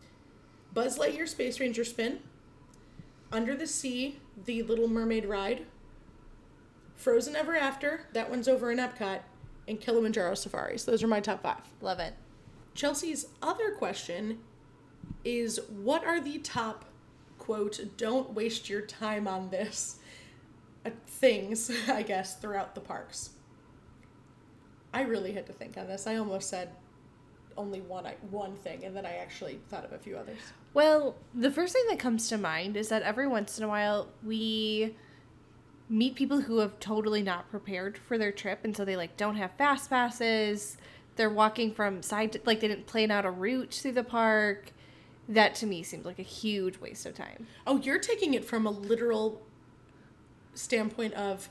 Buzz 0.73 0.99
Lightyear 0.99 1.27
Space 1.27 1.59
Ranger 1.59 1.83
spin, 1.83 2.19
Under 3.31 3.55
the 3.55 3.65
Sea, 3.67 4.19
the 4.45 4.61
Little 4.61 4.87
Mermaid 4.87 5.25
ride, 5.25 5.65
Frozen 6.95 7.35
Ever 7.35 7.55
After, 7.55 8.01
that 8.13 8.29
one's 8.29 8.47
over 8.47 8.71
in 8.71 8.77
Epcot, 8.77 9.21
and 9.67 9.81
Kilimanjaro 9.81 10.35
Safaris. 10.35 10.83
Those 10.85 11.01
are 11.03 11.07
my 11.07 11.19
top 11.19 11.41
five. 11.41 11.61
Love 11.81 11.99
it. 11.99 12.13
Chelsea's 12.77 13.25
other 13.41 13.71
question 13.71 14.37
is 15.25 15.59
what 15.67 16.05
are 16.05 16.21
the 16.21 16.37
top 16.37 16.85
quote 17.39 17.79
don't 17.97 18.33
waste 18.33 18.69
your 18.69 18.81
time 18.81 19.27
on 19.27 19.49
this 19.49 19.97
uh, 20.85 20.91
things 21.07 21.71
i 21.87 22.03
guess 22.03 22.37
throughout 22.37 22.75
the 22.75 22.81
parks? 22.81 23.31
I 24.93 25.01
really 25.01 25.33
had 25.33 25.45
to 25.47 25.53
think 25.53 25.77
on 25.77 25.87
this. 25.87 26.07
I 26.07 26.15
almost 26.15 26.49
said 26.49 26.69
only 27.57 27.81
one 27.81 28.05
one 28.29 28.55
thing 28.55 28.85
and 28.85 28.95
then 28.95 29.03
i 29.03 29.15
actually 29.15 29.59
thought 29.69 29.83
of 29.83 29.91
a 29.91 29.97
few 29.97 30.15
others. 30.15 30.37
Well, 30.75 31.15
the 31.33 31.49
first 31.49 31.73
thing 31.73 31.85
that 31.89 31.97
comes 31.97 32.29
to 32.29 32.37
mind 32.37 32.77
is 32.77 32.89
that 32.89 33.01
every 33.01 33.27
once 33.27 33.57
in 33.57 33.63
a 33.63 33.67
while 33.67 34.09
we 34.23 34.95
meet 35.89 36.13
people 36.13 36.41
who 36.41 36.59
have 36.59 36.79
totally 36.79 37.23
not 37.23 37.49
prepared 37.49 37.97
for 37.97 38.19
their 38.19 38.31
trip 38.31 38.59
and 38.63 38.77
so 38.77 38.85
they 38.85 38.95
like 38.95 39.17
don't 39.17 39.35
have 39.35 39.51
fast 39.57 39.89
passes. 39.89 40.77
They're 41.17 41.29
walking 41.29 41.73
from 41.73 42.01
side 42.01 42.31
to 42.33 42.41
like 42.45 42.59
they 42.61 42.67
didn't 42.69 42.85
plan 42.87 43.11
out 43.11 43.25
a 43.25 43.31
route 43.31 43.73
through 43.73 43.93
the 43.93 44.03
park. 44.03 44.71
That 45.29 45.55
to 45.55 45.65
me 45.65 45.83
seems 45.83 46.05
like 46.05 46.19
a 46.19 46.23
huge 46.23 46.77
waste 46.79 47.05
of 47.05 47.13
time. 47.15 47.47
oh 47.65 47.77
you're 47.81 47.99
taking 47.99 48.33
it 48.33 48.45
from 48.45 48.65
a 48.65 48.71
literal 48.71 49.41
standpoint 50.53 51.13
of 51.15 51.49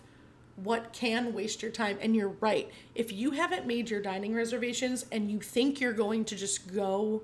what 0.57 0.93
can 0.93 1.35
waste 1.35 1.63
your 1.63 1.71
time 1.71 1.99
and 2.01 2.17
you're 2.17 2.35
right 2.41 2.71
if 2.95 3.13
you 3.13 3.33
haven't 3.33 3.67
made 3.67 3.91
your 3.91 4.01
dining 4.01 4.35
reservations 4.35 5.05
and 5.13 5.31
you 5.31 5.39
think 5.41 5.81
you're 5.81 5.93
going 5.93 6.25
to 6.25 6.35
just 6.35 6.73
go 6.75 7.23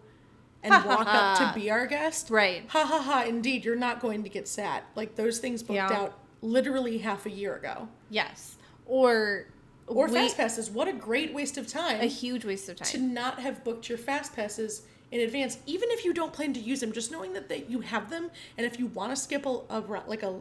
and 0.63 0.73
Ha, 0.75 0.81
ha, 0.81 0.89
walk 0.97 1.07
up 1.09 1.39
to 1.55 1.59
be 1.59 1.71
our 1.71 1.87
guest 1.87 2.29
Right. 2.31 2.65
ha 2.69 2.85
ha 2.85 3.01
ha 3.01 3.25
indeed 3.27 3.65
you're 3.65 3.75
not 3.75 4.01
going 4.01 4.23
to 4.23 4.29
get 4.29 4.47
sat 4.47 4.85
like 4.95 5.17
those 5.17 5.39
things 5.39 5.63
booked 5.63 5.77
Yeah. 5.77 5.91
out 5.91 6.19
literally 6.43 6.99
half 6.99 7.25
a 7.27 7.31
year 7.31 7.55
ago 7.57 7.89
Yes. 8.11 8.57
Or 8.85 9.47
or 9.87 10.07
we- 10.07 10.13
fast 10.15 10.37
passes 10.37 10.71
what 10.71 10.89
a 10.89 10.93
great 10.93 11.33
waste 11.35 11.59
of 11.59 11.67
time 11.67 12.01
a 12.01 12.07
huge 12.07 12.45
waste 12.45 12.69
of 12.69 12.77
time 12.77 12.89
to 12.89 12.99
not 12.99 13.41
have 13.41 13.63
booked 13.65 13.89
your 13.89 13.99
fast 13.99 14.35
passes 14.35 14.83
in 15.11 15.21
advance 15.21 15.59
even 15.67 15.91
if 15.91 16.05
you 16.05 16.13
don't 16.15 16.33
plan 16.33 16.53
to 16.53 16.61
use 16.61 16.81
them 16.81 16.93
just 16.93 17.11
knowing 17.13 17.33
that 17.35 17.49
they, 17.49 17.65
you 17.69 17.81
have 17.81 18.09
them 18.11 18.31
and 18.57 18.65
if 18.67 18.79
you 18.79 18.87
want 18.87 19.11
to 19.11 19.17
skip 19.17 19.45
a, 19.47 19.61
a 19.71 19.81
like 20.07 20.23
a 20.23 20.39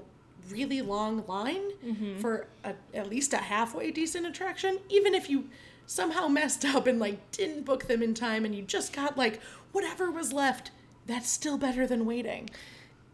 really 0.49 0.81
long 0.81 1.23
line 1.27 1.71
Mm-hmm. 1.85 2.19
for 2.19 2.47
a, 2.63 2.73
at 2.93 3.09
least 3.09 3.33
a 3.33 3.37
halfway 3.37 3.91
decent 3.91 4.25
attraction 4.25 4.79
even 4.89 5.13
if 5.13 5.29
you 5.29 5.49
somehow 5.87 6.27
messed 6.27 6.63
up 6.65 6.87
and 6.87 6.99
like 6.99 7.31
didn't 7.31 7.63
book 7.65 7.87
them 7.87 8.01
in 8.01 8.13
time 8.13 8.45
and 8.45 8.55
you 8.55 8.61
just 8.61 8.93
got 8.93 9.17
like 9.17 9.41
whatever 9.71 10.09
was 10.11 10.31
left 10.31 10.71
that's 11.07 11.29
still 11.29 11.57
better 11.57 11.85
than 11.87 12.05
waiting 12.05 12.49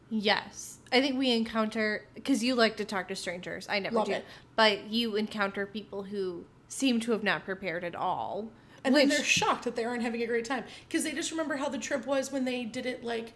Yes. 0.09 0.77
I 0.91 1.01
think 1.01 1.17
we 1.17 1.31
encounter 1.31 2.05
because 2.15 2.41
you 2.43 2.55
like 2.55 2.77
to 2.77 2.85
talk 2.85 3.09
to 3.09 3.15
strangers. 3.15 3.67
I 3.69 3.79
never 3.79 3.95
Love 3.97 4.05
do. 4.07 4.13
it. 4.13 4.25
But 4.57 4.89
you 4.89 5.15
encounter 5.15 5.65
people 5.65 6.03
who 6.03 6.43
seem 6.67 6.99
to 7.01 7.13
have 7.13 7.23
not 7.23 7.45
prepared 7.45 7.85
at 7.85 7.95
all. 7.95 8.49
and 8.83 8.93
then 8.93 9.07
they're 9.07 9.23
shocked 9.23 9.63
that 9.63 9.75
they 9.77 9.85
aren't 9.85 10.03
having 10.03 10.21
a 10.21 10.25
great 10.27 10.43
time 10.45 10.65
because 10.89 11.03
they 11.05 11.13
just 11.13 11.31
remember 11.31 11.55
how 11.55 11.69
the 11.69 11.77
trip 11.77 12.05
was 12.05 12.29
when 12.31 12.43
they 12.43 12.65
did 12.65 12.85
it 12.85 13.03
like 13.03 13.31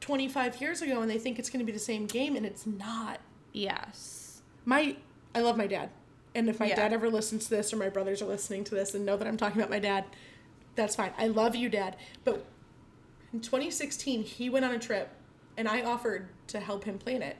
25 0.00 0.60
years 0.60 0.82
ago 0.82 1.00
and 1.00 1.10
they 1.10 1.18
think 1.18 1.38
it's 1.38 1.48
going 1.48 1.60
to 1.60 1.64
be 1.66 1.72
the 1.72 1.78
same 1.78 2.04
game 2.06 2.36
and 2.36 2.44
it's 2.44 2.66
not 2.66 3.20
yes. 3.52 4.42
my 4.66 4.96
i 5.34 5.40
love 5.40 5.56
my 5.56 5.66
dad 5.66 5.88
and 6.34 6.48
if 6.48 6.58
my 6.60 6.66
Yeah. 6.66 6.76
dad 6.76 6.92
ever 6.92 7.08
listens 7.10 7.44
to 7.44 7.50
this 7.50 7.72
or 7.72 7.76
my 7.76 7.88
brothers 7.88 8.20
are 8.20 8.26
listening 8.26 8.64
to 8.64 8.74
this 8.74 8.94
and 8.94 9.06
know 9.06 9.16
that 9.16 9.26
i'm 9.26 9.36
talking 9.36 9.58
about 9.60 9.70
my 9.70 9.78
dad 9.78 10.04
that's 10.74 10.96
fine 10.96 11.12
i 11.18 11.26
love 11.28 11.54
you 11.56 11.68
dad 11.68 11.96
but 12.24 12.44
in 13.32 13.40
2016 13.40 14.22
he 14.24 14.50
went 14.50 14.64
on 14.64 14.72
a 14.72 14.78
trip 14.78 15.10
and 15.56 15.68
i 15.68 15.82
offered 15.82 16.28
to 16.48 16.60
help 16.60 16.84
him 16.84 16.98
plan 16.98 17.22
it 17.22 17.36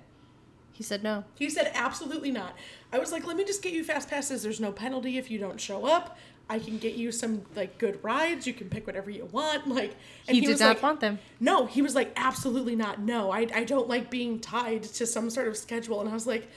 He 0.74 0.82
said 0.82 1.04
no. 1.04 1.22
He 1.36 1.48
said 1.50 1.70
absolutely 1.72 2.32
not. 2.32 2.56
I 2.92 2.98
was 2.98 3.12
like, 3.12 3.24
let 3.24 3.36
me 3.36 3.44
just 3.44 3.62
get 3.62 3.72
you 3.72 3.84
fast 3.84 4.10
passes. 4.10 4.42
There's 4.42 4.58
no 4.58 4.72
penalty 4.72 5.18
if 5.18 5.30
you 5.30 5.38
don't 5.38 5.60
show 5.60 5.86
up. 5.86 6.18
I 6.50 6.58
can 6.58 6.78
get 6.78 6.94
you 6.94 7.12
some 7.12 7.42
like 7.54 7.78
good 7.78 8.02
rides. 8.02 8.44
You 8.44 8.54
can 8.54 8.68
pick 8.68 8.84
whatever 8.84 9.08
you 9.08 9.26
want. 9.26 9.68
Like 9.68 9.94
and 10.26 10.34
He, 10.34 10.40
did 10.40 10.50
was 10.50 10.60
not 10.60 10.68
like, 10.76 10.82
want 10.82 11.00
them. 11.00 11.20
No, 11.38 11.66
he 11.66 11.80
was 11.80 11.94
like, 11.94 12.12
absolutely 12.16 12.74
not. 12.74 13.00
No, 13.00 13.30
I, 13.30 13.46
I 13.54 13.62
don't 13.62 13.88
like 13.88 14.10
being 14.10 14.40
tied 14.40 14.82
to 14.82 15.06
some 15.06 15.30
sort 15.30 15.46
of 15.46 15.56
schedule. 15.56 16.00
And 16.00 16.10
I 16.10 16.12
was 16.12 16.26
like, 16.26 16.48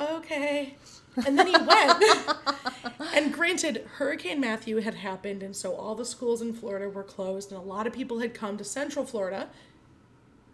okay. 0.00 0.76
And 1.26 1.38
then 1.38 1.46
he 1.46 1.52
went. 1.66 2.04
and 3.14 3.32
granted, 3.32 3.86
Hurricane 3.96 4.40
Matthew 4.40 4.78
had 4.80 4.94
happened, 4.94 5.42
and 5.42 5.54
so 5.54 5.74
all 5.74 5.94
the 5.94 6.04
schools 6.04 6.42
in 6.42 6.52
Florida 6.52 6.88
were 6.88 7.04
closed, 7.04 7.52
and 7.52 7.60
a 7.60 7.64
lot 7.64 7.86
of 7.86 7.92
people 7.92 8.18
had 8.20 8.34
come 8.34 8.56
to 8.58 8.64
Central 8.64 9.04
Florida 9.04 9.48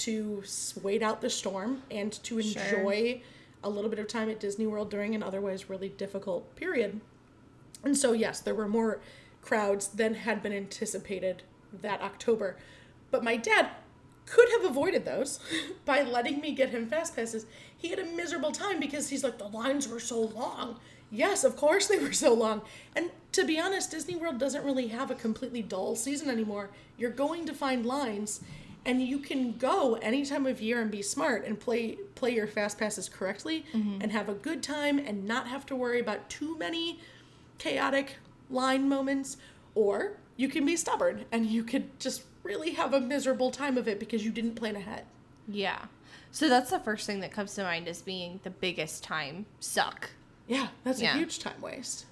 to 0.04 0.42
wait 0.82 1.02
out 1.02 1.20
the 1.20 1.30
storm 1.30 1.82
and 1.90 2.12
to 2.24 2.42
Sure. 2.42 2.62
enjoy 2.62 3.22
a 3.64 3.70
little 3.70 3.90
bit 3.90 3.98
of 3.98 4.08
time 4.08 4.28
at 4.28 4.40
Disney 4.40 4.66
World 4.66 4.90
during 4.90 5.14
an 5.14 5.22
otherwise 5.22 5.70
really 5.70 5.88
difficult 5.88 6.54
period. 6.56 7.00
And 7.84 7.96
so, 7.96 8.12
yes, 8.12 8.40
there 8.40 8.54
were 8.54 8.68
more 8.68 9.00
crowds 9.40 9.88
than 9.88 10.14
had 10.14 10.42
been 10.42 10.52
anticipated 10.52 11.42
that 11.72 12.00
October. 12.00 12.56
But 13.10 13.24
my 13.24 13.36
dad 13.36 13.70
could 14.26 14.48
have 14.50 14.64
avoided 14.64 15.04
those 15.04 15.40
by 15.84 16.02
letting 16.02 16.40
me 16.40 16.52
get 16.52 16.70
him 16.70 16.86
fast 16.88 17.14
passes. 17.16 17.46
He 17.76 17.88
had 17.88 17.98
a 17.98 18.04
miserable 18.04 18.52
time 18.52 18.80
because 18.80 19.08
he's 19.08 19.24
like, 19.24 19.38
the 19.38 19.48
lines 19.48 19.88
were 19.88 20.00
so 20.00 20.20
long. 20.20 20.78
Yes, 21.10 21.44
of 21.44 21.56
course 21.56 21.88
they 21.88 21.98
were 21.98 22.12
so 22.12 22.32
long. 22.32 22.62
And 22.96 23.10
to 23.32 23.44
be 23.44 23.60
honest, 23.60 23.90
Disney 23.90 24.16
World 24.16 24.38
doesn't 24.38 24.64
really 24.64 24.88
have 24.88 25.10
a 25.10 25.14
completely 25.14 25.60
dull 25.60 25.94
season 25.94 26.30
anymore. 26.30 26.70
You're 26.96 27.10
going 27.10 27.44
to 27.46 27.52
find 27.52 27.84
lines 27.84 28.40
and 28.84 29.02
you 29.02 29.18
can 29.18 29.52
go 29.58 29.94
any 30.02 30.24
time 30.24 30.46
of 30.46 30.60
year 30.60 30.80
and 30.80 30.90
be 30.90 31.02
smart 31.02 31.44
and 31.46 31.58
play 31.58 31.96
play 32.14 32.34
your 32.34 32.46
fast 32.46 32.78
passes 32.78 33.08
correctly 33.08 33.64
mm-hmm. 33.72 33.98
and 34.00 34.12
have 34.12 34.28
a 34.28 34.34
good 34.34 34.62
time 34.62 34.98
and 34.98 35.24
not 35.24 35.46
have 35.48 35.64
to 35.66 35.76
worry 35.76 36.00
about 36.00 36.28
too 36.28 36.56
many 36.58 36.98
chaotic 37.58 38.16
line 38.50 38.88
moments 38.88 39.36
or 39.74 40.16
you 40.36 40.48
can 40.48 40.64
be 40.64 40.76
stubborn 40.76 41.24
and 41.30 41.46
you 41.46 41.62
could 41.62 41.98
just 42.00 42.22
really 42.42 42.72
have 42.72 42.92
a 42.92 43.00
miserable 43.00 43.50
time 43.50 43.78
of 43.78 43.86
it 43.86 44.00
because 44.00 44.24
you 44.24 44.32
didn't 44.32 44.54
plan 44.56 44.74
ahead. 44.76 45.04
Yeah. 45.46 45.78
So 46.32 46.48
that's 46.48 46.70
the 46.70 46.80
first 46.80 47.06
thing 47.06 47.20
that 47.20 47.30
comes 47.30 47.54
to 47.54 47.62
mind 47.62 47.86
as 47.88 48.02
being 48.02 48.40
the 48.42 48.50
biggest 48.50 49.04
time 49.04 49.46
suck 49.60 50.10
Yeah, 50.48 50.68
that's 50.82 51.00
Yeah. 51.00 51.14
a 51.14 51.18
huge 51.18 51.38
time 51.38 51.60
waste. 51.60 52.06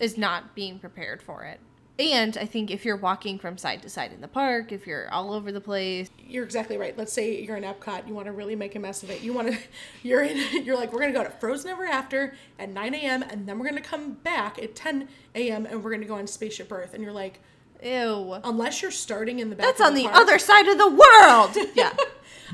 is 0.00 0.18
not 0.18 0.54
being 0.54 0.78
prepared 0.78 1.22
for 1.22 1.44
it. 1.44 1.60
And 1.98 2.36
I 2.36 2.44
think 2.44 2.70
if 2.70 2.84
you're 2.84 2.96
walking 2.98 3.38
from 3.38 3.56
side 3.56 3.80
to 3.82 3.88
side 3.88 4.12
in 4.12 4.20
the 4.20 4.28
park, 4.28 4.70
if 4.70 4.86
you're 4.86 5.10
all 5.10 5.32
over 5.32 5.50
the 5.50 5.62
place, 5.62 6.10
You're 6.18 6.44
exactly 6.44 6.76
right. 6.76 6.96
Let's 6.96 7.12
say 7.12 7.40
you're 7.42 7.56
in 7.56 7.62
Epcot, 7.64 8.06
you 8.06 8.12
want 8.14 8.26
to 8.26 8.32
really 8.32 8.54
make 8.54 8.74
a 8.74 8.78
mess 8.78 9.02
of 9.02 9.08
it. 9.10 9.22
You 9.22 9.32
want 9.32 9.48
to, 9.52 9.58
you're 10.02 10.22
in, 10.22 10.36
you're 10.64 10.76
like, 10.76 10.92
we're 10.92 11.00
gonna 11.00 11.12
go 11.14 11.24
to 11.24 11.30
Frozen 11.30 11.70
Ever 11.70 11.86
After 11.86 12.34
at 12.58 12.68
9 12.68 12.94
a.m. 12.94 13.22
and 13.22 13.46
then 13.48 13.58
we're 13.58 13.68
gonna 13.68 13.80
come 13.80 14.12
back 14.12 14.58
at 14.58 14.74
10 14.74 15.08
a.m. 15.36 15.64
and 15.64 15.82
we're 15.82 15.90
gonna 15.90 16.04
go 16.04 16.16
on 16.16 16.26
Spaceship 16.26 16.70
Earth. 16.70 16.92
And 16.92 17.02
you're 17.02 17.12
like, 17.12 17.40
ew. 17.82 18.34
unless 18.44 18.82
you're 18.82 18.90
starting 18.90 19.38
in 19.38 19.48
the 19.48 19.56
back, 19.56 19.64
That's 19.66 19.80
on 19.80 19.94
the 19.94 20.04
park- 20.04 20.16
other 20.16 20.38
side 20.38 20.68
of 20.68 20.76
the 20.76 20.88
world. 20.90 21.56
yeah. 21.74 21.94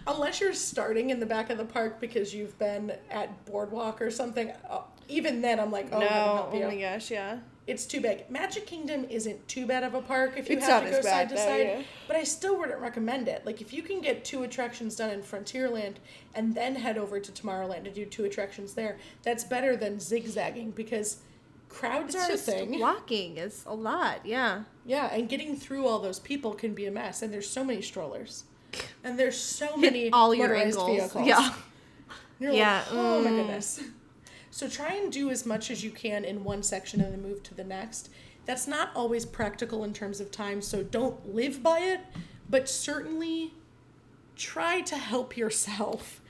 unless 0.07 0.41
you're 0.41 0.55
starting 0.55 1.11
in 1.11 1.19
the 1.19 1.27
back 1.27 1.51
of 1.51 1.59
the 1.59 1.65
park 1.65 2.01
because 2.01 2.33
you've 2.33 2.57
been 2.61 2.93
at 3.11 3.45
Boardwalk 3.47 4.01
or 4.01 4.11
something. 4.13 4.53
uh, 4.71 4.83
even 5.09 5.41
then, 5.43 5.59
I'm 5.59 5.73
like, 5.73 5.89
oh, 5.93 5.99
heaven 6.01 6.63
help 6.63 6.75
you. 6.75 6.81
gosh, 6.81 7.11
yeah. 7.11 7.39
It's 7.67 7.87
too 7.87 8.01
big. 8.01 8.29
Magic 8.31 8.67
Kingdom 8.67 9.07
isn't 9.09 9.47
too 9.49 9.67
bad 9.67 9.83
of 9.85 9.95
a 9.95 10.03
park 10.03 10.35
if 10.37 10.49
you 10.51 10.57
It's 10.57 10.67
have 10.67 10.85
to 10.85 10.91
go 10.91 11.01
side 11.01 11.29
to 11.29 11.37
side. 11.37 11.61
yeah. 11.67 11.83
But 12.09 12.17
I 12.17 12.25
still 12.25 12.59
wouldn't 12.59 12.81
recommend 12.81 13.29
it. 13.29 13.47
Like 13.47 13.61
if 13.61 13.73
you 13.73 13.83
can 13.83 14.01
get 14.01 14.25
two 14.25 14.43
attractions 14.43 14.97
done 14.97 15.11
in 15.11 15.23
Frontierland 15.23 15.97
and 16.35 16.55
then 16.55 16.75
head 16.77 16.99
over 16.99 17.21
to 17.21 17.31
Tomorrowland 17.33 17.85
to 17.85 17.91
do 17.93 18.05
two 18.05 18.25
attractions 18.25 18.75
there, 18.75 18.99
that's 19.23 19.45
better 19.45 19.77
than 19.77 20.01
zigzagging 20.01 20.73
because 20.73 21.19
crowds 21.69 22.15
It's 22.15 22.29
are 22.29 22.33
a 22.35 22.37
thing. 22.37 22.81
walking 22.81 23.37
is 23.39 23.63
a 23.67 23.75
lot. 23.75 24.27
Yeah. 24.27 24.65
Yeah, 24.85 25.07
and 25.15 25.29
getting 25.29 25.57
through 25.57 25.87
all 25.87 26.01
those 26.01 26.19
people 26.19 26.55
can 26.55 26.75
be 26.75 26.87
a 26.87 26.91
mess. 26.91 27.23
And 27.23 27.33
there's 27.33 27.49
so 27.49 27.65
many 27.65 27.83
strollers. 27.83 28.45
And 29.05 29.19
there's 29.19 29.39
so 29.39 29.77
many 29.77 30.11
all 30.13 30.35
your 30.35 30.55
angles. 30.55 30.89
vehicles. 30.89 31.27
Yeah. 31.27 31.53
You're 32.41 32.53
Yeah, 32.53 32.79
like, 32.79 32.87
oh 32.93 33.23
my 33.23 33.31
mm. 33.31 33.37
goodness. 33.37 33.81
So 34.53 34.69
try 34.69 34.93
and 34.93 35.11
do 35.11 35.31
as 35.31 35.47
much 35.47 35.71
as 35.71 35.83
you 35.83 35.91
can 35.91 36.27
in 36.27 36.45
one 36.45 36.63
section 36.63 37.01
and 37.01 37.11
then 37.11 37.23
move 37.23 37.43
to 37.45 37.55
the 37.55 37.65
next. 37.65 38.11
That's 38.45 38.69
not 38.69 38.91
always 38.95 39.25
practical 39.25 39.83
in 39.83 39.95
terms 39.95 40.21
of 40.21 40.31
time, 40.31 40.61
so 40.61 40.83
don't 40.83 41.35
live 41.35 41.63
by 41.63 41.79
it, 41.79 42.01
but 42.51 42.69
certainly 42.69 43.55
try 44.37 44.83
to 44.83 44.97
help 44.99 45.39
yourself 45.39 46.21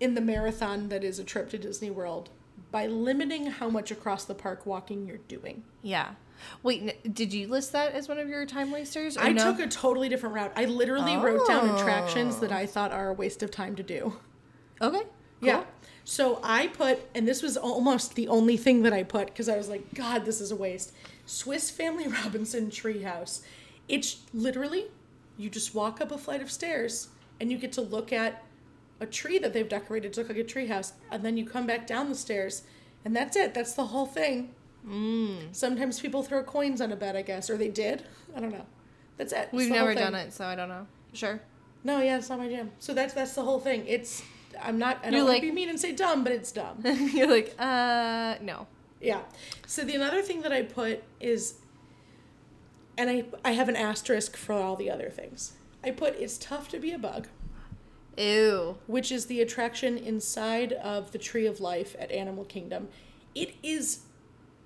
in 0.00 0.14
the 0.14 0.20
marathon 0.22 0.88
that 0.88 1.04
is 1.04 1.18
a 1.18 1.24
trip 1.24 1.50
to 1.50 1.58
Disney 1.58 1.90
World 1.90 2.30
by 2.70 2.86
limiting 2.86 3.46
how 3.46 3.68
much 3.68 3.90
across 3.90 4.24
the 4.24 4.34
park 4.34 4.64
walking 4.64 5.06
you're 5.06 5.18
doing. 5.18 5.62
Yeah. 5.82 6.12
Wait, 6.62 7.14
did 7.14 7.34
you 7.34 7.48
list 7.48 7.72
that 7.72 7.92
as 7.92 8.08
one 8.08 8.18
of 8.18 8.30
your 8.30 8.46
time 8.46 8.70
wasters? 8.70 9.18
or 9.18 9.20
I 9.20 9.32
no? 9.32 9.52
took 9.52 9.60
a 9.60 9.68
totally 9.68 10.08
different 10.08 10.34
route. 10.34 10.52
I 10.56 10.64
literally 10.64 11.16
wrote 11.18 11.46
down 11.46 11.68
oh. 11.68 11.76
attractions 11.76 12.36
Oh. 12.38 12.40
that 12.40 12.52
I 12.52 12.64
thought 12.64 12.92
are 12.92 13.10
a 13.10 13.12
waste 13.12 13.42
of 13.42 13.50
time 13.50 13.76
to 13.76 13.82
do. 13.82 14.16
Okay. 14.80 15.02
Yeah. 15.42 15.64
So 16.04 16.40
I 16.42 16.66
put, 16.68 17.00
and 17.14 17.26
this 17.26 17.42
was 17.42 17.56
almost 17.56 18.14
the 18.14 18.28
only 18.28 18.56
thing 18.56 18.82
that 18.82 18.92
I 18.92 19.02
put 19.02 19.28
because 19.28 19.48
I 19.48 19.56
was 19.56 19.68
like, 19.68 19.94
God, 19.94 20.24
this 20.24 20.40
is 20.40 20.50
a 20.50 20.56
waste. 20.56 20.92
Swiss 21.26 21.70
Family 21.70 22.08
Robinson 22.24 22.70
Treehouse. 22.70 23.42
It's 23.88 24.22
literally, 24.34 24.86
you 25.36 25.48
just 25.48 25.74
walk 25.74 26.00
up 26.00 26.10
a 26.10 26.18
flight 26.18 26.42
of 26.42 26.50
stairs 26.50 27.08
and 27.40 27.50
you 27.50 27.58
get 27.58 27.72
to 27.72 27.80
look 27.80 28.12
at 28.12 28.44
a 29.02 29.06
tree 29.06 29.38
that 29.38 29.52
they've 29.52 29.68
decorated 29.68 30.12
to 30.12 30.20
look 30.20 30.28
like 30.28 30.38
a 30.38 30.44
treehouse, 30.44 30.92
and 31.10 31.24
then 31.24 31.36
you 31.36 31.44
come 31.44 31.66
back 31.66 31.88
down 31.88 32.08
the 32.08 32.14
stairs, 32.14 32.62
and 33.04 33.14
that's 33.14 33.36
it. 33.36 33.52
That's 33.52 33.74
the 33.74 33.86
whole 33.86 34.06
thing. 34.06 34.54
Mm. 34.86 35.54
Sometimes 35.54 35.98
people 35.98 36.22
throw 36.22 36.42
coins 36.44 36.80
on 36.80 36.92
a 36.92 36.96
bed, 36.96 37.16
I 37.16 37.22
guess, 37.22 37.50
or 37.50 37.56
they 37.56 37.68
did. 37.68 38.04
I 38.36 38.40
don't 38.40 38.52
know. 38.52 38.66
That's 39.16 39.32
it. 39.32 39.48
We've 39.52 39.70
never 39.70 39.94
done 39.94 40.14
it, 40.14 40.32
so 40.32 40.44
I 40.44 40.54
don't 40.54 40.68
know. 40.68 40.86
Sure. 41.12 41.40
No, 41.84 42.00
yeah, 42.00 42.16
it's 42.18 42.28
not 42.28 42.38
my 42.38 42.48
jam. 42.48 42.70
So 42.78 42.94
that's 42.94 43.12
that's 43.12 43.34
the 43.34 43.42
whole 43.42 43.58
thing. 43.58 43.84
It's 43.86 44.22
I'm 44.62 44.78
not. 44.78 44.98
I 45.00 45.04
don't 45.04 45.12
You're 45.14 45.20
want 45.22 45.28
like- 45.34 45.42
to 45.42 45.48
be 45.48 45.52
mean 45.52 45.68
and 45.68 45.78
say 45.80 45.92
dumb, 45.92 46.22
but 46.24 46.32
it's 46.32 46.52
dumb. 46.52 46.80
You're 46.84 47.28
like, 47.30 47.54
uh, 47.58 48.36
no. 48.40 48.66
Yeah. 49.00 49.22
So 49.66 49.82
the 49.84 49.94
another 49.94 50.22
thing 50.22 50.42
that 50.42 50.52
I 50.52 50.62
put 50.62 51.02
is, 51.20 51.54
and 52.96 53.10
I 53.10 53.24
I 53.44 53.52
have 53.52 53.68
an 53.68 53.76
asterisk 53.76 54.36
for 54.36 54.52
all 54.54 54.76
the 54.76 54.90
other 54.90 55.10
things. 55.10 55.54
I 55.84 55.90
put 55.90 56.14
it's 56.16 56.38
tough 56.38 56.68
to 56.68 56.78
be 56.78 56.92
a 56.92 56.98
bug, 56.98 57.26
Ew. 58.16 58.78
which 58.86 59.10
is 59.10 59.26
the 59.26 59.40
attraction 59.40 59.98
inside 59.98 60.72
of 60.74 61.10
the 61.12 61.18
Tree 61.18 61.46
of 61.46 61.60
Life 61.60 61.96
at 61.98 62.12
Animal 62.12 62.44
Kingdom. 62.44 62.88
It 63.34 63.54
is 63.62 64.00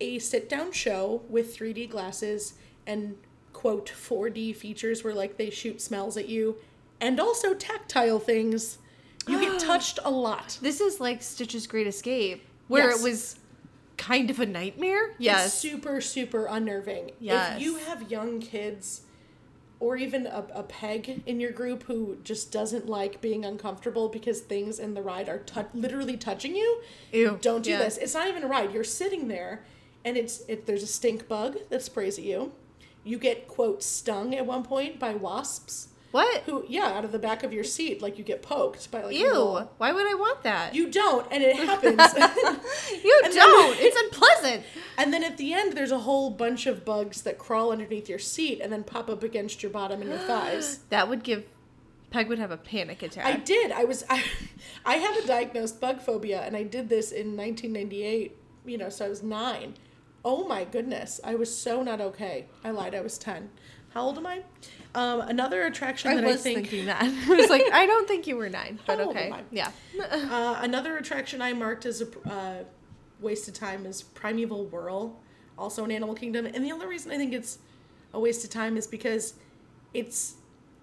a 0.01 0.19
sit 0.19 0.49
down 0.49 0.73
show 0.73 1.23
with 1.29 1.57
3D 1.57 1.89
glasses 1.89 2.55
and 2.87 3.17
quote 3.55 3.87
4D 3.87 4.55
features 4.55 5.03
where 5.03 5.15
like 5.15 5.39
they 5.39 5.49
shoot 5.49 5.81
smells 5.81 6.17
at 6.19 6.29
you, 6.29 6.57
and 7.01 7.19
also 7.19 7.55
tactile 7.55 8.19
things. 8.19 8.79
You 9.27 9.41
get 9.41 9.59
touched 9.61 9.99
a 10.05 10.11
lot. 10.11 10.59
This 10.63 10.81
is 10.81 11.01
like 11.01 11.23
Stitch's 11.23 11.67
Great 11.67 11.87
Escape, 11.87 12.45
where 12.69 12.91
Yes. 12.91 13.01
it 13.01 13.03
was 13.03 13.39
kind 13.97 14.31
of 14.31 14.39
a 14.41 14.47
nightmare. 14.47 15.09
It's 15.11 15.17
Yes. 15.21 15.59
super, 15.59 16.01
super 16.01 16.47
unnerving. 16.47 17.13
Yes. 17.19 17.57
If 17.57 17.63
you 17.63 17.77
have 17.77 18.11
young 18.11 18.41
kids 18.41 19.03
or 19.81 19.97
even 19.97 20.27
a, 20.27 20.47
a 20.55 20.63
peg 20.63 21.23
in 21.27 21.39
your 21.41 21.51
group 21.51 21.83
who 21.85 22.17
just 22.25 22.51
doesn't 22.53 22.87
like 22.89 23.21
being 23.21 23.45
uncomfortable 23.45 24.09
because 24.09 24.41
things 24.41 24.79
in 24.79 24.95
the 24.95 25.03
ride 25.03 25.29
are 25.29 25.39
tou- 25.39 25.67
literally 25.75 26.17
touching 26.17 26.55
you, 26.57 26.81
Ew. 27.13 27.39
don't 27.43 27.63
do 27.63 27.71
Yeah. 27.71 27.79
this. 27.81 27.97
It's 27.99 28.15
not 28.15 28.29
even 28.29 28.43
a 28.45 28.49
ride. 28.49 28.73
You're 28.73 28.85
sitting 28.85 29.29
there 29.29 29.65
and 30.05 30.17
it's 30.17 30.41
it, 30.49 30.67
there's 30.67 30.83
a 30.83 30.87
stink 30.87 31.27
bug 31.29 31.57
that 31.71 31.83
sprays 31.83 32.19
at 32.19 32.25
you. 32.25 32.53
You 33.05 33.19
get 33.19 33.49
quote 33.49 33.83
stung 33.83 34.35
at 34.35 34.47
one 34.47 34.63
point 34.63 34.99
by 34.99 35.15
wasps 35.15 35.89
What? 36.17 36.43
who 36.43 36.65
yeah, 36.69 36.87
out 36.97 37.05
of 37.05 37.13
the 37.13 37.19
back 37.19 37.43
of 37.43 37.53
your 37.53 37.65
seat 37.65 38.01
like 38.03 38.17
you 38.19 38.25
get 38.25 38.41
poked 38.43 38.91
by 38.91 39.03
like 39.03 39.15
a 39.15 39.19
Ew. 39.19 39.27
little- 39.29 39.71
Why 39.79 39.93
would 39.93 40.07
I 40.11 40.15
want 40.15 40.43
that? 40.45 40.75
You 40.75 40.91
don't 40.91 41.27
and 41.31 41.43
it 41.43 41.57
happens. 41.67 42.01
You 43.05 43.21
And 43.25 43.35
don't. 43.35 43.77
it's 43.79 43.97
unpleasant. 44.05 44.65
And 44.99 45.13
then 45.13 45.23
at 45.23 45.37
the 45.37 45.53
end, 45.53 45.75
there's 45.77 45.91
a 45.93 45.99
whole 46.01 46.31
bunch 46.31 46.67
of 46.67 46.85
bugs 46.85 47.23
that 47.23 47.37
crawl 47.39 47.71
underneath 47.73 48.09
your 48.09 48.19
seat 48.19 48.61
and 48.63 48.73
then 48.73 48.83
pop 48.85 49.11
up 49.11 49.23
against 49.23 49.63
your 49.63 49.71
bottom 49.71 50.01
and 50.01 50.11
your 50.11 50.19
thighs. 50.21 50.81
That 50.91 51.09
would 51.09 51.23
give. 51.23 51.45
Peg 52.11 52.29
would 52.29 52.39
have 52.39 52.51
a 52.53 52.57
panic 52.57 53.03
attack. 53.03 53.27
I 53.27 53.37
did. 53.37 53.71
I 53.73 53.85
was. 53.85 54.05
I, 54.09 54.23
I 54.85 54.95
have 54.97 55.17
a 55.23 55.27
diagnosed 55.27 55.81
bug 55.81 56.01
phobia, 56.01 56.41
and 56.43 56.57
I 56.57 56.63
did 56.63 56.89
this 56.89 57.11
in 57.13 57.37
1998. 57.37 58.37
You 58.65 58.79
know, 58.79 58.89
so 58.89 59.05
I 59.07 59.09
was 59.09 59.23
nine. 59.23 59.75
Oh 60.25 60.47
my 60.47 60.65
goodness, 60.65 61.21
I 61.23 61.35
was 61.35 61.55
so 61.57 61.83
not 61.83 62.01
okay. 62.01 62.47
I 62.65 62.71
lied. 62.71 62.95
I 62.95 63.01
was 63.01 63.19
ten. 63.19 63.51
How 63.97 64.03
old 64.03 64.19
am 64.19 64.27
I? 64.27 64.43
Um, 64.95 65.23
another 65.23 65.65
attraction 65.65 66.11
I 66.11 66.17
that 66.17 66.25
was 66.25 66.41
I 66.41 66.43
think. 66.43 66.69
thinking 66.69 66.85
that. 66.85 67.01
I 67.31 67.35
was 67.35 67.49
like, 67.49 67.63
I 67.73 67.87
don't 67.87 68.07
think 68.07 68.27
you 68.27 68.37
were 68.37 68.51
nine, 68.51 68.79
but 68.87 69.01
okay. 69.01 69.33
Yeah. 69.51 69.71
Uh, 69.99 70.59
another 70.61 70.99
attraction 70.99 71.41
I 71.41 71.55
marked 71.55 71.87
as 71.87 72.03
a 72.03 72.31
uh, 72.31 72.65
waste 73.21 73.49
of 73.49 73.55
time 73.55 73.87
is 73.87 74.03
Primeval 74.03 74.67
Whirl, 74.67 75.19
also 75.57 75.83
in 75.87 75.91
Animal 75.91 76.15
Kingdom. 76.15 76.45
And 76.45 76.63
the 76.63 76.73
only 76.73 76.85
reason 76.85 77.11
I 77.11 77.17
think 77.17 77.33
it's 77.33 77.59
a 78.13 78.21
waste 78.21 78.45
of 78.45 78.51
time 78.51 78.77
is 78.77 78.87
because 78.87 79.33
it's 79.95 80.35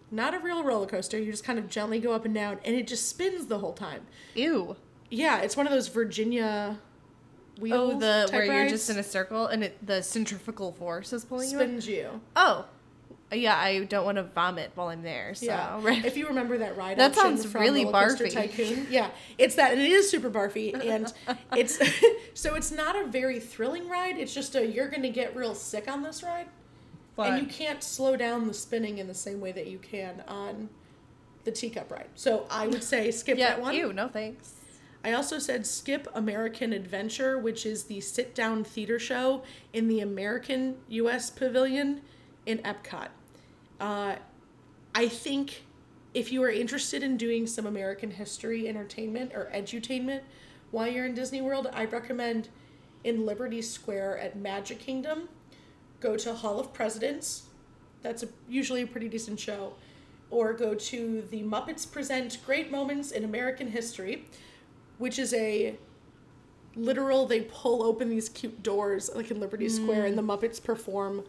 not 0.09 0.33
a 0.33 0.39
real 0.39 0.63
roller 0.63 0.87
coaster. 0.87 1.19
You 1.19 1.29
just 1.29 1.43
kind 1.43 1.59
of 1.59 1.69
gently 1.69 1.99
go 1.99 2.13
up 2.13 2.25
and 2.25 2.33
down, 2.33 2.57
and 2.65 2.75
it 2.75 2.87
just 2.87 3.07
spins 3.07 3.45
the 3.45 3.59
whole 3.59 3.73
time. 3.73 4.07
Ew. 4.33 4.75
Yeah, 5.11 5.41
it's 5.41 5.55
one 5.55 5.67
of 5.67 5.71
those 5.71 5.87
Virginia 5.87 6.79
wheel 7.59 7.75
Oh, 7.75 7.99
the 7.99 8.27
where 8.31 8.45
you're 8.45 8.69
just 8.69 8.89
in 8.89 8.97
a 8.97 9.03
circle 9.03 9.45
and 9.45 9.65
it, 9.65 9.85
the 9.85 10.01
centrifugal 10.01 10.71
force 10.71 11.13
is 11.13 11.23
pulling 11.23 11.51
you. 11.51 11.57
spins 11.59 11.87
you. 11.87 12.19
Oh, 12.35 12.65
yeah. 13.33 13.57
I 13.57 13.83
don't 13.83 14.05
want 14.05 14.17
to 14.17 14.23
vomit 14.23 14.71
while 14.75 14.87
I'm 14.89 15.01
there. 15.03 15.35
So 15.35 15.45
Yeah. 15.47 15.79
right. 15.81 16.03
If 16.13 16.17
you 16.17 16.27
remember 16.27 16.57
that 16.59 16.77
ride, 16.77 16.97
That 16.97 17.11
option 17.11 17.37
sounds 17.37 17.45
from 17.45 17.61
really 17.61 17.85
barfy. 17.85 18.31
Tycoon. 18.31 18.87
Yeah, 18.89 19.09
it's 19.37 19.55
that, 19.55 19.73
and 19.73 19.81
it 19.81 19.91
is 19.91 20.09
super 20.09 20.29
barfy, 20.29 20.73
and 20.73 21.11
it's 21.55 21.79
so 22.33 22.55
it's 22.55 22.71
not 22.71 22.95
a 22.95 23.05
very 23.07 23.39
thrilling 23.39 23.89
ride. 23.89 24.17
It's 24.17 24.33
just 24.33 24.55
a 24.55 24.65
you're 24.65 24.89
gonna 24.89 25.09
get 25.09 25.35
real 25.35 25.55
sick 25.55 25.89
on 25.89 26.03
this 26.03 26.23
ride, 26.23 26.47
and 27.17 27.41
you 27.41 27.47
can't 27.47 27.83
slow 27.83 28.15
down 28.15 28.47
the 28.47 28.53
spinning 28.53 28.97
in 28.97 29.07
the 29.07 29.13
same 29.13 29.39
way 29.39 29.51
that 29.51 29.67
you 29.67 29.77
can 29.79 30.23
on 30.27 30.69
the 31.43 31.51
teacup 31.51 31.91
ride. 31.91 32.07
So 32.15 32.45
I 32.49 32.67
would 32.67 32.83
say 32.83 33.11
skip 33.11 33.37
yeah. 33.37 33.49
that 33.49 33.61
one. 33.61 33.75
Ew. 33.75 33.93
No 33.93 34.07
thanks. 34.07 34.53
I 35.05 35.11
also 35.11 35.37
said 35.37 35.67
skip 35.67 36.07
American 36.13 36.71
Adventure, 36.71 37.37
which 37.37 37.65
is 37.65 37.85
the 37.85 37.99
sit 37.99 38.33
down 38.33 38.63
theater 38.63 38.97
show 38.97 39.43
in 39.73 39.89
the 39.89 39.99
American 39.99 40.77
US 40.87 41.29
Pavilion 41.29 42.01
in 42.45 42.59
Epcot. 42.59 43.09
Uh, 43.83 44.15
I 44.95 45.09
think 45.09 45.65
if 46.13 46.31
you 46.31 46.41
are 46.41 46.49
interested 46.49 47.03
in 47.03 47.17
doing 47.17 47.45
some 47.45 47.65
American 47.65 48.11
history 48.11 48.69
entertainment 48.69 49.33
or 49.35 49.51
edutainment 49.53 50.21
while 50.71 50.87
you're 50.87 51.05
in 51.05 51.13
Disney 51.13 51.41
World, 51.41 51.67
I 51.73 51.83
recommend 51.83 52.47
in 53.03 53.25
Liberty 53.25 53.61
Square 53.61 54.19
at 54.19 54.37
Magic 54.37 54.79
Kingdom, 54.79 55.27
go 55.99 56.15
to 56.15 56.33
Hall 56.33 56.61
of 56.61 56.71
Presidents. 56.71 57.47
That's 58.01 58.23
a, 58.23 58.29
usually 58.47 58.83
a 58.83 58.87
pretty 58.87 59.09
decent 59.09 59.37
show. 59.37 59.73
Or 60.31 60.53
go 60.53 60.75
to 60.75 61.21
the 61.29 61.43
Muppets 61.43 61.89
Present 61.91 62.37
Great 62.45 62.71
Moments 62.71 63.11
in 63.11 63.25
American 63.25 63.67
History, 63.67 64.23
which 64.97 65.19
is 65.19 65.33
a 65.33 65.75
literal, 66.77 67.25
they 67.25 67.41
pull 67.41 67.83
open 67.83 68.09
these 68.09 68.29
cute 68.29 68.63
doors 68.63 69.09
like 69.13 69.29
in 69.29 69.41
Liberty 69.41 69.67
Square 69.67 70.05
and 70.05 70.17
the 70.17 70.23
Muppets 70.23 70.63
perform 70.63 71.25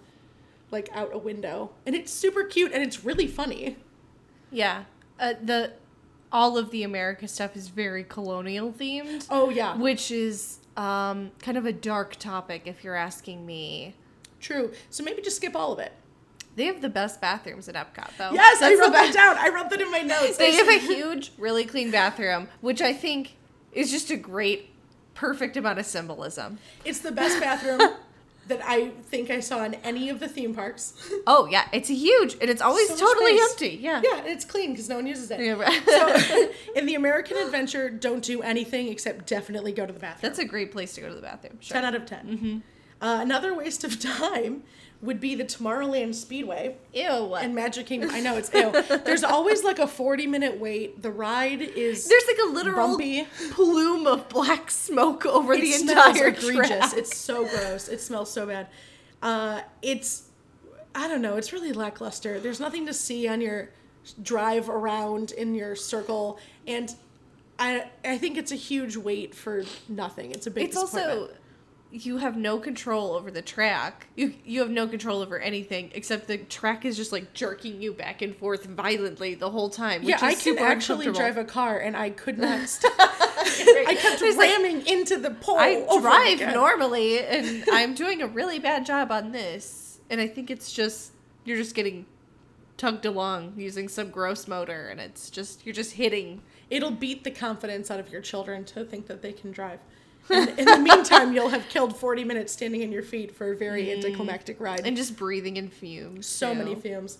like 0.74 0.90
out 0.92 1.10
a 1.14 1.18
window. 1.18 1.70
And 1.86 1.94
it's 1.94 2.12
super 2.12 2.44
cute 2.44 2.72
and 2.72 2.82
it's 2.82 3.02
really 3.04 3.26
funny. 3.26 3.78
Yeah. 4.50 4.84
Uh, 5.18 5.32
the 5.42 5.72
all 6.30 6.58
of 6.58 6.70
the 6.70 6.82
America 6.82 7.28
stuff 7.28 7.56
is 7.56 7.68
very 7.68 8.02
colonial 8.04 8.72
themed, 8.72 9.26
Oh, 9.30 9.50
yeah. 9.50 9.76
which 9.76 10.10
is 10.10 10.58
um, 10.76 11.30
kind 11.40 11.56
of 11.56 11.64
a 11.64 11.72
dark 11.72 12.16
topic 12.16 12.62
if 12.66 12.82
you're 12.82 12.96
asking 12.96 13.46
me. 13.46 13.94
True. 14.40 14.72
So 14.90 15.04
maybe 15.04 15.22
just 15.22 15.36
skip 15.36 15.54
all 15.54 15.72
of 15.72 15.78
it. 15.78 15.92
They 16.56 16.66
have 16.66 16.82
the 16.82 16.88
best 16.88 17.20
bathrooms 17.20 17.68
at 17.68 17.74
Epcot, 17.76 18.10
though. 18.18 18.32
Yes, 18.32 18.60
I 18.60 18.68
That's 18.70 18.76
the 18.80 18.82
wrote 18.82 18.92
that 18.92 19.14
down. 19.14 19.36
I 19.38 19.48
wrote 19.54 19.70
that 19.70 19.80
in 19.80 19.90
my 19.90 20.00
notes. 20.02 20.36
They 20.38 20.52
have 20.54 20.68
a 20.68 20.78
huge, 20.78 21.32
really 21.38 21.64
clean 21.64 21.90
bathroom, 21.92 22.48
which 22.60 22.80
I 22.82 22.92
think 22.92 23.36
is 23.72 23.90
just 23.92 24.10
a 24.10 24.16
great, 24.16 24.70
perfect 25.14 25.56
amount 25.56 25.78
of 25.78 25.86
symbolism. 25.86 26.58
It's 26.84 26.98
the 27.00 27.12
best 27.12 27.40
bathroom 27.40 27.80
that 28.48 28.60
I 28.64 28.88
think 28.88 29.30
I 29.30 29.40
saw 29.40 29.64
in 29.64 29.74
any 29.76 30.08
of 30.10 30.20
the 30.20 30.28
theme 30.28 30.54
parks. 30.54 30.92
Oh 31.26 31.46
yeah, 31.46 31.66
it's 31.72 31.88
huge, 31.88 32.34
and 32.40 32.50
it's 32.50 32.60
always 32.60 32.88
So 32.88 32.96
totally 32.96 33.38
empty. 33.40 33.78
Yeah. 33.80 34.02
yeah, 34.04 34.18
and 34.18 34.26
it's 34.26 34.44
clean 34.44 34.72
because 34.72 34.88
no 34.90 34.96
one 34.96 35.06
uses 35.06 35.30
it. 35.30 35.40
Yeah, 35.40 35.52
right. 35.52 35.82
So, 35.86 36.50
in 36.76 36.84
the 36.86 36.94
American 36.96 37.38
Adventure, 37.38 37.88
don't 37.88 38.22
do 38.22 38.42
anything 38.42 38.88
except 38.88 39.26
definitely 39.26 39.72
go 39.72 39.86
to 39.86 39.92
the 39.92 39.98
bathroom. 39.98 40.20
That's 40.28 40.38
a 40.38 40.44
great 40.44 40.70
place 40.70 40.94
to 40.94 41.00
go 41.00 41.08
to 41.08 41.14
the 41.14 41.22
bathroom. 41.22 41.56
Sure. 41.60 41.76
10 41.76 41.84
out 41.84 41.94
of 41.94 42.04
10. 42.04 42.62
Uh, 43.00 43.18
another 43.22 43.54
waste 43.54 43.84
of 43.84 43.98
time 44.00 44.64
would 45.02 45.20
be 45.20 45.34
the 45.34 45.44
Tomorrowland 45.44 46.14
Speedway 46.14 46.76
Ew. 46.94 47.34
and 47.34 47.54
Magic 47.54 47.86
Kingdom. 47.86 48.10
I 48.12 48.20
know 48.20 48.36
it's 48.36 48.50
ew. 48.54 48.72
There's 49.04 49.22
always 49.34 49.62
like 49.62 49.78
a 49.78 49.86
40 49.86 50.26
minute 50.26 50.58
wait. 50.58 51.02
The 51.02 51.10
ride 51.10 51.60
is 51.60 52.08
There's 52.08 52.24
like 52.26 52.38
a 52.48 52.50
literal 52.52 52.88
bumpy. 52.88 53.26
plume 53.50 54.06
of 54.06 54.28
black 54.30 54.70
smoke 54.70 55.26
over 55.26 55.52
It 55.52 55.60
the 55.60 55.72
smells 55.72 56.08
entire 56.16 56.28
egregious. 56.28 56.68
track. 56.68 56.92
It's 56.96 57.16
so 57.30 57.46
gross. 57.46 57.88
It 57.88 58.00
smells 58.00 58.30
so 58.30 58.46
bad. 58.46 58.68
Uh, 59.22 59.60
it's 59.82 60.28
I 60.94 61.08
don't 61.08 61.22
know. 61.22 61.36
It's 61.36 61.52
really 61.52 61.72
lackluster. 61.72 62.40
There's 62.40 62.60
nothing 62.60 62.86
to 62.86 62.94
see 62.94 63.26
on 63.28 63.40
your 63.40 63.70
drive 64.22 64.68
around 64.68 65.32
in 65.32 65.54
your 65.54 65.74
circle, 65.76 66.38
and 66.66 66.94
I 67.58 67.86
I 68.04 68.16
think 68.16 68.38
it's 68.38 68.52
a 68.52 68.56
huge 68.56 68.96
wait 68.96 69.34
for 69.34 69.64
nothing. 69.88 70.30
It's 70.30 70.46
a 70.46 70.50
big. 70.50 70.68
It's 70.68 70.76
also. 70.76 71.30
You 71.94 72.16
have 72.16 72.36
no 72.36 72.58
control 72.58 73.12
over 73.12 73.30
the 73.30 73.42
track. 73.42 74.08
You 74.16 74.34
you 74.44 74.60
have 74.60 74.70
no 74.70 74.88
control 74.88 75.22
over 75.22 75.38
anything 75.38 75.92
except 75.94 76.26
the 76.26 76.38
track 76.38 76.84
is 76.84 76.96
just 76.96 77.12
like 77.12 77.32
jerking 77.34 77.80
you 77.80 77.92
back 77.92 78.20
and 78.20 78.36
forth 78.36 78.64
violently 78.66 79.34
the 79.36 79.50
whole 79.50 79.70
time. 79.70 80.00
Which 80.00 80.20
yeah. 80.20 80.28
is 80.28 80.40
I 80.40 80.42
can 80.42 80.58
actually 80.58 81.12
drive 81.12 81.36
a 81.36 81.44
car, 81.44 81.78
and 81.78 81.96
I 81.96 82.10
could 82.10 82.38
not. 82.38 82.68
St- 82.68 82.92
I 82.98 83.96
kept 84.00 84.20
There's, 84.20 84.36
like, 84.36 84.50
ramming 84.50 84.86
into 84.86 85.18
the 85.18 85.30
pole. 85.30 85.58
I 85.58 85.86
drive 86.00 86.40
again. 86.40 86.54
normally, 86.54 87.20
and 87.20 87.64
I'm 87.72 87.94
doing 87.94 88.22
a 88.22 88.26
really 88.26 88.58
bad 88.58 88.84
job 88.84 89.12
on 89.12 89.32
this. 89.32 90.00
And 90.10 90.20
I 90.20 90.26
think 90.26 90.50
it's 90.50 90.72
just 90.72 91.12
you're 91.44 91.56
just 91.56 91.74
getting 91.74 92.06
tugged 92.76 93.06
along 93.06 93.54
using 93.56 93.88
some 93.88 94.10
gross 94.10 94.48
motor, 94.48 94.88
and 94.88 95.00
it's 95.00 95.30
just 95.30 95.64
you're 95.64 95.74
just 95.74 95.92
hitting. 95.92 96.42
It'll 96.70 96.90
beat 96.90 97.22
the 97.22 97.30
confidence 97.30 97.90
out 97.90 98.00
of 98.00 98.10
your 98.10 98.20
children 98.20 98.64
to 98.64 98.84
think 98.84 99.06
that 99.06 99.22
they 99.22 99.32
can 99.32 99.52
drive. 99.52 99.78
And 100.30 100.58
in 100.58 100.64
the 100.64 100.78
meantime, 100.78 101.32
you'll 101.32 101.50
have 101.50 101.68
killed 101.68 101.96
40 101.96 102.24
minutes 102.24 102.52
standing 102.52 102.82
in 102.82 102.92
your 102.92 103.02
feet 103.02 103.36
for 103.36 103.52
a 103.52 103.56
very 103.56 103.92
anticlimactic 103.92 104.60
ride. 104.60 104.86
and 104.86 104.96
just 104.96 105.16
breathing 105.16 105.56
in 105.56 105.68
fumes. 105.68 106.26
so 106.26 106.52
too. 106.52 106.58
many 106.58 106.74
fumes. 106.74 107.18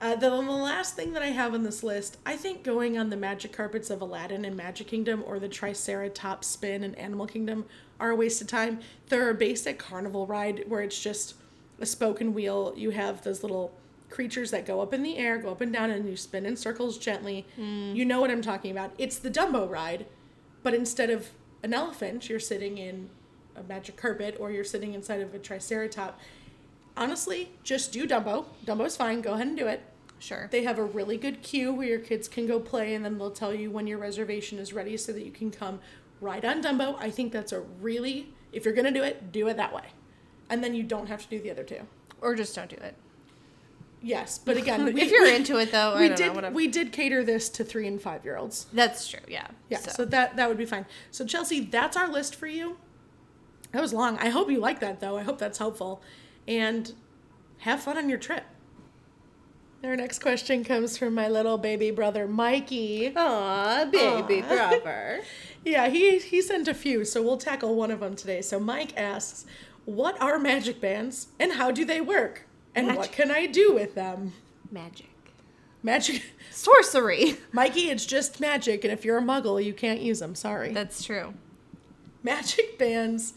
Uh, 0.00 0.14
the, 0.14 0.30
the 0.30 0.40
last 0.40 0.96
thing 0.96 1.12
that 1.12 1.22
I 1.22 1.26
have 1.26 1.52
on 1.52 1.62
this 1.62 1.82
list, 1.82 2.16
I 2.24 2.34
think 2.34 2.64
going 2.64 2.98
on 2.98 3.10
the 3.10 3.16
magic 3.16 3.52
carpets 3.52 3.90
of 3.90 4.00
Aladdin 4.00 4.46
and 4.46 4.56
Magic 4.56 4.86
Kingdom 4.86 5.22
or 5.26 5.38
the 5.38 5.48
Triceratops 5.48 6.46
spin 6.46 6.82
in 6.82 6.94
Animal 6.94 7.26
Kingdom 7.26 7.66
are 7.98 8.10
a 8.10 8.16
waste 8.16 8.40
of 8.40 8.46
time. 8.46 8.80
They're 9.08 9.28
a 9.28 9.34
basic 9.34 9.78
carnival 9.78 10.26
ride 10.26 10.64
where 10.68 10.80
it's 10.80 10.98
just 11.00 11.34
a 11.78 11.84
spoken 11.84 12.32
wheel. 12.32 12.72
You 12.76 12.90
have 12.90 13.22
those 13.24 13.42
little 13.42 13.74
creatures 14.08 14.50
that 14.52 14.64
go 14.64 14.80
up 14.80 14.94
in 14.94 15.02
the 15.02 15.18
air, 15.18 15.36
go 15.36 15.50
up 15.50 15.60
and 15.60 15.70
down, 15.72 15.90
and 15.90 16.08
you 16.08 16.16
spin 16.16 16.46
in 16.46 16.56
circles 16.56 16.96
gently. 16.96 17.46
You 17.94 18.04
know 18.06 18.22
what 18.22 18.30
I'm 18.30 18.42
talking 18.42 18.70
about. 18.70 18.92
It's 18.96 19.18
the 19.18 19.30
Dumbo 19.30 19.68
ride, 19.68 20.06
but 20.62 20.72
instead 20.72 21.10
of 21.10 21.28
an 21.62 21.74
elephant, 21.74 22.28
you're 22.28 22.40
sitting 22.40 22.78
in 22.78 23.10
a 23.56 23.62
magic 23.62 23.96
carpet 23.96 24.36
or 24.40 24.50
you're 24.50 24.64
sitting 24.64 24.94
inside 24.94 25.20
of 25.20 25.34
a 25.34 25.38
triceratop. 25.38 26.14
honestly, 26.96 27.50
just 27.62 27.92
do 27.92 28.06
Dumbo. 28.06 28.46
Dumbo's 28.66 28.96
fine. 28.96 29.20
Go 29.20 29.34
ahead 29.34 29.46
and 29.46 29.56
do 29.56 29.66
it. 29.66 29.82
Sure. 30.18 30.48
They 30.50 30.64
have 30.64 30.78
a 30.78 30.84
really 30.84 31.16
good 31.16 31.42
queue 31.42 31.72
where 31.72 31.88
your 31.88 31.98
kids 31.98 32.28
can 32.28 32.46
go 32.46 32.60
play, 32.60 32.94
and 32.94 33.04
then 33.04 33.16
they'll 33.16 33.30
tell 33.30 33.54
you 33.54 33.70
when 33.70 33.86
your 33.86 33.98
reservation 33.98 34.58
is 34.58 34.72
ready 34.72 34.96
so 34.98 35.12
that 35.12 35.24
you 35.24 35.30
can 35.32 35.50
come 35.50 35.80
ride 36.20 36.44
on 36.44 36.62
Dumbo. 36.62 36.96
I 36.98 37.10
think 37.10 37.32
that's 37.32 37.52
a 37.52 37.60
really, 37.60 38.34
if 38.52 38.64
you're 38.64 38.74
going 38.74 38.92
to 38.92 38.92
do 38.92 39.02
it, 39.02 39.32
do 39.32 39.48
it 39.48 39.56
that 39.56 39.74
way. 39.74 39.84
And 40.50 40.62
then 40.62 40.74
you 40.74 40.82
don't 40.82 41.06
have 41.06 41.22
to 41.22 41.28
do 41.28 41.40
the 41.40 41.50
other 41.50 41.64
two. 41.64 41.80
or 42.20 42.34
just 42.34 42.54
don't 42.54 42.68
do 42.68 42.76
it. 42.76 42.94
Yes, 44.02 44.38
but 44.38 44.56
again, 44.62 44.84
we, 44.84 45.02
if 45.02 45.10
you're 45.10 45.26
into 45.26 45.58
it, 45.58 45.72
though, 45.72 45.92
I 45.92 46.00
we 46.00 46.08
don't 46.08 46.16
did 46.16 46.42
know. 46.42 46.50
We 46.50 46.68
did 46.68 46.92
cater 46.92 47.22
this 47.22 47.48
to 47.50 47.64
three 47.64 47.86
and 47.86 48.00
five 48.00 48.24
year 48.24 48.36
olds. 48.36 48.66
That's 48.72 49.06
true. 49.08 49.20
Yeah. 49.28 49.46
Yeah, 49.68 49.78
so. 49.78 49.90
So, 49.90 50.04
that 50.06 50.36
that 50.36 50.48
would 50.48 50.58
be 50.58 50.64
fine. 50.66 50.86
So 51.10 51.26
Chelsea, 51.26 51.60
that's 51.60 51.96
our 51.96 52.08
list 52.10 52.34
for 52.34 52.46
you. 52.46 52.78
That 53.72 53.82
was 53.82 53.92
long. 53.92 54.18
I 54.18 54.30
hope 54.30 54.50
you 54.50 54.58
like 54.58 54.80
that 54.80 55.00
though. 55.00 55.16
I 55.16 55.22
hope 55.22 55.38
that's 55.38 55.58
helpful, 55.58 56.02
and 56.48 56.92
have 57.58 57.82
fun 57.82 57.98
on 57.98 58.08
your 58.08 58.18
trip. 58.18 58.44
Our 59.82 59.96
next 59.96 60.18
question 60.20 60.62
comes 60.62 60.98
from 60.98 61.14
my 61.14 61.28
little 61.28 61.56
baby 61.56 61.90
brother 61.90 62.26
Mikey. 62.26 63.12
Aw, 63.16 63.86
baby 63.86 64.42
Aw. 64.42 64.48
brother. 64.48 65.20
Yeah, 65.62 65.88
he 65.90 66.18
he 66.18 66.40
sent 66.40 66.68
a 66.68 66.74
few, 66.74 67.04
so 67.04 67.22
we'll 67.22 67.36
tackle 67.36 67.74
one 67.74 67.90
of 67.90 68.00
them 68.00 68.16
today. 68.16 68.40
So 68.40 68.58
Mike 68.58 68.96
asks, 68.96 69.44
"What 69.84 70.18
are 70.18 70.38
magic 70.38 70.80
bands 70.80 71.26
and 71.38 71.52
how 71.52 71.70
do 71.70 71.84
they 71.84 72.00
work? 72.00 72.46
And 72.74 72.96
what 72.96 73.12
can 73.12 73.30
I 73.30 73.46
do 73.46 73.72
with 73.72 73.94
them?" 73.94 74.32
Magic. 74.70 75.10
Magic, 75.82 76.22
Sorcery. 76.50 77.36
Mikey, 77.52 77.90
it's 77.90 78.04
just 78.04 78.38
magic, 78.38 78.84
and 78.84 78.92
if 78.92 79.04
you're 79.04 79.18
a 79.18 79.22
muggle, 79.22 79.62
you 79.64 79.72
can't 79.72 80.00
use 80.00 80.18
them. 80.18 80.34
Sorry. 80.34 80.72
That's 80.72 81.02
true. 81.02 81.34
Magic 82.22 82.78
bands 82.78 83.34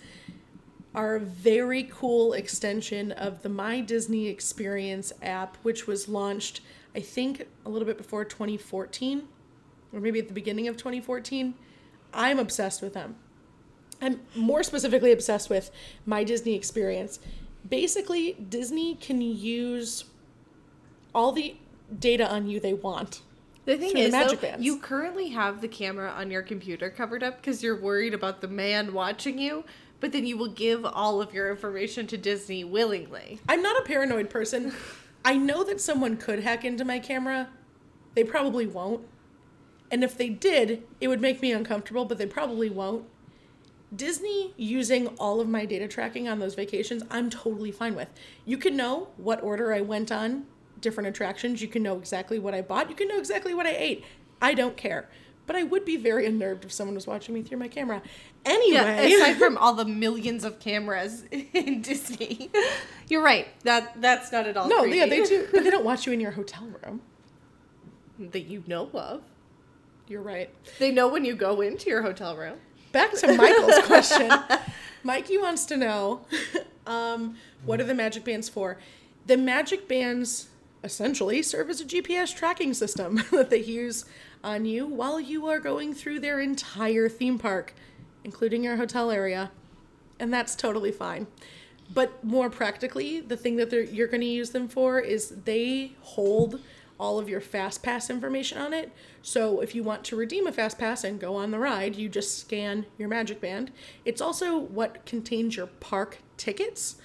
are 0.93 1.15
a 1.15 1.19
very 1.19 1.83
cool 1.83 2.33
extension 2.33 3.11
of 3.13 3.41
the 3.41 3.49
My 3.49 3.79
Disney 3.79 4.27
Experience 4.27 5.13
app, 5.21 5.57
which 5.63 5.87
was 5.87 6.07
launched, 6.09 6.61
I 6.93 6.99
think, 6.99 7.47
a 7.65 7.69
little 7.69 7.85
bit 7.85 7.97
before 7.97 8.25
2014, 8.25 9.23
or 9.93 9.99
maybe 9.99 10.19
at 10.19 10.27
the 10.27 10.33
beginning 10.33 10.67
of 10.67 10.75
2014. 10.77 11.55
I'm 12.13 12.37
obsessed 12.37 12.81
with 12.81 12.93
them. 12.93 13.15
I'm 14.01 14.19
more 14.35 14.63
specifically 14.63 15.13
obsessed 15.13 15.49
with 15.49 15.71
My 16.05 16.23
Disney 16.23 16.55
Experience. 16.55 17.19
Basically, 17.67 18.33
Disney 18.33 18.95
can 18.95 19.21
use 19.21 20.05
all 21.13 21.31
the 21.31 21.55
data 21.99 22.29
on 22.29 22.47
you 22.47 22.59
they 22.59 22.73
want. 22.73 23.21
The 23.65 23.77
thing 23.77 23.93
the 23.93 24.01
is, 24.01 24.11
magic 24.11 24.41
though, 24.41 24.55
you 24.59 24.79
currently 24.79 25.29
have 25.29 25.61
the 25.61 25.69
camera 25.69 26.09
on 26.11 26.29
your 26.29 26.41
computer 26.41 26.89
covered 26.89 27.23
up 27.23 27.37
because 27.37 27.63
you're 27.63 27.79
worried 27.79 28.13
about 28.13 28.41
the 28.41 28.47
man 28.47 28.93
watching 28.93 29.39
you, 29.39 29.63
but 30.01 30.11
then 30.11 30.25
you 30.25 30.37
will 30.37 30.49
give 30.49 30.85
all 30.85 31.21
of 31.21 31.33
your 31.33 31.49
information 31.49 32.05
to 32.07 32.17
Disney 32.17 32.65
willingly. 32.65 33.39
I'm 33.47 33.61
not 33.61 33.81
a 33.81 33.85
paranoid 33.85 34.29
person. 34.29 34.73
I 35.25 35.37
know 35.37 35.63
that 35.63 35.79
someone 35.79 36.17
could 36.17 36.43
hack 36.43 36.65
into 36.65 36.83
my 36.83 36.99
camera. 36.99 37.49
They 38.13 38.25
probably 38.25 38.67
won't. 38.67 39.07
And 39.89 40.03
if 40.03 40.17
they 40.17 40.27
did, 40.27 40.83
it 40.99 41.07
would 41.07 41.21
make 41.21 41.41
me 41.41 41.53
uncomfortable, 41.53 42.03
but 42.03 42.17
they 42.17 42.25
probably 42.25 42.69
won't. 42.69 43.05
Disney 43.95 44.53
using 44.57 45.07
all 45.19 45.39
of 45.41 45.47
my 45.47 45.65
data 45.65 45.87
tracking 45.87 46.27
on 46.27 46.39
those 46.39 46.55
vacations, 46.55 47.03
I'm 47.11 47.29
totally 47.29 47.71
fine 47.71 47.95
with. 47.95 48.09
You 48.45 48.57
can 48.57 48.75
know 48.75 49.09
what 49.17 49.43
order 49.43 49.73
I 49.73 49.81
went 49.81 50.11
on 50.11 50.45
different 50.81 51.07
attractions. 51.07 51.61
You 51.61 51.67
can 51.69 51.81
know 51.81 51.97
exactly 51.97 52.39
what 52.39 52.53
I 52.53 52.61
bought. 52.61 52.89
You 52.89 52.95
can 52.95 53.07
know 53.07 53.17
exactly 53.17 53.53
what 53.53 53.65
I 53.65 53.71
ate. 53.75 54.03
I 54.41 54.53
don't 54.53 54.75
care. 54.75 55.09
But 55.45 55.55
I 55.55 55.63
would 55.63 55.83
be 55.85 55.97
very 55.97 56.25
unnerved 56.25 56.65
if 56.65 56.71
someone 56.71 56.95
was 56.95 57.07
watching 57.07 57.33
me 57.33 57.41
through 57.41 57.57
my 57.57 57.67
camera. 57.67 58.01
Anyway, 58.45 58.75
Yeah, 58.75 58.99
aside 59.21 59.35
from 59.37 59.57
all 59.59 59.73
the 59.73 59.85
millions 59.85 60.43
of 60.43 60.59
cameras 60.59 61.23
in 61.31 61.81
Disney, 61.81 62.49
you're 63.09 63.23
right. 63.23 63.47
That 63.63 64.01
that's 64.01 64.31
not 64.31 64.47
at 64.47 64.55
all. 64.57 64.67
no, 64.69 64.81
creepy. 64.81 64.97
yeah, 64.97 65.05
they 65.05 65.23
do, 65.23 65.47
but 65.51 65.63
they 65.63 65.69
don't 65.69 65.83
watch 65.91 66.05
you 66.05 66.13
in 66.13 66.19
your 66.19 66.31
hotel 66.31 66.67
room. 66.83 67.01
that 68.19 68.41
you 68.41 68.63
know 68.67 68.89
of. 68.93 69.21
You're 70.07 70.21
right. 70.21 70.49
They 70.79 70.91
know 70.91 71.07
when 71.07 71.23
you 71.25 71.35
go 71.35 71.61
into 71.61 71.89
your 71.89 72.01
hotel 72.01 72.35
room. 72.35 72.57
Back 72.93 73.13
to 73.13 73.35
Michael's 73.35 73.79
question. 73.87 74.31
Mikey 75.03 75.39
wants 75.39 75.65
to 75.65 75.75
know 75.75 76.21
um, 76.87 77.35
what 77.65 77.81
are 77.81 77.85
the 77.85 77.95
magic 77.95 78.23
bands 78.23 78.47
for? 78.47 78.77
The 79.25 79.35
magic 79.35 79.87
bands 79.87 80.49
essentially 80.83 81.41
serve 81.41 81.71
as 81.71 81.81
a 81.81 81.85
GPS 81.85 82.35
tracking 82.35 82.73
system 82.73 83.23
that 83.31 83.49
they 83.49 83.63
use 83.63 84.05
on 84.43 84.65
you 84.65 84.85
while 84.85 85.19
you 85.19 85.47
are 85.47 85.59
going 85.59 85.95
through 85.95 86.19
their 86.19 86.39
entire 86.39 87.09
theme 87.09 87.39
park, 87.39 87.73
including 88.23 88.63
your 88.63 88.77
hotel 88.77 89.09
area. 89.09 89.49
And 90.19 90.31
that's 90.31 90.55
totally 90.55 90.91
fine. 90.91 91.25
But 91.91 92.23
more 92.23 92.51
practically, 92.51 93.21
the 93.21 93.35
thing 93.35 93.55
that 93.55 93.71
they're, 93.71 93.81
you're 93.81 94.07
going 94.07 94.21
to 94.21 94.27
use 94.27 94.51
them 94.51 94.67
for 94.67 94.99
is 94.99 95.29
they 95.45 95.93
hold 96.01 96.61
all 96.99 97.19
of 97.19 97.27
your 97.27 97.41
fast 97.41 97.83
pass 97.83 98.09
information 98.09 98.57
on 98.57 98.73
it. 98.73 98.91
So 99.21 99.61
if 99.61 99.73
you 99.75 99.83
want 99.83 100.03
to 100.05 100.15
redeem 100.15 100.47
a 100.47 100.51
fast 100.51 100.77
pass 100.77 101.03
and 101.03 101.19
go 101.19 101.35
on 101.35 101.51
the 101.51 101.59
ride, 101.59 101.95
you 101.95 102.09
just 102.09 102.39
scan 102.39 102.85
your 102.97 103.09
magic 103.09 103.41
band. 103.41 103.71
It's 104.05 104.21
also 104.21 104.57
what 104.57 105.05
contains 105.05 105.55
your 105.55 105.67
park 105.67 106.19
tickets. 106.37 106.95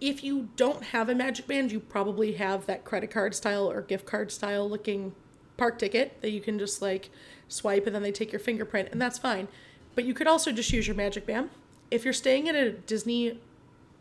If 0.00 0.24
you 0.24 0.48
don't 0.56 0.84
have 0.84 1.08
a 1.08 1.14
magic 1.14 1.46
band, 1.46 1.72
you 1.72 1.80
probably 1.80 2.32
have 2.34 2.66
that 2.66 2.84
credit 2.84 3.10
card 3.10 3.34
style 3.34 3.70
or 3.70 3.80
gift 3.82 4.06
card 4.06 4.32
style 4.32 4.68
looking 4.68 5.14
park 5.56 5.78
ticket 5.78 6.20
that 6.20 6.30
you 6.30 6.40
can 6.40 6.58
just 6.58 6.82
like 6.82 7.10
swipe 7.48 7.86
and 7.86 7.94
then 7.94 8.02
they 8.02 8.12
take 8.12 8.32
your 8.32 8.40
fingerprint 8.40 8.88
and 8.90 9.00
that's 9.00 9.18
fine. 9.18 9.48
But 9.94 10.04
you 10.04 10.14
could 10.14 10.26
also 10.26 10.50
just 10.50 10.72
use 10.72 10.86
your 10.86 10.96
magic 10.96 11.26
band. 11.26 11.50
If 11.90 12.04
you're 12.04 12.12
staying 12.12 12.48
at 12.48 12.56
a 12.56 12.72
Disney 12.72 13.40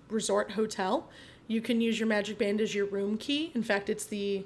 resort 0.10 0.52
hotel, 0.52 1.08
you 1.48 1.62
can 1.62 1.82
use 1.82 2.00
your 2.00 2.08
magic 2.08 2.38
band 2.38 2.62
as 2.62 2.74
your 2.74 2.86
room 2.86 3.18
key. 3.18 3.52
In 3.54 3.64
fact, 3.64 3.90
it's 3.90 4.06
the 4.06 4.46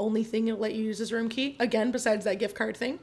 only 0.00 0.24
thing 0.24 0.48
it'll 0.48 0.60
let 0.60 0.74
you 0.74 0.84
use 0.84 1.00
as 1.00 1.12
room 1.12 1.28
key. 1.28 1.56
Again, 1.60 1.90
besides 1.90 2.24
that 2.24 2.38
gift 2.38 2.56
card 2.56 2.76
thing. 2.76 2.98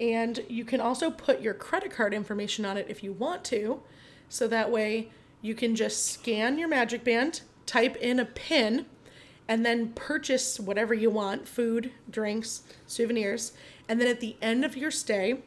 And 0.00 0.44
you 0.48 0.64
can 0.64 0.80
also 0.80 1.10
put 1.10 1.40
your 1.40 1.54
credit 1.54 1.90
card 1.90 2.14
information 2.14 2.64
on 2.64 2.76
it 2.76 2.86
if 2.88 3.02
you 3.02 3.12
want 3.12 3.44
to. 3.44 3.82
So 4.28 4.48
that 4.48 4.70
way 4.70 5.10
you 5.42 5.54
can 5.54 5.76
just 5.76 6.06
scan 6.06 6.58
your 6.58 6.68
magic 6.68 7.04
band, 7.04 7.42
type 7.66 7.96
in 7.96 8.18
a 8.18 8.24
PIN, 8.24 8.86
and 9.46 9.64
then 9.64 9.92
purchase 9.94 10.60
whatever 10.60 10.94
you 10.94 11.10
want 11.10 11.48
food, 11.48 11.92
drinks, 12.10 12.62
souvenirs. 12.86 13.52
And 13.88 14.00
then 14.00 14.08
at 14.08 14.20
the 14.20 14.36
end 14.42 14.64
of 14.64 14.76
your 14.76 14.90
stay 14.90 15.40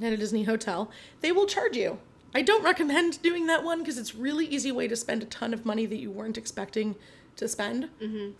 at 0.00 0.12
a 0.12 0.16
Disney 0.16 0.44
hotel, 0.44 0.90
they 1.20 1.30
will 1.30 1.46
charge 1.46 1.76
you. 1.76 1.98
I 2.34 2.42
don't 2.42 2.64
recommend 2.64 3.20
doing 3.22 3.46
that 3.46 3.62
one 3.62 3.80
because 3.80 3.98
it's 3.98 4.14
really 4.14 4.46
easy 4.46 4.72
way 4.72 4.88
to 4.88 4.96
spend 4.96 5.22
a 5.22 5.26
ton 5.26 5.52
of 5.52 5.66
money 5.66 5.84
that 5.84 5.98
you 5.98 6.10
weren't 6.10 6.38
expecting 6.38 6.96
to 7.36 7.46
spend. 7.46 7.90
Mm-hmm. 8.00 8.30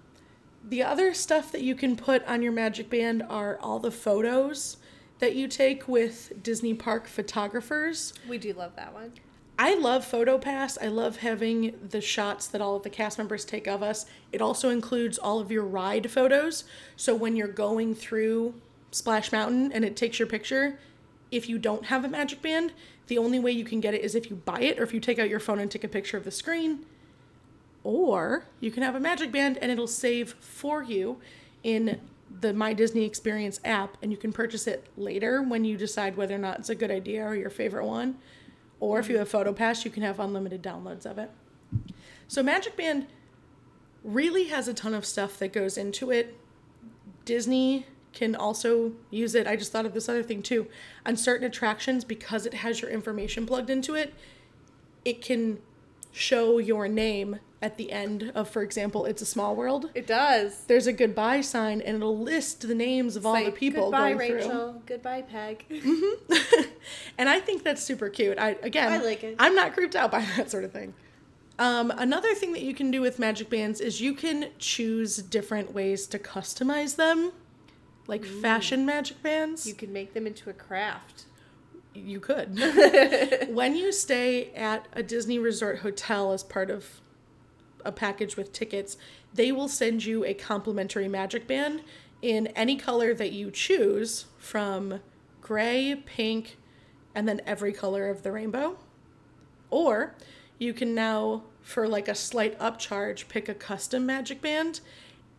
The 0.64 0.82
other 0.82 1.12
stuff 1.12 1.50
that 1.52 1.62
you 1.62 1.74
can 1.74 1.96
put 1.96 2.24
on 2.26 2.42
your 2.42 2.52
magic 2.52 2.88
band 2.88 3.22
are 3.28 3.58
all 3.60 3.78
the 3.78 3.90
photos 3.90 4.76
that 5.18 5.34
you 5.34 5.48
take 5.48 5.86
with 5.88 6.42
Disney 6.42 6.74
park 6.74 7.06
photographers. 7.06 8.12
We 8.28 8.38
do 8.38 8.52
love 8.52 8.76
that 8.76 8.92
one. 8.92 9.12
I 9.58 9.74
love 9.74 10.04
PhotoPass. 10.10 10.78
I 10.82 10.88
love 10.88 11.18
having 11.18 11.78
the 11.90 12.00
shots 12.00 12.48
that 12.48 12.60
all 12.60 12.76
of 12.76 12.82
the 12.82 12.90
cast 12.90 13.18
members 13.18 13.44
take 13.44 13.66
of 13.66 13.82
us. 13.82 14.06
It 14.32 14.40
also 14.40 14.70
includes 14.70 15.18
all 15.18 15.40
of 15.40 15.52
your 15.52 15.64
ride 15.64 16.10
photos. 16.10 16.64
So 16.96 17.14
when 17.14 17.36
you're 17.36 17.48
going 17.48 17.94
through 17.94 18.54
Splash 18.90 19.30
Mountain 19.30 19.72
and 19.72 19.84
it 19.84 19.94
takes 19.94 20.18
your 20.18 20.26
picture, 20.26 20.78
if 21.30 21.48
you 21.48 21.58
don't 21.58 21.86
have 21.86 22.04
a 22.04 22.08
magic 22.08 22.42
band, 22.42 22.72
the 23.06 23.18
only 23.18 23.38
way 23.38 23.52
you 23.52 23.64
can 23.64 23.80
get 23.80 23.94
it 23.94 24.02
is 24.02 24.14
if 24.14 24.30
you 24.30 24.36
buy 24.36 24.60
it 24.60 24.78
or 24.80 24.82
if 24.82 24.94
you 24.94 25.00
take 25.00 25.18
out 25.18 25.28
your 25.28 25.40
phone 25.40 25.58
and 25.58 25.70
take 25.70 25.84
a 25.84 25.88
picture 25.88 26.16
of 26.16 26.24
the 26.24 26.30
screen. 26.30 26.84
Or 27.84 28.44
you 28.60 28.70
can 28.70 28.82
have 28.82 28.94
a 28.94 29.00
magic 29.00 29.32
band 29.32 29.58
and 29.58 29.72
it'll 29.72 29.86
save 29.86 30.34
for 30.34 30.82
you 30.82 31.18
in 31.62 32.00
the 32.40 32.52
My 32.52 32.72
Disney 32.72 33.04
Experience 33.04 33.60
app 33.64 33.96
and 34.02 34.10
you 34.10 34.16
can 34.16 34.32
purchase 34.32 34.66
it 34.66 34.86
later 34.96 35.42
when 35.42 35.64
you 35.64 35.76
decide 35.76 36.16
whether 36.16 36.34
or 36.34 36.38
not 36.38 36.60
it's 36.60 36.70
a 36.70 36.74
good 36.74 36.90
idea 36.90 37.24
or 37.24 37.34
your 37.34 37.50
favorite 37.50 37.86
one. 37.86 38.18
Or 38.80 38.98
if 38.98 39.08
you 39.08 39.18
have 39.18 39.30
PhotoPass, 39.30 39.84
you 39.84 39.90
can 39.90 40.02
have 40.02 40.18
unlimited 40.18 40.62
downloads 40.62 41.06
of 41.06 41.18
it. 41.18 41.30
So 42.26 42.42
Magic 42.42 42.76
Band 42.76 43.06
really 44.02 44.44
has 44.44 44.66
a 44.66 44.74
ton 44.74 44.94
of 44.94 45.04
stuff 45.04 45.38
that 45.38 45.52
goes 45.52 45.76
into 45.76 46.10
it. 46.10 46.36
Disney 47.24 47.86
can 48.12 48.34
also 48.34 48.92
use 49.10 49.34
it. 49.34 49.46
I 49.46 49.56
just 49.56 49.72
thought 49.72 49.86
of 49.86 49.94
this 49.94 50.08
other 50.08 50.22
thing 50.22 50.42
too. 50.42 50.66
On 51.06 51.16
certain 51.16 51.46
attractions, 51.46 52.04
because 52.04 52.46
it 52.46 52.54
has 52.54 52.82
your 52.82 52.90
information 52.90 53.46
plugged 53.46 53.70
into 53.70 53.94
it, 53.94 54.14
it 55.04 55.22
can 55.22 55.58
show 56.12 56.58
your 56.58 56.86
name 56.88 57.40
at 57.62 57.76
the 57.76 57.92
end 57.92 58.32
of, 58.34 58.48
for 58.48 58.62
example, 58.62 59.04
It's 59.06 59.22
a 59.22 59.26
Small 59.26 59.54
World. 59.54 59.90
It 59.94 60.06
does. 60.06 60.64
There's 60.66 60.86
a 60.88 60.92
goodbye 60.92 61.40
sign 61.40 61.80
and 61.80 61.96
it'll 61.96 62.18
list 62.18 62.66
the 62.66 62.74
names 62.74 63.16
of 63.16 63.24
all 63.24 63.42
the 63.42 63.52
people 63.52 63.84
Goodbye, 63.84 64.14
going 64.14 64.28
through. 64.28 64.36
Rachel. 64.36 64.82
Goodbye, 64.84 65.22
Peg. 65.22 65.64
and 67.18 67.28
I 67.28 67.38
think 67.40 67.62
that's 67.62 67.82
super 67.82 68.08
cute. 68.08 68.38
I 68.38 68.56
again, 68.62 68.92
I 68.92 68.98
like 68.98 69.22
it. 69.22 69.36
I'm 69.38 69.54
not 69.54 69.74
creeped 69.74 69.94
out 69.94 70.10
by 70.10 70.26
that 70.36 70.50
sort 70.50 70.64
of 70.64 70.72
thing. 70.72 70.92
Um, 71.58 71.92
another 71.96 72.34
thing 72.34 72.52
that 72.52 72.62
you 72.62 72.74
can 72.74 72.90
do 72.90 73.00
with 73.00 73.18
magic 73.18 73.48
bands 73.48 73.80
is 73.80 74.00
you 74.00 74.14
can 74.14 74.48
choose 74.58 75.18
different 75.18 75.72
ways 75.72 76.06
to 76.08 76.18
customize 76.18 76.96
them, 76.96 77.32
like 78.08 78.24
fashion 78.24 78.84
magic 78.84 79.22
bands. 79.22 79.66
You 79.66 79.74
can 79.74 79.92
make 79.92 80.14
them 80.14 80.26
into 80.26 80.50
a 80.50 80.54
craft. 80.54 81.26
You 81.94 82.20
could. 82.20 82.58
when 83.48 83.76
you 83.76 83.92
stay 83.92 84.50
at 84.54 84.86
a 84.92 85.02
Disney 85.02 85.38
Resort 85.38 85.80
hotel 85.80 86.32
as 86.32 86.42
part 86.42 86.70
of 86.70 87.00
a 87.84 87.92
package 87.92 88.36
with 88.36 88.52
tickets, 88.52 88.96
they 89.34 89.52
will 89.52 89.68
send 89.68 90.04
you 90.04 90.24
a 90.24 90.34
complimentary 90.34 91.08
magic 91.08 91.46
band 91.46 91.82
in 92.22 92.46
any 92.48 92.76
color 92.76 93.12
that 93.14 93.32
you 93.32 93.50
choose 93.50 94.26
from 94.38 95.00
gray, 95.40 96.02
pink, 96.06 96.56
and 97.14 97.28
then 97.28 97.40
every 97.44 97.72
color 97.72 98.08
of 98.08 98.22
the 98.22 98.32
rainbow. 98.32 98.78
Or 99.70 100.14
you 100.58 100.72
can 100.72 100.94
now, 100.94 101.42
for 101.60 101.88
like 101.88 102.08
a 102.08 102.14
slight 102.14 102.58
upcharge, 102.58 103.28
pick 103.28 103.48
a 103.48 103.54
custom 103.54 104.06
magic 104.06 104.40
band. 104.40 104.80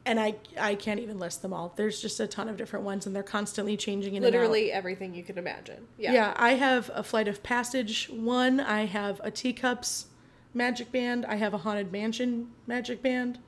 And 0.06 0.20
I, 0.20 0.36
I 0.60 0.76
can't 0.76 1.00
even 1.00 1.18
list 1.18 1.42
them 1.42 1.54
all. 1.54 1.72
There's 1.78 2.02
just 2.02 2.20
a 2.20 2.28
ton 2.28 2.50
of 2.50 2.58
different 2.58 2.84
ones, 2.84 3.06
and 3.06 3.16
they're 3.16 3.24
constantly 3.24 3.78
changing 3.78 4.16
in. 4.16 4.24
Literally 4.24 4.70
everything 4.70 5.16
you 5.16 5.24
can 5.24 5.38
imagine. 5.38 5.88
Yeah. 5.98 6.12
Yeah. 6.12 6.34
I 6.36 6.56
have 6.56 6.92
a 6.94 7.04
Flight 7.04 7.30
of 7.30 7.42
Passage 7.42 8.10
one. 8.10 8.60
I 8.60 8.86
have 8.86 9.22
a 9.24 9.32
Teacups 9.32 10.08
magic 10.54 10.92
band. 10.92 11.26
I 11.26 11.36
have 11.36 11.54
a 11.54 11.60
Haunted 11.60 11.92
Mansion 11.92 12.50
magic 12.68 13.02
band. 13.02 13.40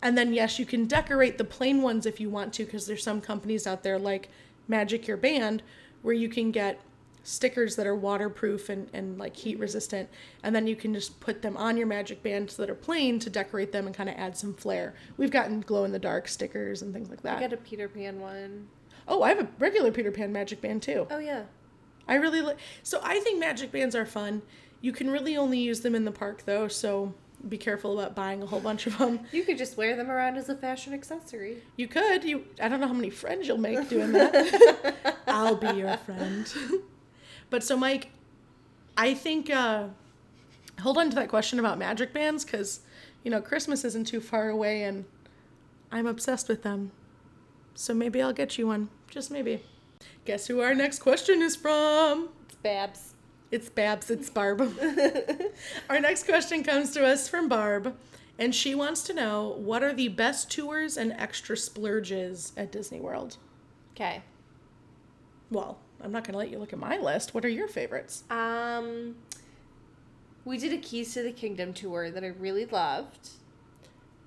And 0.00 0.16
then, 0.16 0.32
yes, 0.32 0.58
you 0.58 0.64
can 0.64 0.86
decorate 0.86 1.36
the 1.36 1.44
plain 1.44 1.82
ones 1.82 2.06
if 2.06 2.20
you 2.20 2.30
want 2.30 2.54
to, 2.54 2.64
because 2.64 2.86
there's 2.86 3.04
some 3.04 3.20
companies 3.20 3.66
out 3.66 3.82
there 3.82 3.98
like 3.98 4.30
Magic 4.66 5.06
Your 5.06 5.18
Band 5.18 5.62
where 6.00 6.14
you 6.14 6.28
can 6.28 6.50
get 6.50 6.80
stickers 7.22 7.76
that 7.76 7.86
are 7.86 7.94
waterproof 7.94 8.68
and, 8.68 8.88
and 8.92 9.18
like 9.18 9.36
heat 9.36 9.58
resistant. 9.58 10.08
And 10.42 10.54
then 10.54 10.66
you 10.66 10.76
can 10.76 10.94
just 10.94 11.20
put 11.20 11.42
them 11.42 11.56
on 11.56 11.76
your 11.76 11.86
magic 11.86 12.22
bands 12.22 12.56
that 12.56 12.70
are 12.70 12.74
plain 12.74 13.18
to 13.20 13.30
decorate 13.30 13.72
them 13.72 13.86
and 13.86 13.94
kind 13.94 14.08
of 14.08 14.16
add 14.16 14.36
some 14.36 14.54
flair. 14.54 14.94
We've 15.16 15.30
gotten 15.30 15.60
glow 15.60 15.84
in 15.84 15.92
the 15.92 15.98
dark 15.98 16.28
stickers 16.28 16.82
and 16.82 16.92
things 16.92 17.08
like 17.08 17.22
that 17.22 17.38
I 17.38 17.40
got 17.40 17.52
a 17.52 17.56
Peter 17.56 17.88
Pan 17.88 18.20
one. 18.20 18.68
Oh, 19.08 19.22
I 19.22 19.30
have 19.30 19.40
a 19.40 19.48
regular 19.58 19.90
Peter 19.90 20.10
Pan 20.10 20.32
magic 20.32 20.60
band 20.60 20.82
too. 20.82 21.06
Oh 21.10 21.18
yeah. 21.18 21.44
I 22.08 22.16
really 22.16 22.42
like. 22.42 22.58
So 22.82 23.00
I 23.02 23.20
think 23.20 23.38
magic 23.38 23.72
bands 23.72 23.94
are 23.94 24.06
fun. 24.06 24.42
You 24.80 24.92
can 24.92 25.10
really 25.10 25.36
only 25.36 25.58
use 25.58 25.80
them 25.80 25.94
in 25.94 26.04
the 26.04 26.10
park 26.10 26.44
though, 26.44 26.66
so 26.68 27.14
be 27.48 27.58
careful 27.58 27.98
about 27.98 28.14
buying 28.14 28.42
a 28.42 28.46
whole 28.46 28.60
bunch 28.60 28.86
of 28.86 28.98
them. 28.98 29.20
You 29.32 29.44
could 29.44 29.58
just 29.58 29.76
wear 29.76 29.96
them 29.96 30.10
around 30.10 30.36
as 30.36 30.48
a 30.48 30.54
fashion 30.54 30.92
accessory. 30.92 31.58
You 31.76 31.88
could. 31.88 32.24
You. 32.24 32.44
I 32.60 32.68
don't 32.68 32.80
know 32.80 32.86
how 32.86 32.92
many 32.92 33.10
friends 33.10 33.48
you'll 33.48 33.58
make 33.58 33.88
doing 33.88 34.12
that. 34.12 35.16
I'll 35.26 35.56
be 35.56 35.78
your 35.78 35.96
friend. 35.98 36.52
but 37.52 37.62
so 37.62 37.76
Mike, 37.76 38.08
I 38.96 39.14
think. 39.14 39.48
uh 39.48 39.88
Hold 40.80 40.96
on 40.98 41.10
to 41.10 41.16
that 41.16 41.28
question 41.28 41.60
about 41.60 41.78
magic 41.78 42.12
bands, 42.12 42.44
because 42.44 42.80
you 43.22 43.30
know 43.30 43.40
Christmas 43.40 43.84
isn't 43.84 44.06
too 44.06 44.20
far 44.20 44.48
away, 44.48 44.82
and 44.82 45.04
I'm 45.92 46.06
obsessed 46.06 46.48
with 46.48 46.62
them. 46.62 46.90
So 47.74 47.94
maybe 47.94 48.20
I'll 48.20 48.32
get 48.32 48.58
you 48.58 48.66
one. 48.66 48.88
Just 49.08 49.30
maybe. 49.30 49.62
Guess 50.24 50.46
who 50.46 50.60
our 50.60 50.74
next 50.74 51.00
question 51.00 51.42
is 51.42 51.54
from? 51.54 52.30
It's 52.46 52.56
Babs. 52.56 53.14
It's 53.50 53.68
Babs, 53.68 54.10
it's 54.10 54.30
Barb. 54.30 54.62
Our 55.90 56.00
next 56.00 56.24
question 56.24 56.64
comes 56.64 56.92
to 56.92 57.04
us 57.04 57.28
from 57.28 57.48
Barb, 57.50 57.94
and 58.38 58.54
she 58.54 58.74
wants 58.74 59.02
to 59.02 59.12
know 59.12 59.54
what 59.58 59.82
are 59.84 59.92
the 59.92 60.08
best 60.08 60.50
tours 60.50 60.96
and 60.96 61.12
extra 61.12 61.56
splurges 61.56 62.54
at 62.56 62.72
Disney 62.72 62.98
World? 62.98 63.36
Okay. 63.94 64.22
Well, 65.50 65.78
I'm 66.02 66.12
not 66.12 66.24
going 66.24 66.32
to 66.32 66.38
let 66.38 66.50
you 66.50 66.58
look 66.58 66.72
at 66.72 66.78
my 66.78 66.98
list. 66.98 67.34
What 67.34 67.44
are 67.44 67.48
your 67.48 67.68
favorites? 67.68 68.24
Um, 68.30 69.16
we 70.44 70.58
did 70.58 70.72
a 70.72 70.78
Keys 70.78 71.14
to 71.14 71.22
the 71.22 71.32
Kingdom 71.32 71.72
tour 71.72 72.10
that 72.10 72.24
I 72.24 72.28
really 72.28 72.66
loved. 72.66 73.30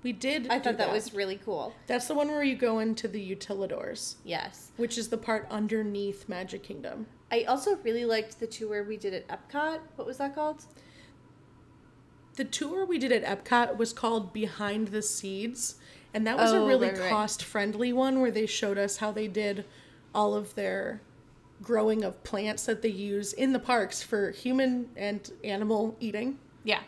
We 0.02 0.12
did. 0.12 0.48
I 0.48 0.58
thought 0.60 0.78
that 0.78 0.92
was 0.92 1.12
really 1.14 1.36
cool. 1.44 1.74
That's 1.86 2.06
the 2.06 2.14
one 2.14 2.28
where 2.28 2.42
you 2.44 2.54
go 2.54 2.78
into 2.78 3.08
the 3.08 3.34
utilidors, 3.34 4.14
Yes. 4.24 4.70
which 4.76 4.96
is 4.96 5.08
the 5.08 5.18
part 5.18 5.46
underneath 5.50 6.28
Magic 6.28 6.62
Kingdom. 6.62 7.06
I 7.30 7.42
also 7.42 7.76
really 7.78 8.04
liked 8.04 8.38
the 8.38 8.46
tour 8.46 8.84
we 8.84 8.96
did 8.96 9.12
at 9.12 9.26
Epcot. 9.28 9.80
What 9.96 10.06
was 10.06 10.18
that 10.18 10.34
called? 10.34 10.64
The 12.36 12.44
tour 12.44 12.84
we 12.86 12.98
did 12.98 13.10
at 13.12 13.24
Epcot 13.24 13.76
was 13.78 13.92
called 13.92 14.32
Behind 14.32 14.88
the 14.88 15.02
Seeds, 15.02 15.76
and 16.14 16.26
that 16.26 16.36
was 16.36 16.52
Oh, 16.52 16.64
a 16.64 16.68
really 16.68 16.88
right, 16.90 16.98
right. 16.98 17.10
cost 17.10 17.42
friendly 17.42 17.92
one 17.92 18.20
where 18.20 18.30
they 18.30 18.46
showed 18.46 18.78
us 18.78 18.98
how 18.98 19.10
they 19.10 19.26
did 19.26 19.64
all 20.14 20.34
of 20.34 20.54
their 20.54 21.00
growing 21.62 22.04
of 22.04 22.22
plants 22.22 22.66
that 22.66 22.82
they 22.82 22.88
use 22.88 23.32
in 23.32 23.52
the 23.52 23.58
parks 23.58 24.02
for 24.02 24.30
human 24.30 24.88
and 24.96 25.32
animal 25.42 25.96
eating, 26.00 26.38
Yeah. 26.64 26.80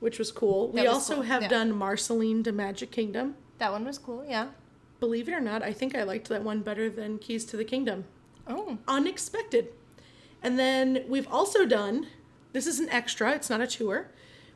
which 0.00 0.18
was 0.18 0.30
cool. 0.32 0.68
That 0.68 0.74
we 0.74 0.88
was 0.88 0.94
also 0.94 1.14
cool, 1.16 1.22
have 1.24 1.42
yeah. 1.42 1.48
done 1.48 1.72
Marceline 1.72 2.42
to 2.44 2.52
Magic 2.52 2.90
Kingdom. 2.90 3.36
That 3.58 3.72
one 3.72 3.84
was 3.84 3.98
cool, 3.98 4.24
yeah. 4.28 4.48
Believe 5.00 5.28
it 5.28 5.32
or 5.32 5.40
not, 5.40 5.62
I 5.62 5.72
think 5.72 5.94
I 5.96 6.02
liked 6.02 6.28
that 6.28 6.42
one 6.42 6.60
better 6.60 6.90
than 6.90 7.18
Keys 7.18 7.44
to 7.46 7.56
the 7.56 7.64
Kingdom. 7.64 8.04
Oh. 8.48 8.78
unexpected. 8.88 9.68
And 10.42 10.58
then 10.58 11.04
we've 11.08 11.28
also 11.30 11.64
done 11.64 12.08
this 12.52 12.66
is 12.66 12.80
an 12.80 12.88
extra, 12.90 13.30
it's 13.32 13.48
not 13.48 13.60
a 13.60 13.66
tour. 13.66 14.08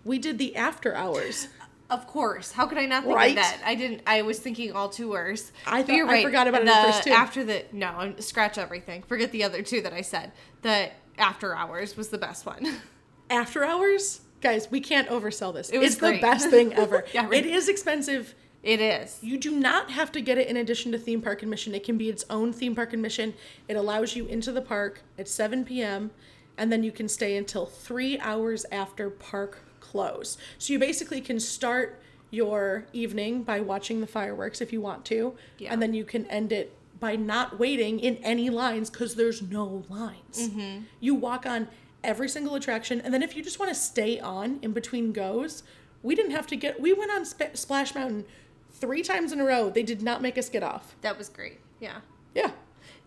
We 0.05 0.19
did 0.19 0.39
the 0.39 0.55
after 0.57 0.95
hours. 0.95 1.49
Of 1.89 2.07
course. 2.09 2.53
How 2.53 2.67
could 2.67 2.79
I 2.79 2.87
not 2.87 3.05
think 3.05 3.15
Right? 3.17 3.31
of 3.31 3.37
that? 3.37 3.61
I 3.65 3.75
didn't. 3.77 4.03
I 4.07 4.23
was 4.23 4.39
thinking 4.41 4.73
all 4.73 4.89
tours. 4.89 5.53
I 5.67 5.83
thought- 5.83 5.95
you're 5.95 6.09
I 6.09 6.23
forgot 6.23 6.49
about 6.49 6.63
it 6.63 6.69
at 6.69 6.85
first, 6.87 7.05
too. 7.05 7.11
After 7.11 7.45
the 7.45 7.65
no, 7.73 7.87
I'm- 7.89 8.21
scratch 8.21 8.59
everything. 8.59 9.03
Forget 9.03 9.31
the 9.33 9.45
other 9.45 9.63
two 9.63 9.81
that 9.83 9.93
I 9.93 10.01
said. 10.01 10.33
The 10.63 10.91
after 11.19 11.55
hours 11.55 11.97
was 11.97 12.09
the 12.09 12.19
best 12.19 12.45
one. 12.47 12.67
After 13.31 13.65
hours? 13.65 14.21
Guys, 14.41 14.71
we 14.71 14.79
can't 14.81 15.09
oversell 15.09 15.53
this. 15.53 15.71
It 15.71 15.79
was 15.79 15.93
it's 15.93 15.97
the 16.01 16.19
best 16.21 16.49
thing 16.51 16.73
ever. 16.75 17.05
Yeah, 17.13 17.27
right. 17.27 17.45
It 17.45 17.47
is 17.47 17.69
expensive. 17.69 18.35
it 18.63 18.81
is. 18.81 19.19
You 19.23 19.37
do 19.39 19.51
not 19.51 19.91
have 19.93 20.13
to 20.13 20.21
get 20.21 20.39
it 20.39 20.47
in 20.49 20.57
addition 20.57 20.93
to 20.93 20.99
theme 20.99 21.21
park 21.23 21.43
admission. 21.43 21.75
It 21.75 21.83
can 21.85 21.97
be 21.99 22.09
its 22.09 22.25
own 22.31 22.53
theme 22.53 22.75
park 22.77 22.93
admission. 22.93 23.35
It 23.69 23.75
allows 23.77 24.15
you 24.15 24.27
into 24.27 24.53
the 24.53 24.61
park 24.61 25.01
at 25.19 25.27
7 25.29 25.65
p.m. 25.65 26.11
and 26.59 26.71
then 26.73 26.83
you 26.85 26.93
can 26.93 27.09
stay 27.09 27.37
until 27.37 27.67
three 27.67 28.19
hours 28.21 28.65
after 28.71 29.09
park 29.11 29.59
close. 29.91 30.37
So 30.59 30.73
you 30.73 30.79
basically 30.79 31.21
can 31.21 31.39
start 31.41 32.01
your 32.31 32.87
evening 32.93 33.43
by 33.43 33.61
watching 33.61 34.01
the 34.01 34.07
fireworks 34.07 34.61
if 34.61 34.73
you 34.73 34.81
want 34.81 35.05
to, 35.07 35.35
Yeah. 35.59 35.73
and 35.73 35.81
then 35.81 35.95
you 35.95 36.05
can 36.05 36.27
end 36.27 36.53
it 36.53 36.73
by 36.99 37.15
not 37.15 37.59
waiting 37.59 38.01
in 38.01 38.17
any 38.17 38.51
lines 38.51 38.91
because 38.91 39.15
there's 39.15 39.43
no 39.43 39.85
lines. 39.89 40.49
Mm-hmm. 40.49 40.81
You 41.01 41.15
walk 41.15 41.47
on 41.47 41.69
every 42.03 42.29
single 42.29 42.55
attraction, 42.55 43.01
and 43.01 43.13
then 43.15 43.23
if 43.23 43.37
you 43.37 43.43
just 43.43 43.59
want 43.59 43.69
to 43.71 43.75
stay 43.75 44.19
on 44.19 44.59
in 44.63 44.73
between 44.73 45.13
goes, 45.13 45.63
we 46.03 46.15
didn't 46.15 46.33
have 46.33 46.47
to 46.49 46.57
get. 46.57 46.81
We 46.81 46.93
went 46.93 47.11
on 47.13 47.25
Sp- 47.29 47.55
Splash 47.55 47.95
Mountain 47.95 48.25
three 48.71 49.03
times 49.03 49.33
in 49.33 49.41
a 49.41 49.45
row. 49.45 49.71
They 49.71 49.83
did 49.83 50.03
not 50.03 50.21
make 50.23 50.37
us 50.39 50.49
get 50.49 50.63
off. 50.63 50.97
That 51.03 51.17
was 51.19 51.29
great. 51.29 51.61
Yeah. 51.81 51.99
Yeah. 52.35 52.51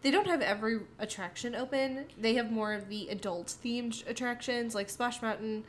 They 0.02 0.12
don't 0.12 0.28
have 0.28 0.42
every 0.42 0.80
attraction 0.98 1.56
open. 1.56 2.06
They 2.18 2.36
have 2.36 2.52
more 2.52 2.74
of 2.74 2.88
the 2.90 3.10
adult 3.10 3.48
themed 3.64 4.08
attractions 4.10 4.74
like 4.74 4.90
Splash 4.90 5.22
Mountain, 5.22 5.66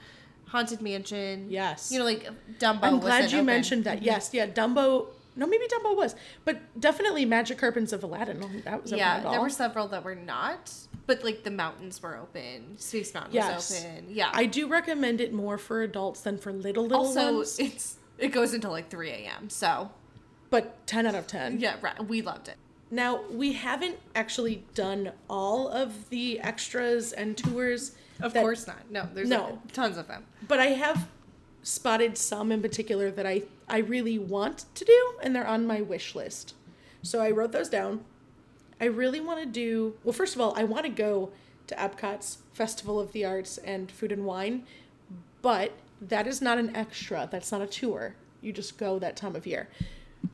Haunted 0.50 0.80
Mansion. 0.82 1.46
Yes. 1.50 1.90
You 1.92 1.98
know, 2.00 2.04
like 2.04 2.28
Dumbo. 2.58 2.80
I'm 2.82 2.98
glad 3.00 3.30
you 3.30 3.38
open. 3.38 3.46
mentioned 3.46 3.84
that. 3.84 3.96
Mm-hmm. 3.98 4.04
Yes, 4.06 4.30
yeah, 4.32 4.46
Dumbo. 4.46 5.06
No, 5.36 5.46
maybe 5.46 5.64
Dumbo 5.68 5.96
was, 5.96 6.16
but 6.44 6.58
definitely 6.78 7.24
Magic 7.24 7.56
Carpets 7.56 7.92
of 7.92 8.02
Aladdin. 8.02 8.62
That 8.64 8.82
was 8.82 8.90
Yeah, 8.92 9.20
there 9.30 9.40
were 9.40 9.48
several 9.48 9.86
that 9.88 10.04
were 10.04 10.16
not, 10.16 10.72
but 11.06 11.22
like 11.22 11.44
the 11.44 11.52
mountains 11.52 12.02
were 12.02 12.16
open. 12.16 12.76
Space 12.78 13.14
Mountain 13.14 13.32
Yes. 13.34 13.70
was 13.70 13.84
open. 13.84 14.06
Yeah. 14.10 14.30
I 14.34 14.46
do 14.46 14.66
recommend 14.68 15.20
it 15.20 15.32
more 15.32 15.56
for 15.56 15.82
adults 15.82 16.20
than 16.22 16.36
for 16.36 16.52
little 16.52 16.82
little 16.82 17.06
also 17.06 17.36
ones. 17.36 17.58
it's 17.60 17.96
it 18.18 18.28
goes 18.28 18.52
until 18.52 18.72
like 18.72 18.90
3 18.90 19.08
a.m. 19.10 19.48
So 19.48 19.90
But 20.50 20.84
ten 20.86 21.06
out 21.06 21.14
of 21.14 21.26
ten. 21.28 21.60
yeah, 21.60 21.76
right. 21.80 22.04
We 22.04 22.22
loved 22.22 22.48
it. 22.48 22.56
Now 22.90 23.22
we 23.30 23.52
haven't 23.52 23.98
actually 24.16 24.64
done 24.74 25.12
all 25.30 25.68
of 25.68 26.10
the 26.10 26.40
extras 26.40 27.12
and 27.12 27.38
tours. 27.38 27.92
Of 28.22 28.32
that- 28.32 28.40
course 28.42 28.66
not. 28.66 28.90
No, 28.90 29.08
there's 29.14 29.28
No. 29.28 29.60
tons 29.72 29.96
of 29.96 30.08
them. 30.08 30.26
but 30.46 30.58
I 30.60 30.66
have 30.68 31.08
spotted 31.62 32.16
some 32.16 32.50
in 32.50 32.62
particular 32.62 33.10
that 33.10 33.26
I 33.26 33.42
I 33.68 33.78
really 33.78 34.18
want 34.18 34.64
to 34.74 34.84
do, 34.84 35.14
and 35.22 35.34
they're 35.36 35.46
on 35.46 35.64
my 35.66 35.80
wish 35.80 36.14
list. 36.16 36.54
So 37.02 37.20
I 37.20 37.30
wrote 37.30 37.52
those 37.52 37.68
down. 37.68 38.04
I 38.80 38.86
really 38.86 39.20
want 39.20 39.38
to 39.40 39.46
do 39.46 39.94
well. 40.02 40.12
First 40.12 40.34
of 40.34 40.40
all, 40.40 40.52
I 40.56 40.64
want 40.64 40.84
to 40.86 40.90
go 40.90 41.30
to 41.68 41.74
Epcot's 41.76 42.38
Festival 42.52 42.98
of 42.98 43.12
the 43.12 43.24
Arts 43.24 43.58
and 43.58 43.90
Food 43.92 44.10
and 44.10 44.24
Wine, 44.26 44.66
but 45.40 45.72
that 46.00 46.26
is 46.26 46.40
not 46.42 46.58
an 46.58 46.74
extra. 46.74 47.28
That's 47.30 47.52
not 47.52 47.62
a 47.62 47.66
tour. 47.66 48.16
You 48.40 48.52
just 48.52 48.76
go 48.76 48.98
that 48.98 49.16
time 49.16 49.36
of 49.36 49.46
year. 49.46 49.68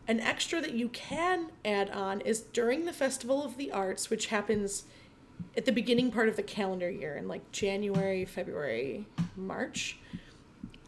An 0.09 0.18
extra 0.20 0.61
that 0.62 0.72
you 0.72 0.89
can 0.89 1.51
add 1.64 1.91
on 1.91 2.20
is 2.22 2.41
during 2.41 2.87
the 2.87 2.93
Festival 2.93 3.45
of 3.45 3.57
the 3.59 3.70
Arts, 3.70 4.09
which 4.09 4.26
happens 4.28 4.84
at 5.57 5.65
the 5.65 5.73
beginning 5.73 6.11
part 6.11 6.29
of 6.29 6.37
the 6.37 6.43
calendar 6.43 6.91
year 6.91 7.17
in 7.17 7.29
like 7.29 7.51
January, 7.53 8.25
February, 8.25 9.07
March. 9.37 9.99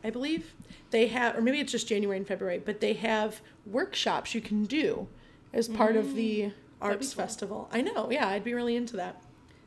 I 0.05 0.11
believe 0.11 0.55
they 0.91 1.09
have, 1.09 1.37
or 1.37 1.41
maybe 1.41 1.61
it's 1.61 1.73
just 1.73 1.89
January 1.89 2.19
and 2.19 2.27
February, 2.27 2.63
but 2.65 2.81
they 2.81 2.93
have 2.95 3.41
workshops 3.67 4.35
you 4.35 4.41
can 4.41 4.65
do 4.65 5.09
as 5.53 5.69
part 5.69 5.97
of 5.97 6.15
the 6.15 6.53
arts 6.81 7.15
cool. 7.15 7.25
festival. 7.25 7.69
I 7.73 7.81
know, 7.81 8.11
yeah, 8.11 8.29
I'd 8.29 8.45
be 8.45 8.55
really 8.55 8.77
into 8.77 8.97
that. 8.97 9.23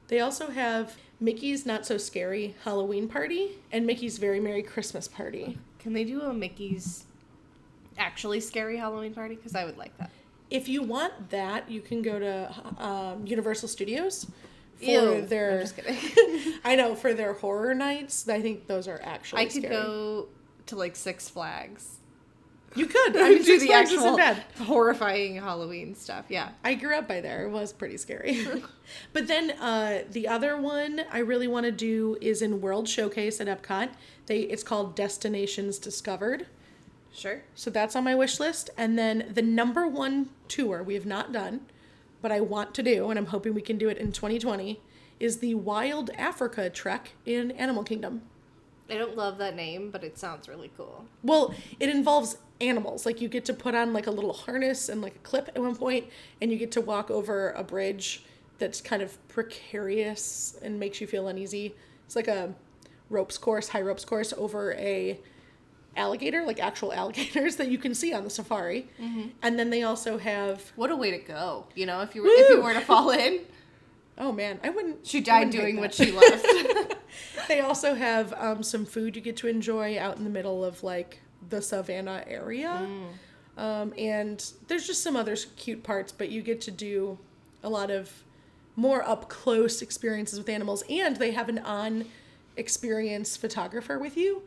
They 0.08 0.20
also 0.20 0.50
have 0.50 0.96
Mickey's 1.20 1.66
Not 1.66 1.86
So 1.86 1.98
Scary 1.98 2.56
Halloween 2.64 3.08
Party 3.08 3.60
and 3.72 3.86
Mickey's 3.86 4.18
Very 4.18 4.40
Merry 4.40 4.64
Christmas 4.64 5.08
Party. 5.08 5.58
Can 5.80 5.94
they 5.94 6.04
do 6.04 6.22
a 6.22 6.34
Mickey's 6.34 7.06
actually 7.98 8.40
scary 8.40 8.78
Halloween 8.78 9.14
party? 9.14 9.36
Because 9.36 9.56
I 9.56 9.66
would 9.66 9.78
like 9.78 9.98
that. 9.98 10.12
If 10.50 10.68
you 10.68 10.84
want 10.84 11.30
that, 11.30 11.70
you 11.72 11.82
can 11.82 12.02
go 12.02 12.20
to 12.20 12.84
um, 12.84 13.26
Universal 13.26 13.70
Studios 13.70 14.28
for 14.82 14.92
Ew. 14.92 15.26
their. 15.26 15.54
I'm 15.54 15.60
just 15.62 15.76
kidding. 15.76 16.54
I 16.64 16.76
know 16.76 16.96
for 16.96 17.14
their 17.14 17.34
horror 17.34 17.74
nights. 17.74 18.28
I 18.28 18.42
think 18.42 18.68
those 18.68 18.88
are 18.88 19.00
actually. 19.04 19.42
I 19.42 19.46
could 19.46 19.64
scary. 19.64 19.76
go 19.76 20.28
to 20.68 20.76
like 20.76 20.96
Six 20.96 21.30
Flags. 21.30 21.98
You 22.76 22.86
could. 22.86 23.16
I 23.18 23.30
mean, 23.30 23.44
do 23.44 23.60
the 23.60 23.74
actual 23.74 24.18
horrifying 24.66 25.36
Halloween 25.36 25.96
stuff. 25.96 26.26
Yeah. 26.30 26.50
I 26.64 26.76
grew 26.76 26.96
up 26.96 27.08
by 27.08 27.22
there. 27.22 27.46
It 27.46 27.50
was 27.50 27.74
pretty 27.74 27.98
scary. 27.98 28.46
but 29.14 29.28
then 29.28 29.52
uh, 29.52 30.04
the 30.10 30.28
other 30.28 30.58
one 30.58 31.02
I 31.12 31.20
really 31.20 31.48
want 31.48 31.66
to 31.66 31.72
do 31.72 32.18
is 32.22 32.42
in 32.42 32.62
World 32.62 32.88
Showcase 32.88 33.42
at 33.42 33.48
Epcot. 33.48 33.90
They 34.28 34.42
it's 34.42 34.64
called 34.64 34.96
Destinations 34.96 35.80
Discovered. 35.80 36.48
Sure. 37.14 37.42
So 37.56 37.70
that's 37.70 37.96
on 37.96 38.04
my 38.06 38.16
wish 38.16 38.40
list. 38.40 38.70
And 38.78 38.98
then 38.98 39.30
the 39.34 39.42
number 39.42 39.86
one 39.88 40.30
tour 40.48 40.82
we 40.82 40.94
have 40.94 41.06
not 41.06 41.34
done, 41.34 41.62
but 42.22 42.32
I 42.32 42.42
want 42.42 42.74
to 42.76 42.84
do, 42.84 43.10
and 43.10 43.18
I'm 43.18 43.28
hoping 43.28 43.54
we 43.54 43.62
can 43.62 43.78
do 43.78 43.90
it 43.90 43.98
in 43.98 44.12
2020, 44.12 44.82
is 45.20 45.38
the 45.38 45.56
Wild 45.56 46.10
Africa 46.18 46.70
Trek 46.70 47.14
in 47.26 47.52
Animal 47.52 47.84
Kingdom. 47.84 48.24
I 48.90 48.96
don't 48.98 49.16
love 49.16 49.38
that 49.38 49.56
name, 49.56 49.90
but 49.90 50.04
it 50.04 50.18
sounds 50.18 50.50
really 50.50 50.72
cool. 50.76 51.06
Well, 51.24 51.54
it 51.80 51.90
involves 51.90 52.38
animals. 52.60 53.06
Like 53.06 53.22
you 53.22 53.30
get 53.30 53.46
to 53.46 53.54
put 53.54 53.74
on 53.74 53.94
like 53.94 54.08
a 54.08 54.12
little 54.12 54.34
harness 54.34 54.90
and 54.90 55.02
like 55.02 55.16
a 55.16 55.20
clip 55.20 55.50
at 55.50 55.62
one 55.62 55.76
point, 55.76 56.08
and 56.42 56.52
you 56.52 56.58
get 56.58 56.72
to 56.74 56.82
walk 56.82 57.10
over 57.10 57.52
a 57.52 57.64
bridge 57.64 58.24
that's 58.58 58.82
kind 58.82 59.02
of 59.02 59.28
precarious 59.28 60.58
and 60.62 60.80
makes 60.80 61.02
you 61.02 61.08
feel 61.08 61.28
uneasy. 61.28 61.74
It's 62.06 62.16
like 62.16 62.28
a 62.28 62.54
ropes 63.10 63.38
course, 63.38 63.70
high 63.70 63.82
ropes 63.82 64.06
course 64.06 64.34
over 64.38 64.74
a 64.74 65.20
alligator, 65.96 66.44
like 66.46 66.60
actual 66.60 66.94
alligators 67.02 67.56
that 67.58 67.70
you 67.70 67.78
can 67.78 67.94
see 67.94 68.14
on 68.14 68.24
the 68.24 68.30
safari. 68.30 68.88
And 69.42 69.60
then 69.60 69.70
they 69.70 69.84
also 69.84 70.18
have 70.18 70.72
What 70.76 70.92
a 70.92 70.96
way 70.96 71.12
to 71.12 71.18
go! 71.20 71.68
You 71.76 71.86
know, 71.86 72.02
if 72.02 72.16
you 72.16 72.24
were 72.24 72.30
if 72.32 72.50
you 72.50 72.62
were 72.62 72.74
to 72.74 72.82
fall 72.82 73.12
in, 73.12 73.42
oh 74.18 74.32
man, 74.32 74.60
I 74.64 74.70
wouldn't. 74.70 75.06
she 75.06 75.22
died 75.22 75.48
wouldn't 75.48 75.54
doing 75.62 75.78
what 75.78 75.94
she 75.94 76.12
loved. 76.12 76.46
They 77.48 77.60
also 77.60 77.96
have 77.96 78.34
um, 78.38 78.64
some 78.64 78.86
food 78.86 79.18
you 79.18 79.22
get 79.22 79.36
to 79.38 79.48
enjoy 79.48 79.98
out 80.00 80.16
in 80.18 80.24
the 80.24 80.30
middle 80.30 80.64
of 80.64 80.84
like 80.84 81.20
the 81.50 81.62
savannah 81.62 82.24
area. 82.26 82.88
Um, 83.58 83.94
and 83.98 84.44
there's 84.68 84.88
just 84.88 85.04
some 85.04 85.18
other 85.18 85.36
cute 85.58 85.84
parts, 85.84 86.14
but 86.14 86.30
you 86.30 86.42
get 86.42 86.62
to 86.62 86.72
do 86.72 87.20
a 87.64 87.70
lot 87.70 87.92
of 87.92 88.24
more 88.78 89.04
up 89.08 89.28
close 89.28 89.82
experiences 89.82 90.40
with 90.40 90.48
animals. 90.48 90.84
And 90.90 91.18
they 91.18 91.32
have 91.32 91.50
an 91.50 91.60
on 91.60 92.06
experience 92.56 93.36
photographer 93.36 94.00
with 94.00 94.16
you 94.16 94.44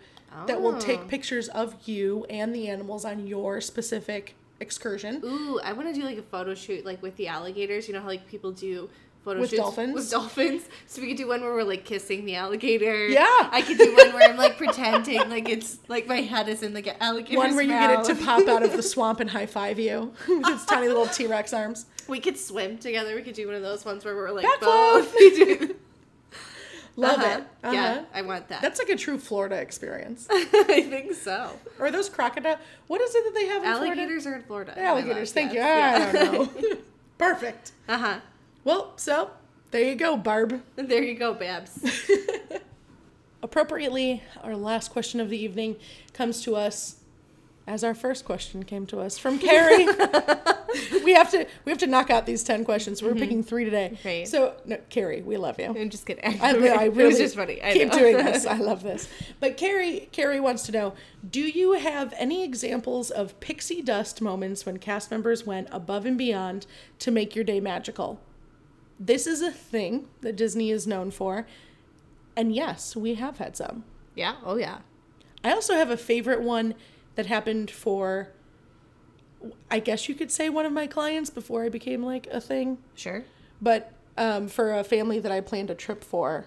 that 0.46 0.60
will 0.60 0.76
Oh. 0.76 0.80
take 0.80 1.08
pictures 1.08 1.48
of 1.48 1.74
you 1.86 2.24
and 2.30 2.54
the 2.54 2.68
animals 2.68 3.04
on 3.04 3.26
your 3.26 3.60
specific 3.60 4.34
excursion. 4.60 5.20
Ooh, 5.24 5.60
I 5.62 5.72
want 5.72 5.92
to 5.92 6.00
do 6.00 6.04
like 6.06 6.18
a 6.18 6.22
photo 6.22 6.54
shoot 6.54 6.84
like 6.84 7.02
with 7.02 7.16
the 7.16 7.28
alligators. 7.28 7.88
You 7.88 7.94
know 7.94 8.00
how 8.00 8.06
like 8.08 8.26
people 8.28 8.52
do 8.52 8.88
photo 9.24 9.40
With 9.40 9.50
shoots 9.50 9.62
dolphins? 9.62 9.94
with 9.94 10.10
dolphins. 10.10 10.62
So 10.86 11.00
we 11.02 11.08
could 11.08 11.16
do 11.16 11.26
one 11.28 11.40
where 11.40 11.52
we're 11.54 11.62
like 11.64 11.84
kissing 11.84 12.24
the 12.24 12.34
alligator. 12.36 13.06
Yeah. 13.08 13.24
I 13.50 13.62
could 13.66 13.78
do 13.78 13.94
one 13.96 14.12
where 14.12 14.28
I'm 14.30 14.36
like 14.36 14.56
pretending 14.64 15.28
like 15.30 15.48
it's 15.48 15.78
like 15.88 16.06
my 16.06 16.20
head 16.20 16.48
is 16.48 16.62
in 16.62 16.72
the 16.74 16.82
ga- 16.82 16.96
alligator's 17.00 17.36
One 17.38 17.54
where 17.54 17.64
you 17.64 17.70
get 17.70 18.00
it 18.00 18.04
to 18.06 18.14
pop 18.24 18.46
out 18.48 18.62
of 18.62 18.72
the 18.72 18.82
swamp 18.92 19.20
and 19.20 19.30
high 19.30 19.46
five 19.46 19.78
you 19.78 20.12
with 20.28 20.48
its 20.48 20.64
tiny 20.66 20.88
little 20.88 21.06
T 21.06 21.26
Rex 21.26 21.52
arms. 21.52 21.86
We 22.06 22.20
could 22.20 22.36
swim 22.38 22.76
together. 22.78 23.14
We 23.14 23.22
could 23.22 23.34
do 23.34 23.46
one 23.46 23.56
of 23.56 23.62
those 23.62 23.84
ones 23.84 24.04
where 24.04 24.14
we're 24.14 24.30
like 24.30 24.44
Back 24.44 24.60
both. 24.60 25.14
Love 26.96 27.18
Uh-huh. 27.18 27.38
it. 27.38 27.44
Uh-huh. 27.64 27.72
Yeah, 27.72 28.04
I 28.14 28.22
want 28.22 28.48
that. 28.48 28.62
That's 28.62 28.78
like 28.78 28.88
a 28.88 28.96
true 28.96 29.18
Florida 29.18 29.56
experience. 29.56 30.28
I 30.30 30.86
think 30.88 31.14
so. 31.14 31.50
Or 31.80 31.90
those 31.90 32.08
crocodile. 32.08 32.58
What 32.86 33.00
is 33.00 33.14
it 33.14 33.24
that 33.24 33.34
they 33.34 33.46
have 33.46 33.64
in 33.64 33.72
Florida? 33.72 33.86
Alligators 34.00 34.26
are 34.26 34.34
in 34.36 34.42
Florida. 34.44 34.78
Alligators. 34.80 35.32
Thank 35.32 35.52
you. 35.52 35.58
Yeah. 35.58 36.06
I 36.08 36.12
don't 36.12 36.62
know. 36.62 36.76
Perfect. 37.18 37.72
Uh 37.88 37.98
huh. 37.98 38.20
Well, 38.62 38.92
so 38.96 39.30
there 39.72 39.82
you 39.82 39.96
go, 39.96 40.16
Barb. 40.16 40.62
There 40.76 41.02
you 41.02 41.14
go, 41.16 41.34
Babs. 41.34 41.80
Appropriately, 43.42 44.22
our 44.42 44.56
last 44.56 44.90
question 44.90 45.20
of 45.20 45.28
the 45.28 45.36
evening 45.36 45.76
comes 46.14 46.42
to 46.42 46.56
us 46.56 46.96
as 47.66 47.82
our 47.82 47.94
first 47.94 48.24
question 48.24 48.62
came 48.64 48.86
to 48.86 49.00
us 49.00 49.16
from 49.16 49.38
Carrie. 49.38 49.86
we 51.04 51.14
have 51.14 51.30
to 51.30 51.46
we 51.64 51.70
have 51.70 51.78
to 51.78 51.86
knock 51.86 52.10
out 52.10 52.26
these 52.26 52.42
ten 52.42 52.64
questions. 52.64 53.02
We're 53.02 53.14
picking 53.14 53.42
three 53.42 53.64
today. 53.64 53.92
Mm-hmm. 53.94 54.08
Right. 54.08 54.28
So, 54.28 54.54
no, 54.66 54.78
Carrie, 54.90 55.22
we 55.22 55.36
love 55.36 55.58
you. 55.58 55.66
I'm 55.66 55.90
just 55.90 56.04
kidding. 56.06 56.24
I, 56.24 56.50
I 56.50 56.52
really 56.52 56.84
it 57.04 57.06
was 57.06 57.18
just 57.18 57.36
funny. 57.36 57.62
I 57.62 57.72
keep 57.72 57.88
know. 57.88 57.98
doing 57.98 58.16
this. 58.18 58.46
I 58.46 58.58
love 58.58 58.82
this. 58.82 59.08
But 59.40 59.56
Carrie, 59.56 60.08
Carrie 60.12 60.40
wants 60.40 60.64
to 60.64 60.72
know: 60.72 60.94
Do 61.28 61.40
you 61.40 61.72
have 61.72 62.12
any 62.18 62.44
examples 62.44 63.10
of 63.10 63.38
pixie 63.40 63.82
dust 63.82 64.20
moments 64.20 64.66
when 64.66 64.78
cast 64.78 65.10
members 65.10 65.46
went 65.46 65.68
above 65.72 66.04
and 66.04 66.18
beyond 66.18 66.66
to 66.98 67.10
make 67.10 67.34
your 67.34 67.44
day 67.44 67.60
magical? 67.60 68.20
This 69.00 69.26
is 69.26 69.42
a 69.42 69.50
thing 69.50 70.08
that 70.20 70.36
Disney 70.36 70.70
is 70.70 70.86
known 70.86 71.10
for, 71.10 71.46
and 72.36 72.54
yes, 72.54 72.94
we 72.94 73.14
have 73.14 73.38
had 73.38 73.56
some. 73.56 73.84
yeah. 74.14 74.36
Oh 74.44 74.56
yeah. 74.56 74.78
I 75.42 75.52
also 75.52 75.74
have 75.74 75.90
a 75.90 75.96
favorite 75.98 76.40
one 76.40 76.74
that 77.14 77.26
happened 77.26 77.70
for. 77.70 78.30
I 79.70 79.78
guess 79.78 80.08
you 80.08 80.14
could 80.14 80.30
say 80.30 80.48
one 80.48 80.64
of 80.64 80.72
my 80.72 80.86
clients 80.86 81.28
before 81.28 81.64
I 81.64 81.68
became 81.68 82.02
like 82.02 82.26
a 82.28 82.40
thing. 82.40 82.78
Sure. 82.94 83.24
But 83.60 83.92
um, 84.16 84.48
for 84.48 84.74
a 84.74 84.84
family 84.84 85.18
that 85.18 85.30
I 85.30 85.40
planned 85.40 85.70
a 85.70 85.74
trip 85.74 86.02
for, 86.02 86.46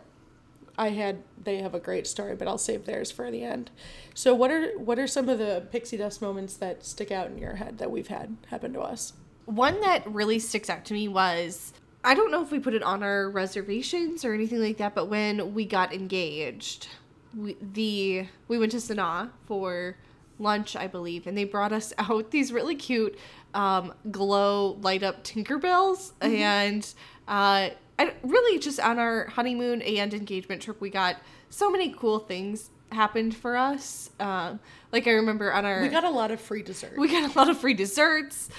I 0.77 0.89
had 0.89 1.23
they 1.43 1.57
have 1.57 1.73
a 1.73 1.79
great 1.79 2.05
story, 2.05 2.35
but 2.35 2.47
I'll 2.47 2.57
save 2.57 2.85
theirs 2.85 3.09
for 3.11 3.29
the 3.31 3.43
end. 3.43 3.71
So 4.13 4.35
what 4.35 4.51
are 4.51 4.77
what 4.77 4.99
are 4.99 5.07
some 5.07 5.27
of 5.27 5.39
the 5.39 5.65
pixie 5.71 5.97
dust 5.97 6.21
moments 6.21 6.55
that 6.57 6.85
stick 6.85 7.11
out 7.11 7.27
in 7.27 7.37
your 7.37 7.55
head 7.55 7.79
that 7.79 7.89
we've 7.89 8.07
had 8.07 8.37
happen 8.47 8.73
to 8.73 8.81
us? 8.81 9.13
One 9.45 9.81
that 9.81 10.05
really 10.11 10.39
sticks 10.39 10.69
out 10.69 10.85
to 10.85 10.93
me 10.93 11.07
was 11.07 11.73
I 12.03 12.13
don't 12.13 12.31
know 12.31 12.43
if 12.43 12.51
we 12.51 12.59
put 12.59 12.75
it 12.75 12.83
on 12.83 13.01
our 13.01 13.29
reservations 13.29 14.23
or 14.23 14.33
anything 14.33 14.61
like 14.61 14.77
that, 14.77 14.93
but 14.93 15.07
when 15.07 15.53
we 15.53 15.65
got 15.65 15.93
engaged, 15.93 16.87
we, 17.35 17.57
the 17.59 18.27
we 18.47 18.59
went 18.59 18.71
to 18.73 18.77
Sanaa 18.77 19.31
for 19.45 19.97
lunch, 20.39 20.75
I 20.75 20.87
believe, 20.87 21.27
and 21.27 21.37
they 21.37 21.43
brought 21.43 21.71
us 21.71 21.93
out 21.97 22.31
these 22.31 22.51
really 22.51 22.75
cute 22.75 23.17
um, 23.53 23.93
glow 24.11 24.77
light 24.81 25.03
up 25.03 25.23
Tinkerbells, 25.23 26.11
and 26.21 26.83
uh, 27.27 27.69
I, 27.99 28.13
really 28.23 28.59
just 28.59 28.79
on 28.79 28.99
our 28.99 29.27
honeymoon 29.27 29.81
and 29.81 30.13
engagement 30.13 30.61
trip, 30.61 30.79
we 30.81 30.89
got 30.89 31.17
so 31.49 31.69
many 31.69 31.93
cool 31.97 32.19
things 32.19 32.69
happened 32.91 33.35
for 33.35 33.57
us. 33.57 34.11
Um, 34.19 34.59
like 34.91 35.07
I 35.07 35.11
remember 35.11 35.51
on 35.51 35.65
our 35.65 35.81
We 35.81 35.89
got 35.89 36.03
a 36.03 36.09
lot 36.09 36.31
of 36.31 36.39
free 36.39 36.63
dessert. 36.63 36.93
we 36.97 37.09
got 37.09 37.33
a 37.33 37.37
lot 37.37 37.49
of 37.49 37.57
free 37.57 37.73
desserts. 37.73 38.49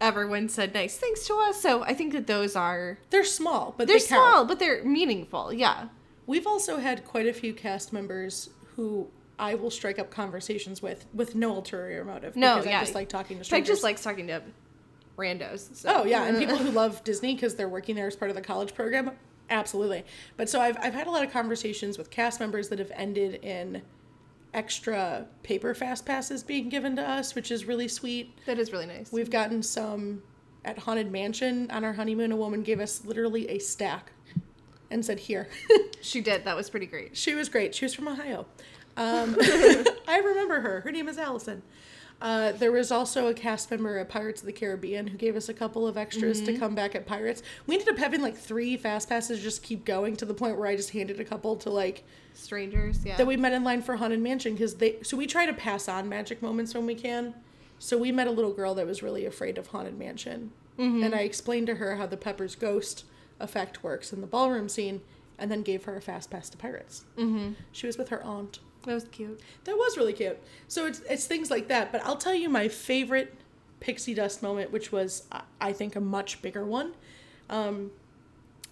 Everyone 0.00 0.48
said 0.48 0.74
nice 0.74 0.96
things 0.96 1.24
to 1.26 1.34
us, 1.34 1.62
so 1.62 1.84
I 1.84 1.94
think 1.94 2.12
that 2.12 2.26
those 2.26 2.56
are 2.56 2.98
they're 3.10 3.24
small, 3.24 3.74
but 3.76 3.86
they're 3.86 3.98
they 3.98 4.04
count. 4.04 4.08
small, 4.08 4.44
but 4.44 4.58
they're 4.58 4.82
meaningful. 4.84 5.52
Yeah, 5.52 5.86
We've 6.26 6.46
also 6.46 6.78
had 6.78 7.04
quite 7.04 7.26
a 7.26 7.32
few 7.32 7.52
cast 7.52 7.92
members 7.92 8.50
who 8.76 9.08
I 9.38 9.54
will 9.54 9.70
strike 9.70 9.98
up 9.98 10.10
conversations 10.10 10.80
with 10.80 11.06
with 11.12 11.34
no 11.34 11.54
ulterior 11.56 12.04
motive. 12.04 12.36
No, 12.36 12.56
because 12.56 12.66
yeah. 12.66 12.78
I 12.78 12.80
just 12.80 12.94
like 12.94 13.08
talking 13.08 13.36
to 13.38 13.40
I 13.40 13.44
strangers. 13.44 13.68
just 13.68 13.82
likes 13.82 14.02
talking 14.02 14.26
to 14.28 14.42
randos. 15.16 15.74
So. 15.74 15.88
Oh 15.92 16.04
yeah, 16.04 16.24
and 16.24 16.38
people 16.38 16.56
who 16.56 16.70
love 16.72 17.02
Disney 17.04 17.34
because 17.34 17.54
they're 17.54 17.68
working 17.68 17.96
there 17.96 18.06
as 18.06 18.16
part 18.16 18.30
of 18.30 18.36
the 18.36 18.42
college 18.42 18.74
program, 18.74 19.12
absolutely. 19.50 20.04
But 20.36 20.48
so 20.48 20.60
I've 20.60 20.76
I've 20.80 20.94
had 20.94 21.06
a 21.06 21.10
lot 21.10 21.24
of 21.24 21.32
conversations 21.32 21.98
with 21.98 22.10
cast 22.10 22.40
members 22.40 22.68
that 22.68 22.78
have 22.78 22.92
ended 22.94 23.44
in 23.44 23.82
extra 24.52 25.26
paper 25.42 25.74
fast 25.74 26.06
passes 26.06 26.44
being 26.44 26.68
given 26.68 26.94
to 26.96 27.02
us, 27.02 27.34
which 27.34 27.50
is 27.50 27.64
really 27.64 27.88
sweet. 27.88 28.38
that 28.46 28.58
is 28.58 28.70
really 28.72 28.86
nice. 28.86 29.10
We've 29.10 29.30
gotten 29.30 29.62
some 29.62 30.22
at 30.64 30.78
Haunted 30.78 31.10
Mansion 31.10 31.70
on 31.70 31.84
our 31.84 31.92
honeymoon. 31.92 32.32
A 32.32 32.36
woman 32.36 32.62
gave 32.62 32.80
us 32.80 33.04
literally 33.04 33.48
a 33.50 33.58
stack 33.58 34.12
and 34.90 35.04
said, 35.04 35.18
"Here." 35.20 35.48
she 36.00 36.20
did. 36.20 36.44
That 36.44 36.56
was 36.56 36.70
pretty 36.70 36.86
great. 36.86 37.16
She 37.16 37.34
was 37.34 37.48
great. 37.48 37.74
She 37.74 37.84
was 37.84 37.94
from 37.94 38.08
Ohio. 38.08 38.46
Um, 38.96 39.36
I 40.08 40.22
remember 40.24 40.60
her. 40.60 40.80
Her 40.80 40.90
name 40.90 41.08
is 41.08 41.18
Allison. 41.18 41.62
Uh, 42.20 42.52
there 42.52 42.72
was 42.72 42.90
also 42.90 43.26
a 43.26 43.34
cast 43.34 43.70
member 43.70 43.98
at 43.98 44.08
Pirates 44.08 44.40
of 44.40 44.46
the 44.46 44.52
Caribbean 44.52 45.08
who 45.08 45.18
gave 45.18 45.36
us 45.36 45.48
a 45.48 45.54
couple 45.54 45.86
of 45.86 45.96
extras 45.96 46.40
to 46.42 46.56
come 46.56 46.74
back 46.74 46.94
at 46.94 47.06
Pirates. 47.06 47.42
We 47.66 47.74
ended 47.74 47.88
up 47.88 47.98
having 47.98 48.22
like 48.22 48.36
three 48.36 48.76
fast 48.76 49.08
passes 49.08 49.42
just 49.42 49.62
keep 49.62 49.84
going 49.84 50.16
to 50.16 50.24
the 50.24 50.32
point 50.32 50.56
where 50.56 50.68
I 50.68 50.76
just 50.76 50.90
handed 50.90 51.20
a 51.20 51.24
couple 51.24 51.56
to 51.56 51.70
like 51.70 52.04
Strangers, 52.34 53.04
yeah. 53.04 53.16
that 53.16 53.26
we 53.26 53.36
met 53.36 53.52
in 53.52 53.62
line 53.62 53.80
for 53.80 53.96
Haunted 53.96 54.20
Mansion 54.20 54.54
because 54.54 54.74
they 54.74 54.96
so 55.02 55.16
we 55.16 55.26
try 55.26 55.46
to 55.46 55.52
pass 55.52 55.88
on 55.88 56.08
magic 56.08 56.42
moments 56.42 56.74
when 56.74 56.84
we 56.84 56.94
can. 56.94 57.34
So 57.78 57.96
we 57.96 58.10
met 58.10 58.26
a 58.26 58.30
little 58.30 58.52
girl 58.52 58.74
that 58.74 58.86
was 58.86 59.02
really 59.02 59.24
afraid 59.24 59.56
of 59.56 59.68
Haunted 59.68 59.96
Mansion, 59.98 60.50
and 61.04 61.14
I 61.14 61.20
explained 61.20 61.68
to 61.68 61.76
her 61.76 61.96
how 61.96 62.06
the 62.06 62.16
Pepper's 62.16 62.56
ghost 62.56 63.04
effect 63.38 63.84
works 63.84 64.12
in 64.12 64.20
the 64.20 64.26
ballroom 64.26 64.68
scene, 64.68 65.02
and 65.38 65.50
then 65.50 65.62
gave 65.62 65.84
her 65.84 65.96
a 65.96 66.00
fast 66.00 66.30
pass 66.30 66.48
to 66.50 66.56
Pirates. 66.56 67.04
Mm-hmm. 67.16 67.52
She 67.70 67.86
was 67.86 67.98
with 67.98 68.08
her 68.08 68.22
aunt. 68.24 68.58
That 68.84 68.94
was 68.94 69.04
cute. 69.04 69.40
That 69.64 69.76
was 69.76 69.96
really 69.96 70.12
cute. 70.12 70.38
So 70.68 70.86
it's 70.86 71.00
it's 71.08 71.26
things 71.26 71.50
like 71.50 71.68
that. 71.68 71.92
But 71.92 72.04
I'll 72.04 72.16
tell 72.16 72.34
you 72.34 72.48
my 72.48 72.68
favorite 72.68 73.34
pixie 73.80 74.14
dust 74.14 74.42
moment, 74.42 74.70
which 74.72 74.92
was 74.92 75.24
I- 75.60 75.72
think 75.72 75.96
a 75.96 76.00
much 76.00 76.40
bigger 76.42 76.64
one. 76.64 76.94
Um, 77.50 77.90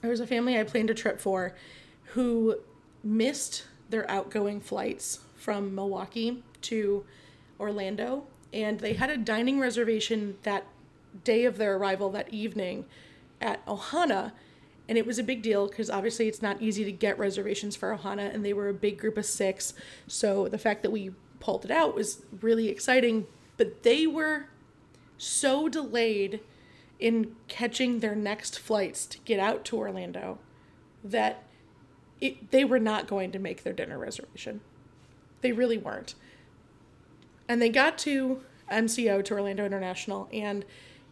there 0.00 0.10
was 0.10 0.20
a 0.20 0.26
family 0.26 0.58
I 0.58 0.64
planned 0.64 0.90
a 0.90 0.94
trip 0.94 1.20
for, 1.20 1.54
who 2.14 2.56
missed 3.04 3.64
their 3.90 4.10
outgoing 4.10 4.60
flights 4.60 5.20
from 5.36 5.74
Milwaukee 5.74 6.42
to 6.62 7.04
Orlando, 7.60 8.24
and 8.52 8.80
they 8.80 8.94
had 8.94 9.10
a 9.10 9.16
dining 9.16 9.58
reservation 9.60 10.36
that 10.42 10.64
day 11.24 11.44
of 11.44 11.58
their 11.58 11.76
arrival 11.76 12.10
that 12.10 12.32
evening 12.32 12.84
at 13.40 13.64
Ohana. 13.66 14.32
And 14.92 14.98
it 14.98 15.06
was 15.06 15.18
a 15.18 15.24
big 15.24 15.40
deal 15.40 15.68
because 15.68 15.88
obviously 15.88 16.28
it's 16.28 16.42
not 16.42 16.60
easy 16.60 16.84
to 16.84 16.92
get 16.92 17.18
reservations 17.18 17.74
for 17.74 17.96
Ohana, 17.96 18.30
and 18.30 18.44
they 18.44 18.52
were 18.52 18.68
a 18.68 18.74
big 18.74 18.98
group 18.98 19.16
of 19.16 19.24
six. 19.24 19.72
So 20.06 20.48
the 20.48 20.58
fact 20.58 20.82
that 20.82 20.90
we 20.90 21.12
pulled 21.40 21.64
it 21.64 21.70
out 21.70 21.94
was 21.94 22.26
really 22.42 22.68
exciting. 22.68 23.26
But 23.56 23.84
they 23.84 24.06
were 24.06 24.50
so 25.16 25.66
delayed 25.66 26.40
in 27.00 27.34
catching 27.48 28.00
their 28.00 28.14
next 28.14 28.58
flights 28.58 29.06
to 29.06 29.18
get 29.20 29.40
out 29.40 29.64
to 29.64 29.78
Orlando 29.78 30.38
that 31.02 31.44
it, 32.20 32.50
they 32.50 32.66
were 32.66 32.78
not 32.78 33.06
going 33.06 33.32
to 33.32 33.38
make 33.38 33.62
their 33.62 33.72
dinner 33.72 33.98
reservation. 33.98 34.60
They 35.40 35.52
really 35.52 35.78
weren't. 35.78 36.16
And 37.48 37.62
they 37.62 37.70
got 37.70 37.96
to 38.00 38.42
MCO, 38.70 39.24
to 39.24 39.32
Orlando 39.32 39.64
International, 39.64 40.28
and 40.34 40.66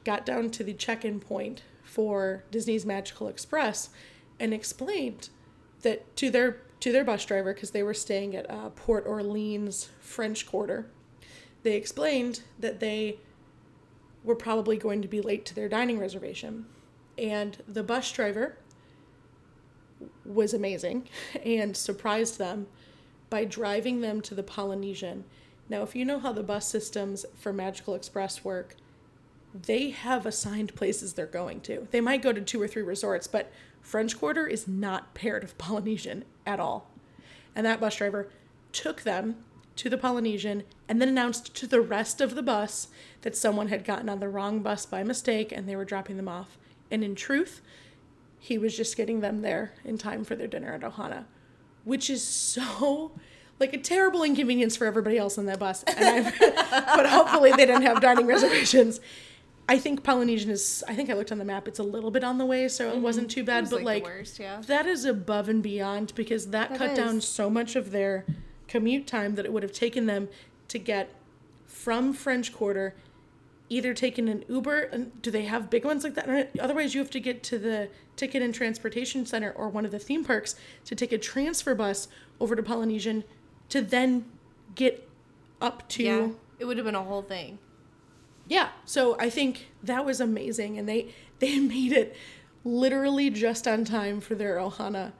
got 0.04 0.26
down 0.26 0.50
to 0.50 0.62
the 0.62 0.74
check 0.74 1.02
in 1.02 1.18
point 1.18 1.62
for 1.90 2.44
Disney's 2.52 2.86
Magical 2.86 3.26
Express 3.26 3.90
and 4.38 4.54
explained 4.54 5.28
that 5.82 6.14
to 6.16 6.30
their 6.30 6.62
to 6.78 6.92
their 6.92 7.04
bus 7.04 7.24
driver 7.24 7.52
because 7.52 7.72
they 7.72 7.82
were 7.82 7.92
staying 7.92 8.34
at 8.36 8.48
uh, 8.48 8.70
Port 8.70 9.04
Orleans 9.06 9.90
French 10.00 10.46
Quarter. 10.46 10.86
They 11.62 11.74
explained 11.74 12.42
that 12.58 12.80
they 12.80 13.18
were 14.22 14.36
probably 14.36 14.76
going 14.76 15.02
to 15.02 15.08
be 15.08 15.20
late 15.20 15.44
to 15.46 15.54
their 15.54 15.68
dining 15.68 15.98
reservation, 15.98 16.66
and 17.18 17.58
the 17.66 17.82
bus 17.82 18.10
driver 18.12 18.56
was 20.24 20.54
amazing 20.54 21.08
and 21.44 21.76
surprised 21.76 22.38
them 22.38 22.68
by 23.28 23.44
driving 23.44 24.00
them 24.00 24.20
to 24.22 24.34
the 24.34 24.42
Polynesian. 24.44 25.24
Now, 25.68 25.82
if 25.82 25.96
you 25.96 26.04
know 26.04 26.20
how 26.20 26.32
the 26.32 26.42
bus 26.42 26.68
systems 26.68 27.26
for 27.36 27.52
Magical 27.52 27.94
Express 27.94 28.44
work, 28.44 28.76
they 29.54 29.90
have 29.90 30.26
assigned 30.26 30.74
places 30.74 31.14
they're 31.14 31.26
going 31.26 31.60
to. 31.62 31.88
They 31.90 32.00
might 32.00 32.22
go 32.22 32.32
to 32.32 32.40
two 32.40 32.60
or 32.60 32.68
three 32.68 32.82
resorts, 32.82 33.26
but 33.26 33.50
French 33.80 34.18
Quarter 34.18 34.46
is 34.46 34.68
not 34.68 35.14
paired 35.14 35.44
of 35.44 35.58
Polynesian 35.58 36.24
at 36.46 36.60
all. 36.60 36.90
And 37.54 37.66
that 37.66 37.80
bus 37.80 37.96
driver 37.96 38.30
took 38.72 39.02
them 39.02 39.36
to 39.76 39.88
the 39.88 39.98
Polynesian 39.98 40.64
and 40.88 41.00
then 41.00 41.08
announced 41.08 41.54
to 41.56 41.66
the 41.66 41.80
rest 41.80 42.20
of 42.20 42.34
the 42.34 42.42
bus 42.42 42.88
that 43.22 43.36
someone 43.36 43.68
had 43.68 43.84
gotten 43.84 44.08
on 44.08 44.20
the 44.20 44.28
wrong 44.28 44.60
bus 44.60 44.86
by 44.86 45.02
mistake 45.02 45.52
and 45.52 45.68
they 45.68 45.76
were 45.76 45.84
dropping 45.84 46.16
them 46.16 46.28
off. 46.28 46.58
And 46.90 47.02
in 47.02 47.14
truth, 47.14 47.60
he 48.38 48.58
was 48.58 48.76
just 48.76 48.96
getting 48.96 49.20
them 49.20 49.42
there 49.42 49.74
in 49.84 49.98
time 49.98 50.24
for 50.24 50.34
their 50.34 50.46
dinner 50.46 50.72
at 50.72 50.82
Ohana, 50.82 51.24
which 51.84 52.10
is 52.10 52.22
so 52.22 53.12
like 53.58 53.74
a 53.74 53.78
terrible 53.78 54.22
inconvenience 54.22 54.76
for 54.76 54.86
everybody 54.86 55.18
else 55.18 55.38
on 55.38 55.46
that 55.46 55.58
bus. 55.58 55.84
But 56.92 57.06
hopefully 57.06 57.50
they 57.52 57.66
didn't 57.66 57.82
have 57.82 58.00
dining 58.00 58.26
reservations. 58.26 59.00
I 59.70 59.78
think 59.78 60.02
Polynesian 60.02 60.50
is. 60.50 60.82
I 60.88 60.96
think 60.96 61.10
I 61.10 61.14
looked 61.14 61.30
on 61.30 61.38
the 61.38 61.44
map. 61.44 61.68
It's 61.68 61.78
a 61.78 61.84
little 61.84 62.10
bit 62.10 62.24
on 62.24 62.38
the 62.38 62.44
way, 62.44 62.66
so 62.66 62.88
it 62.88 62.94
mm-hmm. 62.94 63.02
wasn't 63.02 63.30
too 63.30 63.44
bad. 63.44 63.60
was, 63.60 63.70
but 63.70 63.82
like, 63.84 64.02
like, 64.02 64.04
worst, 64.04 64.40
yeah. 64.40 64.60
that 64.66 64.84
is 64.84 65.04
above 65.04 65.48
and 65.48 65.62
beyond 65.62 66.12
because 66.16 66.48
that, 66.48 66.70
That 66.70 66.78
cut 66.78 66.96
down 66.96 67.20
so 67.20 67.48
much 67.48 67.76
of 67.76 67.92
their 67.92 68.26
commute 68.66 69.06
time 69.06 69.36
that 69.36 69.44
it 69.44 69.52
would 69.52 69.62
have 69.62 69.70
taken 69.70 70.06
them 70.06 70.28
to 70.66 70.80
get 70.80 71.14
from 71.66 72.12
French 72.12 72.52
Quarter, 72.52 72.96
either 73.68 73.94
taking 73.94 74.28
an 74.28 74.44
Uber. 74.48 74.80
And 74.90 75.22
do 75.22 75.30
they 75.30 75.44
have 75.44 75.70
big 75.70 75.84
ones 75.84 76.02
like 76.02 76.14
that? 76.14 76.50
Otherwise, 76.58 76.92
you 76.92 77.00
have 77.00 77.10
to 77.10 77.20
get 77.20 77.44
to 77.44 77.56
the 77.56 77.90
Ticket 78.16 78.42
and 78.42 78.52
Transportation 78.52 79.24
Center 79.24 79.52
or 79.52 79.68
one 79.68 79.84
of 79.84 79.92
the 79.92 80.00
theme 80.00 80.24
parks 80.24 80.56
to 80.84 80.96
take 80.96 81.12
a 81.12 81.18
transfer 81.18 81.76
bus 81.76 82.08
over 82.40 82.56
to 82.56 82.62
Polynesian 82.64 83.22
to 83.68 83.80
then 83.80 84.24
get 84.74 85.08
up 85.60 85.88
to 85.90 86.02
Yeah. 86.02 86.28
It 86.58 86.64
would 86.64 86.76
have 86.76 86.86
been 86.86 86.96
a 86.96 87.04
whole 87.04 87.22
thing. 87.22 87.60
Yeah 88.50 88.68
so 88.84 89.16
i 89.18 89.30
think 89.30 89.68
that 89.82 90.04
was 90.04 90.20
amazing 90.20 90.76
and 90.76 90.86
they 90.86 91.14
they 91.38 91.58
made 91.76 91.92
it 91.92 92.14
literally 92.62 93.30
just 93.30 93.66
on 93.66 93.84
time 93.86 94.20
for 94.20 94.34
their 94.34 94.56
ohana 94.58 95.12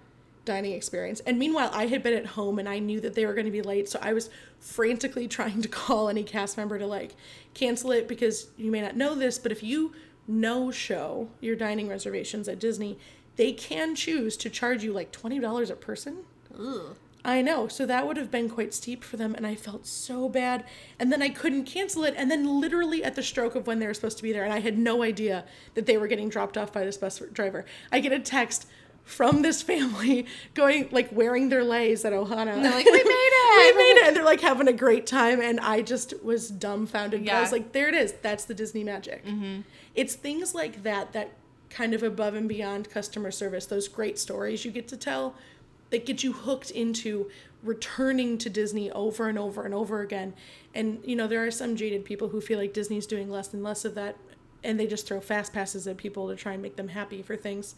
dining 0.45 0.72
experience 0.72 1.20
and 1.20 1.39
meanwhile 1.39 1.70
i 1.72 1.87
had 1.87 2.03
been 2.03 2.12
at 2.12 2.26
home 2.26 2.59
and 2.59 2.68
i 2.68 2.78
knew 2.78 3.01
that 3.01 3.14
they 3.14 3.24
were 3.24 3.33
going 3.33 3.47
to 3.47 3.53
be 3.53 3.62
late 3.62 3.89
so 3.89 3.99
i 4.03 4.12
was 4.12 4.28
frantically 4.59 5.26
trying 5.39 5.62
to 5.62 5.68
call 5.68 6.09
any 6.11 6.22
cast 6.22 6.57
member 6.59 6.78
to 6.78 6.87
like 6.87 7.14
cancel 7.55 7.93
it 7.93 8.07
because 8.09 8.49
you 8.59 8.70
may 8.70 8.83
not 8.83 8.97
know 8.97 9.14
this 9.14 9.39
but 9.39 9.53
if 9.53 9.62
you 9.62 9.93
no 10.26 10.70
show 10.70 11.28
your 11.41 11.57
dining 11.57 11.89
reservations 11.89 12.49
at 12.49 12.59
disney 12.59 12.99
they 13.37 13.53
can 13.53 13.95
choose 13.95 14.37
to 14.37 14.51
charge 14.51 14.85
you 14.85 14.93
like 14.93 15.12
$20 15.12 15.70
a 15.70 15.76
person 15.76 16.18
Ugh. 16.59 16.97
I 17.25 17.43
know. 17.43 17.68
So 17.68 17.87
that 17.87 18.07
would 18.07 18.16
have 18.16 18.31
been 18.31 18.49
quite 18.49 18.73
steep 18.73 19.05
for 19.05 19.16
them, 19.16 19.35
and 19.35 19.47
I 19.47 19.55
felt 19.55 19.87
so 19.87 20.29
bad. 20.29 20.64
And 20.99 21.12
then 21.12 21.23
I 21.23 21.29
couldn't 21.29 21.64
cancel 21.64 22.05
it. 22.05 22.14
And 22.16 22.31
then, 22.31 22.61
literally, 22.61 23.05
at 23.05 23.14
the 23.14 23.23
stroke 23.23 23.55
of 23.55 23.66
when 23.66 23.79
they 23.79 23.87
were 23.87 23.95
supposed 23.95 24.16
to 24.18 24.23
be 24.23 24.33
there, 24.33 24.45
and 24.45 24.53
I 24.53 24.61
had 24.61 24.79
no 24.79 25.03
idea 25.03 25.45
that 25.75 25.87
they 25.87 25.97
were 25.97 26.07
getting 26.07 26.29
dropped 26.29 26.57
off 26.57 26.73
by 26.73 26.85
this 26.85 26.97
bus 26.97 27.21
driver, 27.33 27.64
I 27.93 28.01
get 28.01 28.12
a 28.12 28.18
text 28.18 28.66
from 29.05 29.43
this 29.43 29.61
family 29.71 30.27
going, 30.55 30.89
like, 30.91 31.11
wearing 31.12 31.49
their 31.49 31.64
leis 31.64 32.05
at 32.05 32.12
Ohana. 32.12 32.55
And 32.55 32.64
they're 32.64 32.73
like, 32.73 32.87
"We 32.87 32.93
made 32.93 33.05
it. 33.05 33.41
we 33.77 33.83
made 33.83 34.01
it. 34.01 34.07
And 34.07 34.16
they're 34.16 34.25
like 34.25 34.41
having 34.41 34.68
a 34.68 34.73
great 34.73 35.07
time. 35.07 35.41
And 35.41 35.61
I 35.61 35.83
just 35.83 36.23
was 36.23 36.49
dumbfounded. 36.49 37.25
Yeah. 37.25 37.39
I 37.39 37.41
was 37.41 37.53
like, 37.53 37.73
there 37.73 37.89
it 37.89 37.95
is. 37.95 38.12
That's 38.23 38.45
the 38.45 38.55
Disney 38.55 38.85
magic. 38.85 39.25
Mm-hmm. 39.27 39.62
It's 39.95 40.14
things 40.14 40.55
like 40.55 40.83
that 40.85 41.12
that 41.12 41.33
kind 41.68 41.95
of 41.95 42.03
above 42.03 42.35
and 42.35 42.49
beyond 42.49 42.91
customer 42.91 43.31
service, 43.31 43.66
those 43.66 43.89
great 43.89 44.18
stories 44.18 44.64
you 44.64 44.71
get 44.71 44.89
to 44.89 44.97
tell 44.97 45.35
that 45.91 46.07
get 46.07 46.22
you 46.22 46.32
hooked 46.32 46.70
into 46.70 47.30
returning 47.62 48.38
to 48.38 48.49
Disney 48.49 48.91
over 48.91 49.28
and 49.28 49.38
over 49.38 49.64
and 49.64 49.74
over 49.74 50.01
again. 50.01 50.34
And 50.74 51.01
you 51.05 51.16
know, 51.16 51.26
there 51.26 51.45
are 51.45 51.51
some 51.51 51.76
jaded 51.76 52.05
people 52.05 52.28
who 52.28 52.41
feel 52.41 52.59
like 52.59 52.72
Disney's 52.72 53.07
doing 53.07 53.30
less 53.30 53.53
and 53.53 53.62
less 53.62 53.84
of 53.84 53.95
that 53.97 54.16
and 54.62 54.78
they 54.78 54.86
just 54.86 55.07
throw 55.07 55.20
fast 55.20 55.53
passes 55.53 55.86
at 55.86 55.97
people 55.97 56.28
to 56.28 56.36
try 56.36 56.53
and 56.53 56.62
make 56.62 56.76
them 56.76 56.88
happy 56.88 57.22
for 57.22 57.36
things. 57.36 57.74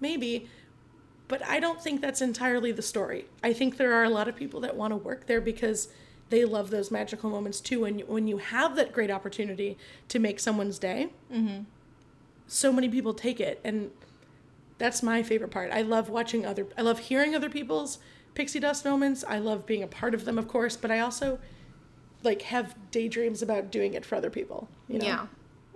Maybe, 0.00 0.48
but 1.26 1.44
I 1.44 1.60
don't 1.60 1.82
think 1.82 2.00
that's 2.00 2.20
entirely 2.20 2.72
the 2.72 2.82
story. 2.82 3.26
I 3.42 3.52
think 3.52 3.76
there 3.76 3.94
are 3.94 4.04
a 4.04 4.10
lot 4.10 4.28
of 4.28 4.36
people 4.36 4.60
that 4.60 4.76
want 4.76 4.92
to 4.92 4.96
work 4.96 5.26
there 5.26 5.40
because 5.40 5.88
they 6.30 6.44
love 6.44 6.70
those 6.70 6.90
magical 6.90 7.30
moments 7.30 7.60
too. 7.60 7.84
And 7.84 8.02
when 8.02 8.28
you 8.28 8.38
have 8.38 8.76
that 8.76 8.92
great 8.92 9.10
opportunity 9.10 9.76
to 10.08 10.18
make 10.18 10.40
someone's 10.40 10.78
day, 10.78 11.08
mm-hmm. 11.32 11.62
so 12.46 12.72
many 12.72 12.88
people 12.88 13.14
take 13.14 13.40
it. 13.40 13.60
And 13.64 13.90
that's 14.78 15.02
my 15.02 15.22
favorite 15.22 15.50
part. 15.50 15.70
I 15.72 15.82
love 15.82 16.08
watching 16.08 16.46
other, 16.46 16.66
I 16.76 16.82
love 16.82 17.00
hearing 17.00 17.34
other 17.34 17.50
people's 17.50 17.98
pixie 18.34 18.60
dust 18.60 18.84
moments. 18.84 19.24
I 19.26 19.38
love 19.38 19.66
being 19.66 19.82
a 19.82 19.88
part 19.88 20.14
of 20.14 20.24
them, 20.24 20.38
of 20.38 20.48
course, 20.48 20.76
but 20.76 20.90
I 20.90 21.00
also 21.00 21.38
like 22.22 22.42
have 22.42 22.74
daydreams 22.90 23.42
about 23.42 23.70
doing 23.70 23.94
it 23.94 24.04
for 24.04 24.14
other 24.16 24.30
people. 24.30 24.68
You 24.88 25.00
know? 25.00 25.06
Yeah. 25.06 25.26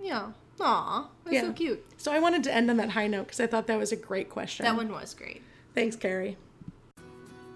Yeah. 0.01 0.31
Aw. 0.59 1.09
That's 1.25 1.39
so 1.39 1.53
cute. 1.53 1.85
So 1.97 2.11
I 2.11 2.19
wanted 2.19 2.43
to 2.45 2.53
end 2.53 2.69
on 2.69 2.77
that 2.77 2.91
high 2.91 3.07
note 3.07 3.25
because 3.25 3.39
I 3.39 3.47
thought 3.47 3.67
that 3.67 3.77
was 3.77 3.91
a 3.91 3.95
great 3.95 4.29
question. 4.29 4.65
That 4.65 4.75
one 4.75 4.91
was 4.91 5.13
great. 5.13 5.41
Thanks, 5.73 5.95
Carrie. 5.95 6.37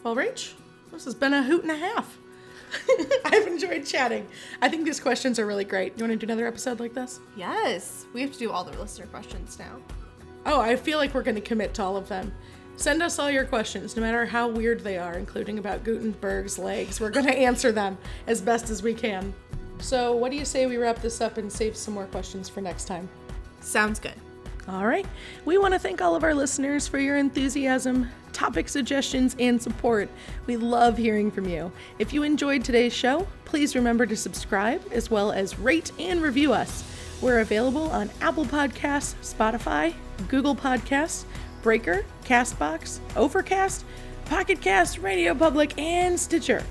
Well, 0.03 0.15
Rach, 0.15 0.53
this 0.91 1.05
has 1.05 1.13
been 1.13 1.33
a 1.33 1.43
hoot 1.43 1.63
and 1.63 1.71
a 1.71 1.77
half. 1.77 2.17
I've 3.25 3.47
enjoyed 3.47 3.85
chatting. 3.85 4.27
I 4.61 4.69
think 4.69 4.85
these 4.85 4.99
questions 4.99 5.39
are 5.39 5.45
really 5.45 5.63
great. 5.63 5.93
You 5.97 6.03
want 6.03 6.19
to 6.19 6.25
do 6.25 6.31
another 6.31 6.47
episode 6.47 6.79
like 6.79 6.93
this? 6.93 7.19
Yes. 7.35 8.05
We 8.13 8.21
have 8.21 8.31
to 8.33 8.39
do 8.39 8.51
all 8.51 8.63
the 8.63 8.77
listener 8.79 9.05
questions 9.07 9.57
now. 9.59 9.77
Oh, 10.47 10.61
I 10.61 10.77
feel 10.77 10.97
like 10.97 11.13
we're 11.13 11.23
going 11.23 11.35
to 11.35 11.41
commit 11.41 11.73
to 11.73 11.83
all 11.83 11.97
of 11.97 12.07
them. 12.07 12.33
Send 12.77 13.03
us 13.03 13.19
all 13.19 13.29
your 13.29 13.43
questions, 13.43 13.97
no 13.97 14.01
matter 14.01 14.25
how 14.25 14.47
weird 14.47 14.79
they 14.79 14.97
are, 14.97 15.15
including 15.15 15.59
about 15.59 15.83
Gutenberg's 15.83 16.57
legs. 16.57 17.01
We're 17.01 17.09
going 17.09 17.25
to 17.27 17.37
answer 17.37 17.73
them 17.73 17.97
as 18.27 18.39
best 18.39 18.69
as 18.69 18.81
we 18.81 18.93
can. 18.93 19.33
So, 19.79 20.15
what 20.15 20.31
do 20.31 20.37
you 20.37 20.45
say 20.45 20.65
we 20.65 20.77
wrap 20.77 21.01
this 21.01 21.19
up 21.19 21.37
and 21.37 21.51
save 21.51 21.75
some 21.75 21.93
more 21.93 22.05
questions 22.05 22.47
for 22.47 22.61
next 22.61 22.85
time? 22.85 23.09
Sounds 23.59 23.99
good. 23.99 24.13
All 24.69 24.85
right. 24.85 25.05
We 25.43 25.57
want 25.57 25.73
to 25.73 25.79
thank 25.79 26.01
all 26.01 26.15
of 26.15 26.23
our 26.23 26.33
listeners 26.33 26.87
for 26.87 26.97
your 26.97 27.17
enthusiasm, 27.17 28.09
topic 28.31 28.69
suggestions, 28.69 29.35
and 29.39 29.61
support. 29.61 30.07
We 30.45 30.55
love 30.55 30.97
hearing 30.97 31.29
from 31.29 31.49
you. 31.49 31.73
If 31.99 32.13
you 32.13 32.23
enjoyed 32.23 32.63
today's 32.63 32.93
show, 32.93 33.27
please 33.43 33.75
remember 33.75 34.05
to 34.05 34.15
subscribe 34.15 34.81
as 34.91 35.11
well 35.11 35.33
as 35.33 35.59
rate 35.59 35.91
and 35.99 36.21
review 36.21 36.53
us. 36.53 36.85
We're 37.21 37.39
available 37.39 37.89
on 37.91 38.09
Apple 38.21 38.45
Podcasts, 38.45 39.15
Spotify, 39.21 39.93
Google 40.27 40.55
Podcasts, 40.55 41.25
Breaker, 41.61 42.05
Castbox, 42.25 42.99
Overcast, 43.15 43.83
Pocket 44.25 44.61
Cast, 44.61 44.99
Radio 44.99 45.33
Public, 45.33 45.77
and 45.77 46.19
Stitcher 46.19 46.63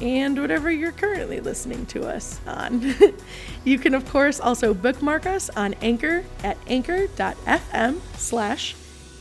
and 0.00 0.40
whatever 0.40 0.70
you're 0.70 0.92
currently 0.92 1.40
listening 1.40 1.84
to 1.86 2.06
us 2.06 2.40
on. 2.46 2.94
you 3.64 3.78
can, 3.78 3.94
of 3.94 4.08
course, 4.08 4.40
also 4.40 4.72
bookmark 4.72 5.26
us 5.26 5.50
on 5.50 5.74
Anchor 5.74 6.24
at 6.44 6.56
anchor.fm 6.66 8.00
slash 8.16 8.74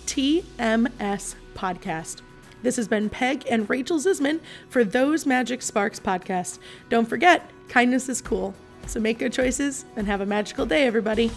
TMS 0.06 1.36
podcast. 1.56 2.22
This 2.64 2.76
has 2.76 2.88
been 2.88 3.10
Peg 3.10 3.46
and 3.50 3.70
Rachel 3.70 4.00
Zisman 4.00 4.40
for 4.70 4.84
Those 4.84 5.26
Magic 5.26 5.62
Sparks 5.62 6.00
podcast. 6.00 6.60
Don't 6.90 7.08
forget, 7.08 7.50
kindness 7.70 8.10
is 8.10 8.22
cool. 8.22 8.54
So 8.88 9.00
make 9.00 9.20
good 9.20 9.34
choices 9.34 9.86
and 9.96 10.08
have 10.08 10.22
a 10.22 10.26
magical 10.26 10.66
day, 10.66 10.86
everybody. 10.86 11.32